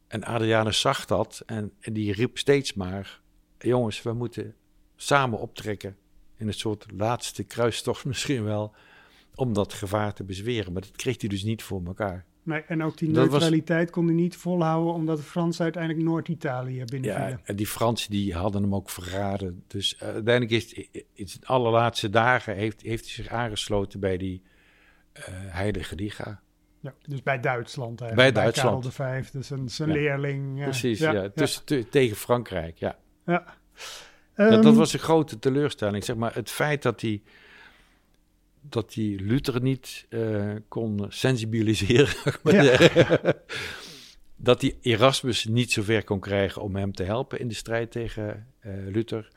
En 0.09 0.25
Adrianus 0.25 0.81
zag 0.81 1.05
dat 1.05 1.43
en, 1.47 1.73
en 1.81 1.93
die 1.93 2.13
riep 2.13 2.39
steeds 2.39 2.75
maar... 2.75 3.21
jongens, 3.59 4.03
we 4.03 4.13
moeten 4.13 4.55
samen 4.97 5.39
optrekken 5.39 5.97
in 6.37 6.47
een 6.47 6.55
soort 6.55 6.87
laatste 6.97 7.45
kruistocht 7.45 8.05
misschien 8.15 8.45
wel... 8.45 8.75
om 9.35 9.53
dat 9.53 9.73
gevaar 9.73 10.15
te 10.15 10.25
bezweren. 10.25 10.73
Maar 10.73 10.83
dat 10.83 10.97
kreeg 10.97 11.21
hij 11.21 11.29
dus 11.29 11.43
niet 11.43 11.63
voor 11.63 11.83
elkaar. 11.87 12.25
Nee, 12.43 12.61
en 12.61 12.83
ook 12.83 12.99
die 12.99 13.09
Dat 13.11 13.23
was- 13.23 13.31
neutraliteit 13.31 13.91
kon 13.91 14.05
hij 14.07 14.15
niet 14.15 14.37
volhouden, 14.37 14.95
omdat 14.95 15.17
de 15.17 15.23
Fransen 15.23 15.63
uiteindelijk 15.65 16.05
Noord-Italië 16.05 16.85
binnenvielen. 16.85 17.31
Ja, 17.31 17.41
en 17.45 17.57
die 17.57 17.67
Fransen 17.67 18.11
die 18.11 18.35
hadden 18.35 18.63
hem 18.63 18.75
ook 18.75 18.91
verraden. 18.91 19.63
Dus 19.67 19.97
eh, 19.97 20.09
uiteindelijk 20.09 20.51
is 20.51 20.77
het, 20.77 21.05
in 21.13 21.29
zijn 21.29 21.45
allerlaatste 21.45 22.11
dagen 22.11 22.55
heeft, 22.57 22.83
heeft 22.83 23.05
hij 23.05 23.13
zich 23.13 23.29
aangesloten 23.29 24.01
bij 24.01 24.17
die 24.17 24.43
eh, 25.13 25.25
heilige 25.29 25.95
liga. 25.95 26.43
Ja, 26.85 26.95
dus 27.09 27.23
bij 27.23 27.41
Duitsland 27.41 28.01
eigenlijk. 28.01 28.35
Bij 28.35 28.43
Duitsland. 28.43 28.95
Karel 28.97 29.23
V, 29.23 29.31
dus 29.31 29.51
een, 29.51 29.69
zijn 29.69 29.89
Ja. 29.89 29.95
leerling. 29.95 30.59
ja. 30.59 30.65
Precies, 30.65 30.99
ja. 30.99 31.31
Dus 31.35 31.63
te- 31.65 31.89
tegen 31.89 32.17
Frankrijk, 32.17 32.79
ja. 32.79 32.99
ja. 33.27 33.45
dat, 34.35 34.51
dat 34.51 34.65
Ehm, 34.65 34.75
was 34.75 34.93
een 34.93 34.99
grote 34.99 35.39
teleurstelling. 35.39 36.05
Zeg 36.05 36.17
maar, 36.17 36.35
het 36.35 36.51
feit 36.51 36.83
dat 36.83 37.01
hij 37.01 37.23
dat 38.69 38.95
hij 38.95 39.05
Luther 39.05 39.63
niet 39.63 40.07
eh, 40.09 40.53
kon 40.69 41.05
sensibiliseren, 41.09 42.15
dat 44.37 44.61
hij 44.61 44.77
Erasmus 44.81 45.45
niet 45.45 45.73
zover 45.73 46.05
kon 46.05 46.21
krijgen 46.21 46.63
om 46.63 46.77
hem 46.77 46.93
te 46.93 47.03
helpen 47.03 47.39
in 47.41 47.49
de 47.49 47.55
strijd 47.55 47.91
tegen 47.91 48.47
eh, 48.61 48.73
Luther. 48.87 49.29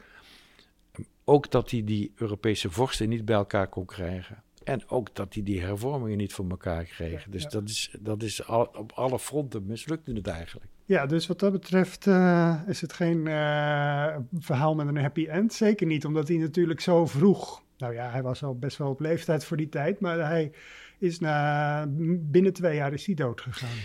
Ook 1.24 1.52
dat 1.52 1.72
hij 1.72 1.84
die 1.84 2.12
Europese 2.16 2.70
vorsten 2.72 3.10
niet 3.10 3.26
bij 3.26 3.36
elkaar 3.36 3.68
kon 3.68 3.86
krijgen. 3.86 4.44
En 4.68 4.90
ook 4.90 5.16
dat 5.16 5.34
hij 5.34 5.44
die 5.44 5.62
hervormingen 5.62 6.18
niet 6.18 6.34
voor 6.34 6.50
elkaar 6.50 6.84
kreeg. 6.84 7.24
Ja, 7.26 7.32
dus 7.32 7.44
ja. 7.44 7.50
dat 7.50 7.70
is, 7.70 7.96
dat 8.00 8.24
is 8.24 8.48
al, 8.48 8.64
op 8.66 8.92
alle 8.92 9.20
fronten 9.20 9.66
mislukte 9.66 10.14
het 10.14 10.28
eigenlijk. 10.28 10.70
Ja, 10.86 11.06
dus 11.06 11.28
wat 11.28 11.40
dat 11.40 11.52
betreft 11.52 12.08
eh, 12.08 12.62
is 12.68 12.82
het 12.82 12.94
geen 12.94 13.28
eh, 13.28 14.16
verhaal 14.40 14.76
met 14.76 14.88
een 14.88 14.98
happy 14.98 15.26
end. 15.28 15.54
Zeker 15.54 15.88
niet, 15.88 16.06
omdat 16.06 16.28
hij 16.28 16.38
natuurlijk 16.38 16.80
zo 16.80 17.06
vroeg. 17.06 17.64
Nou 17.78 17.94
ja, 17.94 18.10
hij 18.10 18.22
was 18.22 18.44
al 18.44 18.58
best 18.58 18.78
wel 18.78 18.90
op 18.90 19.00
leeftijd 19.00 19.46
voor 19.46 19.58
die 19.58 19.70
tijd, 19.70 20.00
maar 20.00 20.20
hij 20.20 20.52
is 21.00 21.20
na 21.20 21.86
binnen 22.20 22.54
twee 22.54 22.76
jaar 22.76 22.94
is 22.94 23.06
hij 23.06 23.16
dood 23.16 23.42
gegaan. 23.42 23.78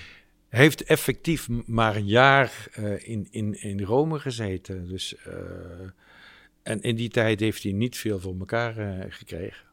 Heeft 0.49 0.83
effectief 0.85 1.49
maar 1.67 1.97
een 1.97 2.07
jaar 2.07 2.69
eh, 2.73 3.09
in, 3.09 3.29
in, 3.31 3.63
in 3.63 3.81
Rome 3.83 4.19
gezeten. 4.19 4.89
Dus, 4.89 5.17
en 6.63 6.81
in 6.81 6.97
die 6.97 7.09
tijd 7.09 7.41
heeft 7.41 7.63
hij 7.63 7.73
niet 7.73 7.97
veel 7.97 8.21
voor 8.21 8.39
elkaar 8.39 9.07
gekregen. 9.13 9.71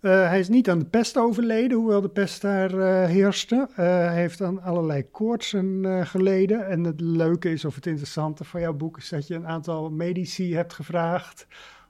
Eh, 0.00 0.28
hij 0.28 0.38
is 0.38 0.48
niet 0.48 0.70
aan 0.70 0.78
de 0.78 0.84
pest 0.84 1.16
overleden, 1.16 1.78
hoewel 1.78 2.00
de 2.00 2.08
pest 2.08 2.42
daar 2.42 2.78
eh, 2.78 3.08
heerste. 3.08 3.68
Eh, 3.70 3.76
hij 3.76 4.16
heeft 4.16 4.40
aan 4.40 4.62
allerlei 4.62 5.10
koortsen 5.10 6.06
geleden. 6.06 6.66
En 6.66 6.84
het 6.84 7.00
leuke 7.00 7.50
is, 7.50 7.64
of 7.64 7.74
het 7.74 7.86
interessante 7.86 8.44
van 8.44 8.60
jouw 8.60 8.72
boek, 8.72 8.96
is 8.96 9.08
dat 9.08 9.26
je 9.26 9.34
een 9.34 9.46
aantal 9.46 9.90
medici 9.90 10.54
hebt 10.54 10.72
gevraagd. 10.72 11.46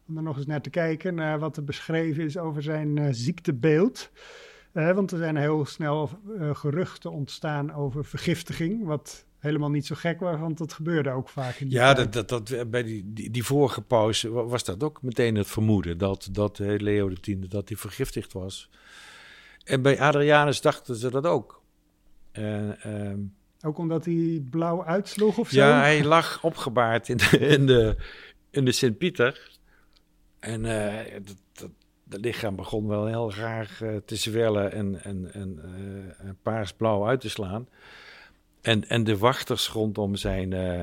Om 0.09 0.17
er 0.17 0.23
nog 0.23 0.37
eens 0.37 0.47
naar 0.47 0.61
te 0.61 0.71
kijken, 0.71 1.15
naar 1.15 1.39
wat 1.39 1.57
er 1.57 1.65
beschreven 1.65 2.25
is 2.25 2.39
over 2.39 2.63
zijn 2.63 3.15
ziektebeeld. 3.15 4.11
Want 4.73 5.11
er 5.11 5.19
zijn 5.19 5.37
heel 5.37 5.65
snel 5.65 6.11
geruchten 6.53 7.13
ontstaan 7.13 7.75
over 7.75 8.05
vergiftiging. 8.05 8.85
Wat 8.85 9.25
helemaal 9.39 9.71
niet 9.71 9.87
zo 9.87 9.95
gek 9.99 10.21
was, 10.21 10.39
want 10.41 10.59
dat 10.59 10.73
gebeurde 10.73 11.11
ook 11.11 11.29
vaak 11.29 11.55
in 11.57 11.69
die 11.69 11.77
Ja, 11.79 11.93
tijd. 11.95 12.13
dat, 12.13 12.29
dat, 12.29 12.49
dat, 12.49 12.71
bij 12.71 12.83
die, 12.83 13.03
die, 13.13 13.31
die 13.31 13.45
vorige 13.45 13.81
pauze 13.83 14.31
wa- 14.31 14.45
was 14.45 14.65
dat 14.65 14.83
ook 14.83 15.03
meteen 15.03 15.35
het 15.35 15.47
vermoeden 15.47 15.99
dat, 15.99 16.29
dat 16.33 16.59
Leo 16.59 17.13
X 17.21 17.29
dat 17.39 17.69
hij 17.69 17.79
vergiftigd 17.79 18.33
was. 18.33 18.71
En 19.65 19.83
bij 19.83 20.01
Adrianus 20.01 20.61
dachten 20.61 20.97
ze 20.97 21.11
dat 21.11 21.27
ook. 21.27 21.63
En, 22.33 22.77
ehm, 22.83 23.19
Ook 23.63 23.79
omdat 23.79 24.05
hij 24.05 24.43
blauw 24.51 24.85
uitsloeg 24.85 25.39
of 25.39 25.49
zo. 25.49 25.59
Ja, 25.61 25.81
hij 25.81 26.05
lag 26.05 26.45
opgebaard 26.45 27.09
in 27.09 27.17
de, 27.17 27.39
in 27.39 27.67
de, 27.67 27.97
in 28.51 28.65
de 28.65 28.73
Sint-Pieter. 28.73 29.51
En 30.39 30.65
eh, 30.65 31.13
dat, 31.25 31.37
dat, 31.53 31.71
dat 32.05 32.21
lichaam 32.21 32.57
begon 32.57 32.87
wel 32.87 33.07
heel 33.07 33.29
graag 33.31 33.83
eh, 33.83 33.97
te 33.97 34.17
zwellen 34.17 34.73
en, 34.73 35.03
en, 35.05 35.33
en 35.33 35.59
eh, 36.19 36.31
paarsblauw 36.43 37.07
uit 37.07 37.21
te 37.21 37.29
slaan. 37.31 37.69
En, 38.61 38.89
en 38.89 39.05
de 39.05 39.19
wachters 39.19 39.69
rondom 39.69 40.17
zijn, 40.17 40.53
eh, 40.53 40.83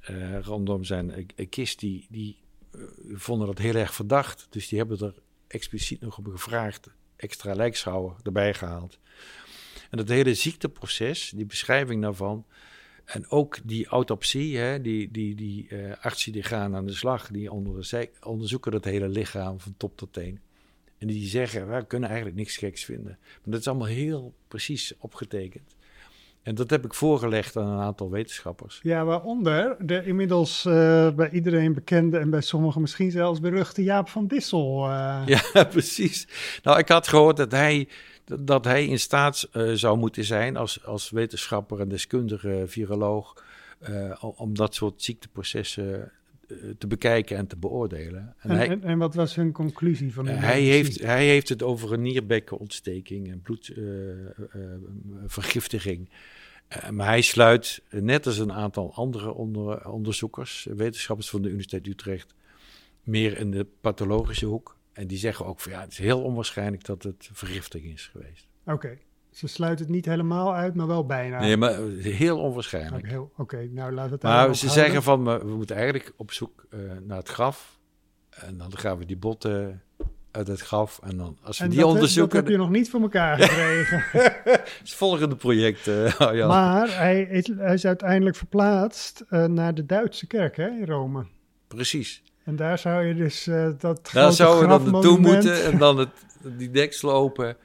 eh, 0.00 0.40
rondom 0.40 0.84
zijn 0.84 1.10
eh, 1.36 1.48
kist, 1.48 1.78
die, 1.78 2.06
die 2.10 2.40
vonden 3.12 3.46
dat 3.46 3.58
heel 3.58 3.74
erg 3.74 3.94
verdacht. 3.94 4.46
Dus 4.50 4.68
die 4.68 4.78
hebben 4.78 4.98
er 4.98 5.14
expliciet 5.46 6.00
nog 6.00 6.18
op 6.18 6.26
gevraagd, 6.26 6.88
extra 7.16 7.54
lijkschouwer 7.54 8.16
erbij 8.22 8.54
gehaald. 8.54 8.98
En 9.90 9.98
dat 9.98 10.08
hele 10.08 10.34
ziekteproces, 10.34 11.32
die 11.34 11.46
beschrijving 11.46 12.02
daarvan, 12.02 12.46
en 13.04 13.30
ook 13.30 13.58
die 13.64 13.86
autopsie, 13.86 14.58
hè, 14.58 14.80
die, 14.80 15.10
die, 15.10 15.34
die 15.34 15.68
artsen 16.00 16.32
die 16.32 16.42
gaan 16.42 16.74
aan 16.74 16.86
de 16.86 16.94
slag, 16.94 17.28
die 17.30 17.52
onder, 17.52 18.08
onderzoeken 18.22 18.72
dat 18.72 18.84
hele 18.84 19.08
lichaam 19.08 19.60
van 19.60 19.74
top 19.76 19.96
tot 19.96 20.12
teen. 20.12 20.40
En 20.98 21.06
die 21.06 21.28
zeggen, 21.28 21.70
we 21.70 21.86
kunnen 21.86 22.08
eigenlijk 22.08 22.38
niks 22.38 22.56
geks 22.56 22.84
vinden. 22.84 23.18
Maar 23.20 23.40
dat 23.44 23.60
is 23.60 23.68
allemaal 23.68 23.86
heel 23.86 24.34
precies 24.48 24.94
opgetekend. 24.98 25.76
En 26.42 26.54
dat 26.54 26.70
heb 26.70 26.84
ik 26.84 26.94
voorgelegd 26.94 27.56
aan 27.56 27.66
een 27.66 27.80
aantal 27.80 28.10
wetenschappers. 28.10 28.80
Ja, 28.82 29.04
waaronder 29.04 29.76
de 29.78 30.04
inmiddels 30.04 30.64
eh, 30.64 31.10
bij 31.10 31.30
iedereen 31.30 31.72
bekende 31.72 32.18
en 32.18 32.30
bij 32.30 32.40
sommigen 32.40 32.80
misschien 32.80 33.10
zelfs 33.10 33.40
beruchte 33.40 33.82
Jaap 33.82 34.08
van 34.08 34.26
Dissel. 34.26 34.84
eh. 34.88 35.22
Ja, 35.26 35.64
precies. 35.64 36.28
Nou, 36.62 36.78
ik 36.78 36.88
had 36.88 37.08
gehoord 37.08 37.36
dat 37.36 37.50
hij 37.50 37.88
dat 38.24 38.64
hij 38.64 38.86
in 38.86 38.98
staat 38.98 39.48
zou 39.74 39.98
moeten 39.98 40.24
zijn 40.24 40.56
als, 40.56 40.84
als 40.84 41.10
wetenschapper 41.10 41.80
en 41.80 41.88
deskundige 41.88 42.64
viroloog 42.66 43.44
om 44.18 44.54
dat 44.54 44.74
soort 44.74 45.02
ziekteprocessen 45.02 46.12
te 46.78 46.86
bekijken 46.86 47.36
en 47.36 47.46
te 47.46 47.56
beoordelen. 47.56 48.34
En, 48.38 48.50
en, 48.50 48.56
hij, 48.56 48.80
en, 48.80 48.98
wat 48.98 49.14
was 49.14 49.34
hun 49.34 49.52
conclusie 49.52 50.12
van 50.12 50.26
hij 50.26 50.60
heeft, 50.60 51.00
hij 51.00 51.26
heeft 51.26 51.48
het 51.48 51.62
over 51.62 51.92
een 51.92 52.02
nierbekkenontsteking 52.02 53.30
en 53.30 53.40
bloedvergiftiging. 53.40 56.08
Uh, 56.08 56.12
maar 56.90 57.06
hij 57.06 57.20
sluit, 57.20 57.82
net 57.90 58.26
als 58.26 58.38
een 58.38 58.52
aantal 58.52 58.94
andere 58.94 59.32
onder, 59.32 59.90
onderzoekers, 59.90 60.66
wetenschappers 60.70 61.30
van 61.30 61.42
de 61.42 61.48
Universiteit 61.48 61.86
Utrecht, 61.86 62.34
meer 63.02 63.38
in 63.38 63.50
de 63.50 63.66
pathologische 63.80 64.46
hoek. 64.46 64.76
En 64.92 65.06
die 65.06 65.18
zeggen 65.18 65.46
ook 65.46 65.60
van 65.60 65.72
ja, 65.72 65.80
het 65.80 65.92
is 65.92 65.98
heel 65.98 66.22
onwaarschijnlijk 66.22 66.84
dat 66.84 67.02
het 67.02 67.30
vergiftiging 67.32 67.92
is 67.92 68.08
geweest. 68.12 68.46
Oké, 68.64 68.98
ze 69.32 69.46
sluiten 69.46 69.84
het 69.84 69.94
niet 69.94 70.04
helemaal 70.04 70.54
uit, 70.54 70.74
maar 70.74 70.86
wel 70.86 71.06
bijna. 71.06 71.40
Nee, 71.40 71.56
maar 71.56 71.78
heel 71.98 72.38
onwaarschijnlijk. 72.38 73.18
Oké, 73.36 73.68
nou 73.70 73.92
laten 73.92 74.10
we 74.10 74.14
het 74.14 74.22
Maar 74.22 74.56
ze 74.56 74.68
zeggen 74.68 75.02
van, 75.02 75.24
we 75.24 75.54
moeten 75.56 75.76
eigenlijk 75.76 76.12
op 76.16 76.32
zoek 76.32 76.66
uh, 76.70 76.80
naar 77.02 77.16
het 77.18 77.28
graf. 77.28 77.78
En 78.30 78.58
dan 78.58 78.78
gaan 78.78 78.98
we 78.98 79.04
die 79.04 79.16
botten 79.16 79.82
uit 80.30 80.46
het 80.46 80.60
graf. 80.60 81.00
En 81.02 81.16
dan, 81.16 81.38
als 81.42 81.58
we 81.58 81.64
en 81.64 81.70
die 81.70 81.78
dat, 81.78 81.88
onderzoeken... 81.88 82.34
dat 82.34 82.44
heb 82.44 82.52
je 82.52 82.58
nog 82.58 82.70
niet 82.70 82.90
voor 82.90 83.00
elkaar 83.00 83.38
gekregen. 83.38 84.04
het 84.78 84.92
volgende 84.92 85.36
project. 85.36 85.86
Uh, 85.86 86.18
ja. 86.18 86.46
Maar 86.46 86.96
hij 86.96 87.22
is, 87.22 87.50
hij 87.56 87.74
is 87.74 87.86
uiteindelijk 87.86 88.36
verplaatst 88.36 89.24
uh, 89.30 89.44
naar 89.44 89.74
de 89.74 89.86
Duitse 89.86 90.26
kerk 90.26 90.56
hè, 90.56 90.68
in 90.68 90.84
Rome. 90.84 91.26
Precies. 91.68 92.22
En 92.44 92.56
daar 92.56 92.78
zou 92.78 93.04
je 93.04 93.14
dus 93.14 93.46
uh, 93.46 93.68
dat 93.78 94.10
Daar 94.12 94.32
zouden 94.32 94.62
we 94.62 94.68
dan 94.68 94.92
naartoe 94.92 95.18
moeten 95.18 95.64
en 95.64 95.78
dan 95.78 95.98
het, 95.98 96.08
die 96.42 96.70
dek 96.70 96.92
slopen. 96.92 97.56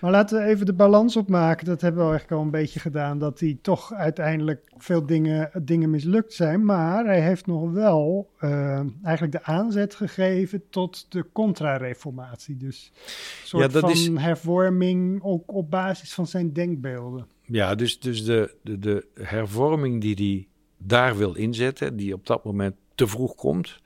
Maar 0.00 0.10
laten 0.10 0.38
we 0.38 0.44
even 0.44 0.66
de 0.66 0.72
balans 0.72 1.16
opmaken. 1.16 1.66
Dat 1.66 1.80
hebben 1.80 2.02
we 2.04 2.08
eigenlijk 2.08 2.40
al 2.40 2.44
een 2.44 2.60
beetje 2.60 2.80
gedaan. 2.80 3.18
Dat 3.18 3.40
hij 3.40 3.58
toch 3.62 3.92
uiteindelijk 3.92 4.72
veel 4.76 5.06
dingen, 5.06 5.50
dingen 5.62 5.90
mislukt 5.90 6.32
zijn. 6.32 6.64
Maar 6.64 7.04
hij 7.04 7.20
heeft 7.20 7.46
nog 7.46 7.70
wel 7.72 8.30
uh, 8.40 8.80
eigenlijk 9.02 9.32
de 9.32 9.42
aanzet 9.42 9.94
gegeven 9.94 10.62
tot 10.70 11.06
de 11.08 11.24
contra-reformatie. 11.32 12.56
Dus 12.56 12.92
een 12.94 13.46
soort 13.46 13.64
ja, 13.64 13.80
dat 13.80 13.80
van 13.80 13.90
is... 13.90 14.08
hervorming 14.14 15.22
ook 15.22 15.52
op 15.52 15.70
basis 15.70 16.14
van 16.14 16.26
zijn 16.26 16.52
denkbeelden. 16.52 17.26
Ja, 17.42 17.74
dus, 17.74 18.00
dus 18.00 18.24
de, 18.24 18.54
de, 18.62 18.78
de 18.78 19.06
hervorming 19.14 20.00
die 20.00 20.14
hij 20.14 20.48
daar 20.78 21.16
wil 21.16 21.34
inzetten, 21.34 21.96
die 21.96 22.12
op 22.12 22.26
dat 22.26 22.44
moment 22.44 22.74
te 22.94 23.06
vroeg 23.06 23.34
komt 23.34 23.80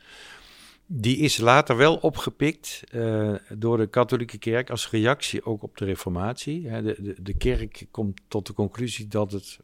die 0.93 1.16
is 1.16 1.36
later 1.36 1.76
wel 1.76 1.97
opgepikt 1.97 2.82
uh, 2.93 3.34
door 3.49 3.76
de 3.76 3.86
katholieke 3.86 4.38
kerk 4.38 4.70
als 4.70 4.91
reactie 4.91 5.45
ook 5.45 5.62
op 5.62 5.76
de 5.76 5.84
reformatie. 5.84 6.62
De, 6.62 6.97
de, 7.03 7.22
de, 7.22 7.34
kerk 7.34 7.86
komt 7.91 8.20
tot 8.28 8.47
de 8.47 8.53
conclusie 8.53 9.09
dat, 9.09 9.32
het, 9.32 9.59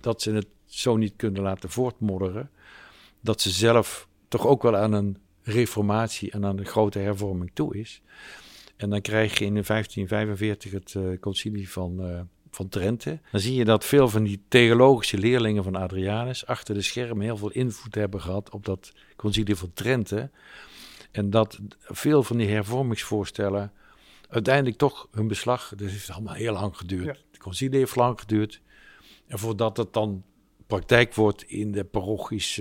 dat 0.00 0.22
ze 0.22 0.32
het 0.32 0.46
zo 0.64 0.96
niet 0.96 1.12
kunnen 1.16 1.42
laten 1.42 1.70
voortmodderen. 1.70 2.50
Dat 3.20 3.40
ze 3.40 3.50
zelf 3.50 4.08
toch 4.28 4.46
ook 4.46 4.62
wel 4.62 4.76
aan 4.76 4.92
een 4.92 5.18
reformatie 5.42 6.30
en 6.30 6.44
aan 6.44 6.58
een 6.58 6.66
grote 6.66 6.98
hervorming 6.98 7.50
toe 7.54 7.78
is. 7.78 8.02
En 8.76 8.90
dan 8.90 9.00
krijg 9.00 9.38
je 9.38 9.44
in 9.44 9.52
1545 9.52 10.72
het 10.72 10.94
uh, 10.96 11.18
concilie 11.20 11.70
van, 11.70 12.10
uh, 12.10 12.20
van 12.54 12.68
Trente. 12.68 13.20
Dan 13.30 13.40
zie 13.40 13.54
je 13.54 13.64
dat 13.64 13.84
veel 13.84 14.08
van 14.08 14.22
die 14.22 14.42
theologische 14.48 15.18
leerlingen 15.18 15.64
van 15.64 15.74
Adrianus 15.74 16.46
achter 16.46 16.74
de 16.74 16.82
schermen 16.82 17.24
heel 17.24 17.36
veel 17.36 17.50
invloed 17.50 17.94
hebben 17.94 18.20
gehad 18.20 18.50
op 18.50 18.64
dat 18.64 18.92
concilie 19.16 19.56
van 19.56 19.72
Trente. 19.72 20.30
En 21.10 21.30
dat 21.30 21.58
veel 21.80 22.22
van 22.22 22.36
die 22.36 22.48
hervormingsvoorstellen 22.48 23.72
uiteindelijk 24.28 24.76
toch 24.76 25.08
hun 25.10 25.28
beslag, 25.28 25.72
dat 25.76 25.90
heeft 25.90 26.10
allemaal 26.10 26.34
heel 26.34 26.52
lang 26.52 26.76
geduurd. 26.76 27.16
Ja. 27.16 27.22
De 27.30 27.38
concilie 27.38 27.78
heeft 27.78 27.96
lang 27.96 28.20
geduurd. 28.20 28.60
En 29.26 29.38
voordat 29.38 29.76
het 29.76 29.92
dan 29.92 30.24
praktijk 30.66 31.14
wordt 31.14 31.42
in 31.42 31.72
de 31.72 31.84
parochies 31.84 32.60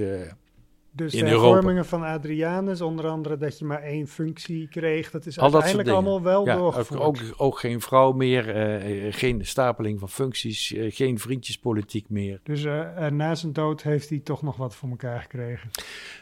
dus 0.96 1.14
in 1.14 1.26
de 1.26 1.30
hervormingen 1.30 1.86
van 1.86 2.04
Adrianus, 2.04 2.82
onder 2.82 3.08
andere 3.08 3.38
dat 3.38 3.60
je 3.60 3.66
maar 3.66 3.82
één 3.82 4.08
functie 4.08 4.68
kreeg, 4.68 5.12
dat 5.12 5.26
is 5.26 5.40
Al 5.40 5.54
uiteindelijk 5.54 5.90
allemaal 5.90 6.22
wel 6.22 6.46
ja, 6.46 6.56
doorgevoerd. 6.56 7.02
Ook, 7.02 7.18
ook, 7.38 7.60
geen 7.60 7.82
vrouw 7.82 8.12
meer, 8.12 8.76
uh, 8.78 9.14
geen 9.14 9.46
stapeling 9.46 10.00
van 10.00 10.10
functies, 10.10 10.72
uh, 10.72 10.92
geen 10.92 11.20
vriendjespolitiek 11.20 12.10
meer. 12.10 12.40
Dus 12.44 12.64
uh, 12.64 13.08
na 13.08 13.36
zijn 13.36 13.54
dood 13.54 13.82
heeft 13.82 14.10
hij 14.10 14.20
toch 14.20 14.42
nog 14.42 14.58
wat 14.58 14.76
voor 14.76 14.90
elkaar 14.90 15.22
gekregen? 15.22 15.70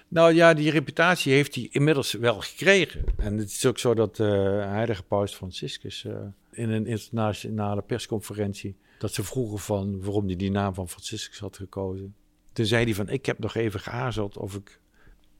Nou 0.08 0.34
ja, 0.34 0.54
die 0.54 0.72
reputatie 0.72 1.34
heeft 1.34 1.56
hij 1.56 1.68
inmiddels 1.72 2.14
wel 2.14 2.42
gekregen. 2.42 3.04
En 3.18 3.38
het 3.38 3.50
is 3.50 3.66
ook 3.66 3.80
zo 3.80 3.94
dat 3.94 4.18
heilige 4.18 5.04
paus 5.04 5.36
Franciscus 5.36 6.06
in 6.52 6.70
een 6.70 6.86
internationale 6.86 7.82
persconferentie, 7.82 8.76
dat 9.00 9.14
ze 9.14 9.24
vroegen 9.24 9.60
van 9.60 10.02
waarom 10.04 10.26
hij 10.26 10.36
die 10.36 10.52
naam 10.52 10.74
van 10.74 10.90
Franciscus 10.90 11.40
had 11.40 11.58
gekozen. 11.58 12.16
Toen 12.62 12.70
zei 12.70 12.84
hij 12.84 12.96
van, 12.96 13.10
ik 13.10 13.26
heb 13.26 13.40
nog 13.40 13.56
even 13.56 13.80
geaarzeld 13.80 14.38
of 14.38 14.56
ik 14.56 14.80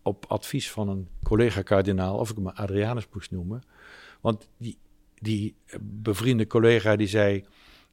op 0.02 0.26
advies 0.28 0.72
van 0.72 0.90
een 0.90 1.08
collega-kardinaal, 1.24 2.18
of 2.18 2.30
ik 2.30 2.38
me 2.38 2.54
Adrianus 2.54 3.08
moest 3.14 3.32
noemen. 3.32 3.64
Want 4.22 4.50
die, 4.58 4.78
die 5.20 5.56
bevriende 5.82 6.48
collega 6.48 6.96
die 6.96 7.08
zei, 7.08 7.46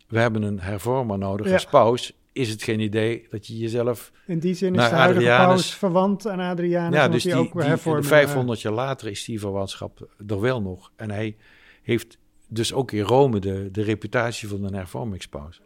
we 0.06 0.18
hebben 0.18 0.42
een 0.42 0.60
hervormer 0.60 1.18
nodig 1.18 1.46
ja. 1.46 1.52
als 1.52 1.64
paus. 1.64 2.12
Is 2.32 2.50
het 2.50 2.62
geen 2.62 2.80
idee 2.80 3.26
dat 3.30 3.46
je 3.46 3.58
jezelf 3.58 4.12
In 4.26 4.38
die 4.38 4.54
zin 4.54 4.74
is 4.74 4.88
de 4.88 4.94
huidige 4.94 5.26
paus 5.26 5.74
verwant 5.74 6.26
aan 6.26 6.40
Adrianus. 6.40 6.94
Ja, 6.94 7.08
dus 7.08 7.22
die, 7.22 7.34
ook 7.34 7.62
die, 7.62 8.02
500 8.02 8.60
jaar 8.60 8.72
later 8.72 9.08
is 9.08 9.24
die 9.24 9.40
verwantschap 9.40 10.08
er 10.26 10.40
wel 10.40 10.62
nog. 10.62 10.92
En 10.96 11.10
hij 11.10 11.36
heeft 11.82 12.18
dus 12.46 12.72
ook 12.72 12.92
in 12.92 13.02
Rome 13.02 13.38
de, 13.38 13.68
de 13.72 13.82
reputatie 13.82 14.48
van 14.48 14.64
een 14.64 14.74
hervormingspaus. 14.74 15.60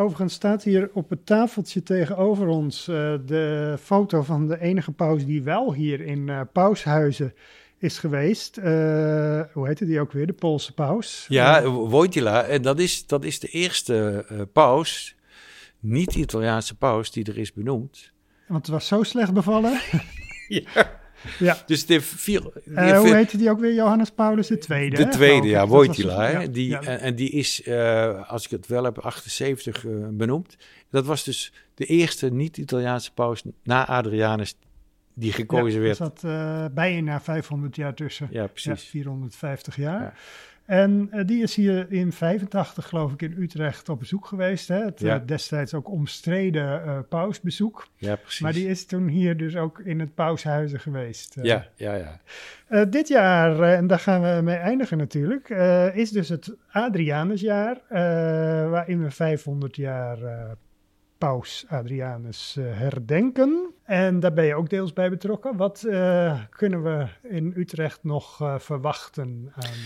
Overigens 0.00 0.34
staat 0.34 0.62
hier 0.62 0.90
op 0.92 1.10
het 1.10 1.26
tafeltje 1.26 1.82
tegenover 1.82 2.46
ons 2.46 2.88
uh, 2.88 3.14
de 3.26 3.76
foto 3.82 4.22
van 4.22 4.46
de 4.46 4.60
enige 4.60 4.92
paus 4.92 5.24
die 5.24 5.42
wel 5.42 5.74
hier 5.74 6.00
in 6.00 6.28
uh, 6.28 6.40
Paushuizen 6.52 7.34
is 7.78 7.98
geweest. 7.98 8.58
Uh, 8.58 8.64
hoe 9.52 9.66
heette 9.66 9.86
die 9.86 10.00
ook 10.00 10.12
weer? 10.12 10.26
De 10.26 10.32
Poolse 10.32 10.74
paus. 10.74 11.26
Ja, 11.28 11.68
Wojtyla. 11.68 12.42
En 12.42 12.62
dat 12.62 12.78
is, 12.78 13.06
dat 13.06 13.24
is 13.24 13.38
de 13.38 13.48
eerste 13.48 14.24
paus, 14.52 15.16
niet 15.80 16.14
Italiaanse 16.14 16.76
paus, 16.76 17.10
die 17.10 17.24
er 17.24 17.38
is 17.38 17.52
benoemd. 17.52 18.12
Want 18.46 18.66
het 18.66 18.74
was 18.74 18.86
zo 18.86 19.02
slecht 19.02 19.32
bevallen. 19.32 19.80
ja. 20.48 20.97
Ja. 21.38 21.62
Dus 21.66 21.86
de 21.86 22.00
vier, 22.00 22.42
uh, 22.64 22.98
hoe 22.98 23.14
heette 23.14 23.36
die 23.36 23.50
ook 23.50 23.60
weer? 23.60 23.74
Johannes 23.74 24.10
Paulus 24.10 24.46
de 24.46 24.58
tweede. 24.58 24.96
De 24.96 25.08
tweede, 25.08 25.48
ja, 25.48 25.66
Wojtyla. 25.66 26.28
Ja, 26.28 26.46
die, 26.46 26.68
ja. 26.68 26.80
En, 26.80 27.00
en, 27.00 27.14
die 27.14 27.30
is, 27.30 27.66
uh, 27.66 28.30
als 28.30 28.44
ik 28.44 28.50
het 28.50 28.66
wel 28.66 28.84
heb, 28.84 28.98
78 28.98 29.84
uh, 29.84 29.92
eh, 29.92 30.08
benoemd. 30.10 30.56
Dat 30.90 31.06
was 31.06 31.24
dus 31.24 31.52
de 31.74 31.84
eerste 31.84 32.30
niet-Italiaanse 32.30 33.12
paus 33.12 33.42
na 33.62 33.86
Adrianus 33.86 34.54
die 35.14 35.32
gekozen 35.32 35.80
ja, 35.80 35.86
werd. 35.86 35.98
Er 35.98 36.10
zat 36.20 36.74
bijna 36.74 37.20
500 37.20 37.76
jaar 37.76 37.94
tussen. 37.94 38.28
Ja, 38.30 38.46
precies. 38.46 38.84
450 38.84 39.76
jaar. 39.76 40.18
En 40.68 41.10
uh, 41.12 41.26
die 41.26 41.42
is 41.42 41.54
hier 41.54 41.92
in 41.92 42.12
85, 42.12 42.88
geloof 42.88 43.12
ik, 43.12 43.22
in 43.22 43.34
Utrecht 43.38 43.88
op 43.88 43.98
bezoek 43.98 44.26
geweest. 44.26 44.68
Hè? 44.68 44.84
Het 44.84 45.00
ja. 45.00 45.20
uh, 45.20 45.26
destijds 45.26 45.74
ook 45.74 45.90
omstreden 45.90 46.86
uh, 46.86 46.98
pausbezoek. 47.08 47.88
Ja, 47.96 48.16
precies. 48.16 48.40
Maar 48.40 48.52
die 48.52 48.68
is 48.68 48.86
toen 48.86 49.08
hier 49.08 49.36
dus 49.36 49.56
ook 49.56 49.78
in 49.78 50.00
het 50.00 50.14
paushuizen 50.14 50.80
geweest. 50.80 51.36
ja, 51.42 51.66
ja, 51.74 51.94
ja. 51.94 52.84
dit 52.84 53.08
jaar, 53.08 53.62
en 53.62 53.86
daar 53.86 53.98
gaan 53.98 54.22
we 54.22 54.42
mee 54.42 54.56
eindigen 54.56 54.98
natuurlijk, 54.98 55.48
is 55.94 56.10
dus 56.10 56.28
het 56.28 56.56
Adrianusjaar, 56.70 57.80
waarin 58.70 59.02
we 59.02 59.10
500 59.10 59.76
jaar 59.76 60.18
paus 61.18 61.64
Adrianus 61.68 62.56
herdenken. 62.60 63.70
En 63.84 64.20
daar 64.20 64.32
ben 64.32 64.44
je 64.44 64.54
ook 64.54 64.70
deels 64.70 64.92
bij 64.92 65.10
betrokken. 65.10 65.56
Wat 65.56 65.80
kunnen 66.50 66.82
we 66.82 67.06
in 67.22 67.52
Utrecht 67.56 68.04
nog 68.04 68.36
verwachten 68.58 69.52
aan 69.54 69.78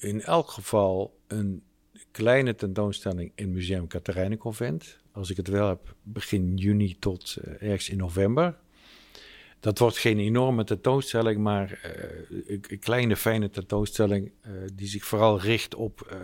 in 0.00 0.22
elk 0.22 0.50
geval 0.50 1.18
een 1.26 1.62
kleine 2.10 2.54
tentoonstelling 2.54 3.32
in 3.34 3.52
Museum 3.52 3.86
Katerijnenconvent. 3.86 4.98
Als 5.12 5.30
ik 5.30 5.36
het 5.36 5.48
wel 5.48 5.68
heb, 5.68 5.94
begin 6.02 6.56
juni 6.56 6.96
tot 6.98 7.36
uh, 7.44 7.62
ergens 7.62 7.88
in 7.88 7.96
november. 7.96 8.58
Dat 9.60 9.78
wordt 9.78 9.98
geen 9.98 10.18
enorme 10.18 10.64
tentoonstelling, 10.64 11.38
maar 11.40 11.80
uh, 12.30 12.60
een, 12.68 12.78
kleine 12.78 13.16
fijne 13.16 13.50
tentoonstelling 13.50 14.32
uh, 14.46 14.52
die 14.74 14.88
zich 14.88 15.04
vooral 15.04 15.40
richt 15.40 15.74
op 15.74 16.16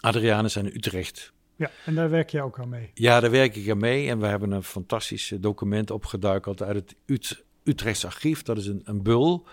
Adrianus 0.00 0.56
en 0.56 0.66
Utrecht. 0.66 1.32
Ja, 1.56 1.70
en 1.84 1.94
daar 1.94 2.10
werk 2.10 2.30
je 2.30 2.42
ook 2.42 2.58
aan 2.58 2.68
mee? 2.68 2.90
Ja, 2.94 3.20
daar 3.20 3.30
werk 3.30 3.56
ik 3.56 3.70
aan 3.70 3.78
mee. 3.78 4.08
En 4.08 4.18
we 4.18 4.26
hebben 4.26 4.50
een 4.50 4.62
fantastisch 4.62 5.32
document 5.40 5.90
opgeduikeld 5.90 6.62
uit 6.62 6.76
het 6.76 6.94
Ut 7.06 7.44
Utrechts 7.64 8.04
archief. 8.04 8.42
Dat 8.42 8.58
is 8.58 8.66
een, 8.66 8.82
een 8.84 9.02
bul 9.02 9.46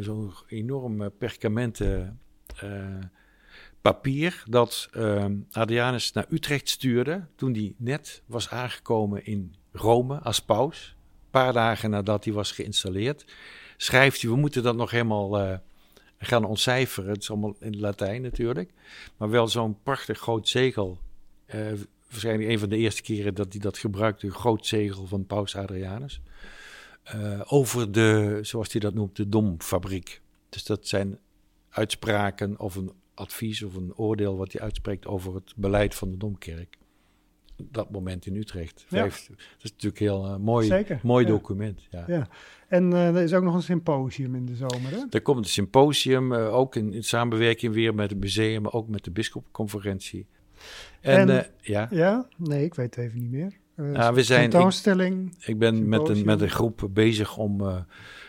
zo'n 0.00 0.32
enorm 0.46 1.10
perkamenten 1.18 2.20
uh, 2.64 2.98
papier 3.80 4.42
dat 4.48 4.88
Adrianus 5.50 6.12
naar 6.12 6.26
Utrecht 6.28 6.68
stuurde 6.68 7.26
toen 7.36 7.52
hij 7.52 7.74
net 7.76 8.22
was 8.26 8.50
aangekomen 8.50 9.24
in 9.24 9.54
Rome 9.72 10.18
als 10.18 10.40
paus. 10.40 10.96
Een 11.24 11.30
paar 11.30 11.52
dagen 11.52 11.90
nadat 11.90 12.24
hij 12.24 12.32
was 12.32 12.52
geïnstalleerd, 12.52 13.24
schrijft 13.76 14.22
hij, 14.22 14.30
we 14.30 14.36
moeten 14.36 14.62
dat 14.62 14.76
nog 14.76 14.90
helemaal 14.90 15.60
gaan 16.18 16.44
ontcijferen, 16.44 17.10
het 17.10 17.22
is 17.22 17.30
allemaal 17.30 17.56
in 17.60 17.80
Latijn 17.80 18.22
natuurlijk. 18.22 18.70
Maar 19.16 19.30
wel 19.30 19.48
zo'n 19.48 19.78
prachtig 19.82 20.18
groot 20.18 20.48
zegel. 20.48 20.98
Waarschijnlijk 22.10 22.50
een 22.50 22.58
van 22.58 22.68
de 22.68 22.76
eerste 22.76 23.02
keren 23.02 23.34
dat 23.34 23.52
hij 23.52 23.60
dat 23.60 23.78
gebruikte, 23.78 24.26
een 24.26 24.32
groot 24.32 24.66
zegel 24.66 25.06
van 25.06 25.26
Paus 25.26 25.56
Adrianus. 25.56 26.20
Uh, 27.14 27.40
over 27.46 27.92
de, 27.92 28.38
zoals 28.42 28.72
hij 28.72 28.80
dat 28.80 28.94
noemt, 28.94 29.16
de 29.16 29.28
domfabriek. 29.28 30.20
Dus 30.48 30.64
dat 30.64 30.86
zijn 30.86 31.18
uitspraken 31.68 32.60
of 32.60 32.76
een 32.76 32.92
advies 33.14 33.62
of 33.62 33.74
een 33.74 33.94
oordeel 33.96 34.36
wat 34.36 34.52
hij 34.52 34.60
uitspreekt 34.60 35.06
over 35.06 35.34
het 35.34 35.52
beleid 35.56 35.94
van 35.94 36.10
de 36.10 36.16
Domkerk. 36.16 36.76
Dat 37.56 37.90
moment 37.90 38.26
in 38.26 38.36
Utrecht. 38.36 38.84
Vijf, 38.88 39.26
Dat 39.26 39.38
is 39.62 39.70
natuurlijk 39.70 39.98
heel 39.98 40.26
uh, 40.26 40.36
mooi, 40.36 40.86
mooi 41.02 41.26
document. 41.26 41.86
Ja. 41.90 42.04
ja. 42.06 42.28
En 42.68 42.90
uh, 42.90 43.16
er 43.16 43.22
is 43.22 43.34
ook 43.34 43.42
nog 43.42 43.54
een 43.54 43.62
symposium 43.62 44.34
in 44.34 44.46
de 44.46 44.56
zomer. 44.56 44.90
Hè? 44.90 45.04
Er 45.10 45.22
komt 45.22 45.38
een 45.38 45.50
symposium, 45.50 46.34
ook 46.34 46.76
in, 46.76 46.92
in, 46.92 47.04
samenwerking 47.04 47.74
weer 47.74 47.94
met 47.94 48.10
het 48.10 48.20
museum, 48.20 48.62
maar 48.62 48.72
ook 48.72 48.88
met 48.88 49.04
de 49.04 49.10
bischopconferentie. 49.10 50.26
En, 51.00 51.28
en 51.28 51.46
ja? 51.60 51.88
ja, 51.90 52.28
nee, 52.36 52.64
ik 52.64 52.74
weet 52.74 52.94
het 52.94 53.04
even 53.04 53.18
niet 53.18 53.30
meer. 53.30 53.58
Uh, 53.80 54.10
we 54.10 54.22
zijn, 54.22 54.50
tentoonstelling. 54.50 55.34
Ik, 55.38 55.46
ik 55.46 55.58
ben 55.58 55.88
met 55.88 56.08
een, 56.08 56.24
met 56.24 56.40
een 56.40 56.50
groep 56.50 56.88
bezig 56.90 57.36
om 57.36 57.84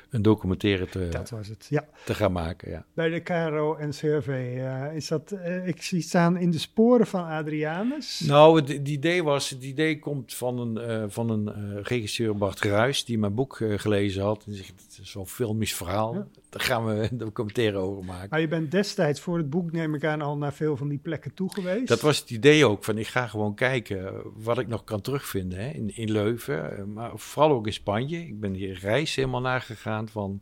een 0.09 0.21
documentaire 0.21 0.87
te, 0.87 1.07
dat 1.11 1.29
was 1.29 1.47
het, 1.47 1.67
ja. 1.69 1.85
te 2.05 2.13
gaan 2.13 2.31
maken. 2.31 2.71
Ja. 2.71 2.85
Bij 2.93 3.09
de 3.09 3.19
KRO 3.19 3.75
en 3.75 3.89
CRV 3.89 4.27
uh, 4.27 4.95
is 4.95 5.07
dat, 5.07 5.31
uh, 5.31 5.67
ik 5.67 5.81
zie 5.81 6.01
staan 6.01 6.37
in 6.37 6.51
de 6.51 6.59
sporen 6.59 7.07
van 7.07 7.25
Adrianus. 7.25 8.19
Nou, 8.19 8.61
het, 8.61 8.87
idee 8.87 9.23
was, 9.23 9.49
het 9.49 9.63
idee 9.63 9.99
komt 9.99 10.33
van 10.33 10.59
een, 10.59 11.11
van 11.11 11.29
een 11.29 11.83
regisseur 11.83 12.37
Bart 12.37 12.59
Gruis, 12.59 13.05
die 13.05 13.17
mijn 13.17 13.33
boek 13.33 13.61
gelezen 13.75 14.23
had. 14.23 14.43
En 14.47 14.53
zegt, 14.53 14.73
het 14.87 14.99
is 15.01 15.11
zo'n 15.11 15.27
filmisch 15.27 15.75
verhaal, 15.75 16.13
ja. 16.13 16.27
Daar 16.49 16.61
gaan 16.61 16.85
we 16.85 17.07
een 17.11 17.17
documentaire 17.17 17.77
over 17.77 18.03
maken. 18.03 18.27
Maar 18.29 18.39
je 18.39 18.47
bent 18.47 18.71
destijds 18.71 19.19
voor 19.19 19.37
het 19.37 19.49
boek, 19.49 19.71
neem 19.71 19.95
ik 19.95 20.03
aan, 20.03 20.21
al 20.21 20.37
naar 20.37 20.53
veel 20.53 20.77
van 20.77 20.87
die 20.87 20.97
plekken 20.97 21.33
toe 21.33 21.53
geweest. 21.53 21.87
Dat 21.87 22.01
was 22.01 22.19
het 22.19 22.29
idee 22.29 22.65
ook, 22.65 22.83
van 22.83 22.97
ik 22.97 23.07
ga 23.07 23.27
gewoon 23.27 23.55
kijken 23.55 24.21
wat 24.35 24.57
ik 24.57 24.67
nog 24.67 24.83
kan 24.83 25.01
terugvinden 25.01 25.59
hè, 25.59 25.69
in, 25.69 25.95
in 25.95 26.11
Leuven. 26.11 26.93
Maar 26.93 27.11
vooral 27.15 27.51
ook 27.51 27.65
in 27.65 27.73
Spanje. 27.73 28.17
Ik 28.17 28.39
ben 28.39 28.53
hier 28.53 28.79
reis 28.81 29.15
helemaal 29.15 29.41
nagegaan 29.41 30.07
van 30.07 30.41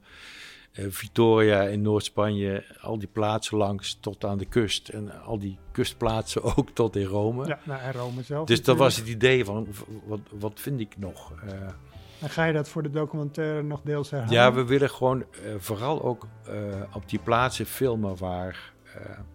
uh, 0.79 0.85
Vitoria 0.89 1.61
in 1.61 1.81
Noord-Spanje, 1.81 2.63
al 2.81 2.99
die 2.99 3.07
plaatsen 3.07 3.57
langs 3.57 3.97
tot 3.99 4.25
aan 4.25 4.37
de 4.37 4.45
kust. 4.45 4.89
En 4.89 5.21
al 5.23 5.39
die 5.39 5.57
kustplaatsen 5.71 6.43
ook 6.55 6.69
tot 6.69 6.95
in 6.95 7.05
Rome. 7.05 7.47
Ja, 7.47 7.59
nou, 7.63 7.81
en 7.81 7.93
Rome 7.93 8.23
zelf. 8.23 8.47
Dus 8.47 8.63
dat 8.63 8.77
was 8.77 8.95
het 8.95 9.07
idee 9.07 9.45
van, 9.45 9.67
wat, 10.05 10.19
wat 10.39 10.59
vind 10.59 10.79
ik 10.79 10.97
nog? 10.97 11.33
Uh, 11.45 11.51
en 12.21 12.29
ga 12.29 12.45
je 12.45 12.53
dat 12.53 12.69
voor 12.69 12.83
de 12.83 12.89
documentaire 12.89 13.63
nog 13.63 13.81
deels 13.81 14.09
herhalen? 14.09 14.33
Ja, 14.33 14.53
we 14.53 14.65
willen 14.65 14.89
gewoon 14.89 15.19
uh, 15.19 15.25
vooral 15.57 16.03
ook 16.03 16.27
op 16.93 17.09
die 17.09 17.19
plaatsen 17.19 17.65
filmen 17.65 18.17
waar 18.17 18.73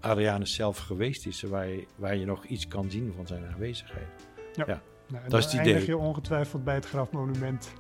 Adrianus 0.01 0.55
zelf 0.55 0.79
geweest 0.79 1.27
is. 1.27 1.43
Waar 1.43 1.67
je, 1.67 1.87
waar 1.97 2.17
je 2.17 2.27
nog 2.27 2.45
iets 2.45 2.69
kan 2.69 2.91
zien 2.91 3.13
van 3.17 3.27
zijn 3.27 3.43
aanwezigheid. 3.53 4.07
Ja, 4.53 4.65
ja. 4.67 4.81
Nou, 5.09 5.29
dat 5.29 5.39
is 5.39 5.53
het 5.53 5.67
idee. 5.67 5.87
je 5.87 5.97
ongetwijfeld 5.97 6.65
bij 6.65 6.75
het 6.75 6.87
grafmonument. 6.87 7.73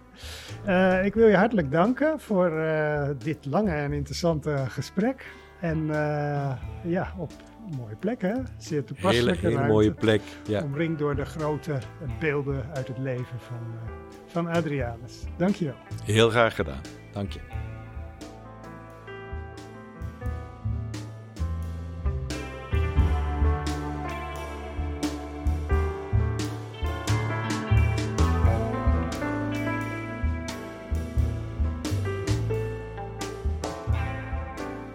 Uh, 0.67 1.05
ik 1.05 1.15
wil 1.15 1.29
je 1.29 1.37
hartelijk 1.37 1.71
danken 1.71 2.21
voor 2.21 2.53
uh, 2.53 3.09
dit 3.19 3.47
lange 3.47 3.71
en 3.71 3.93
interessante 3.93 4.65
gesprek. 4.69 5.27
En 5.61 5.79
uh, 5.79 6.53
ja, 6.85 7.15
op 7.19 7.33
mooie 7.77 7.97
plek, 7.97 8.23
hè? 8.23 8.35
Zeer 8.59 8.85
toepasselijk. 8.85 9.41
Hele, 9.41 9.57
hele 9.57 9.69
mooie 9.69 9.93
plek, 9.93 10.23
ja. 10.47 10.63
Omringd 10.63 10.99
door 10.99 11.17
de 11.17 11.25
grote 11.25 11.79
beelden 12.21 12.67
uit 12.75 12.89
het 12.89 12.99
leven 12.99 13.39
van, 13.39 13.59
van 14.33 14.47
Adrianus. 14.47 15.25
Dank 15.37 15.55
je 15.55 15.65
wel. 15.65 15.75
Heel 16.05 16.31
graag 16.31 16.55
gedaan. 16.55 16.81
Dank 17.13 17.33
je. 17.33 17.41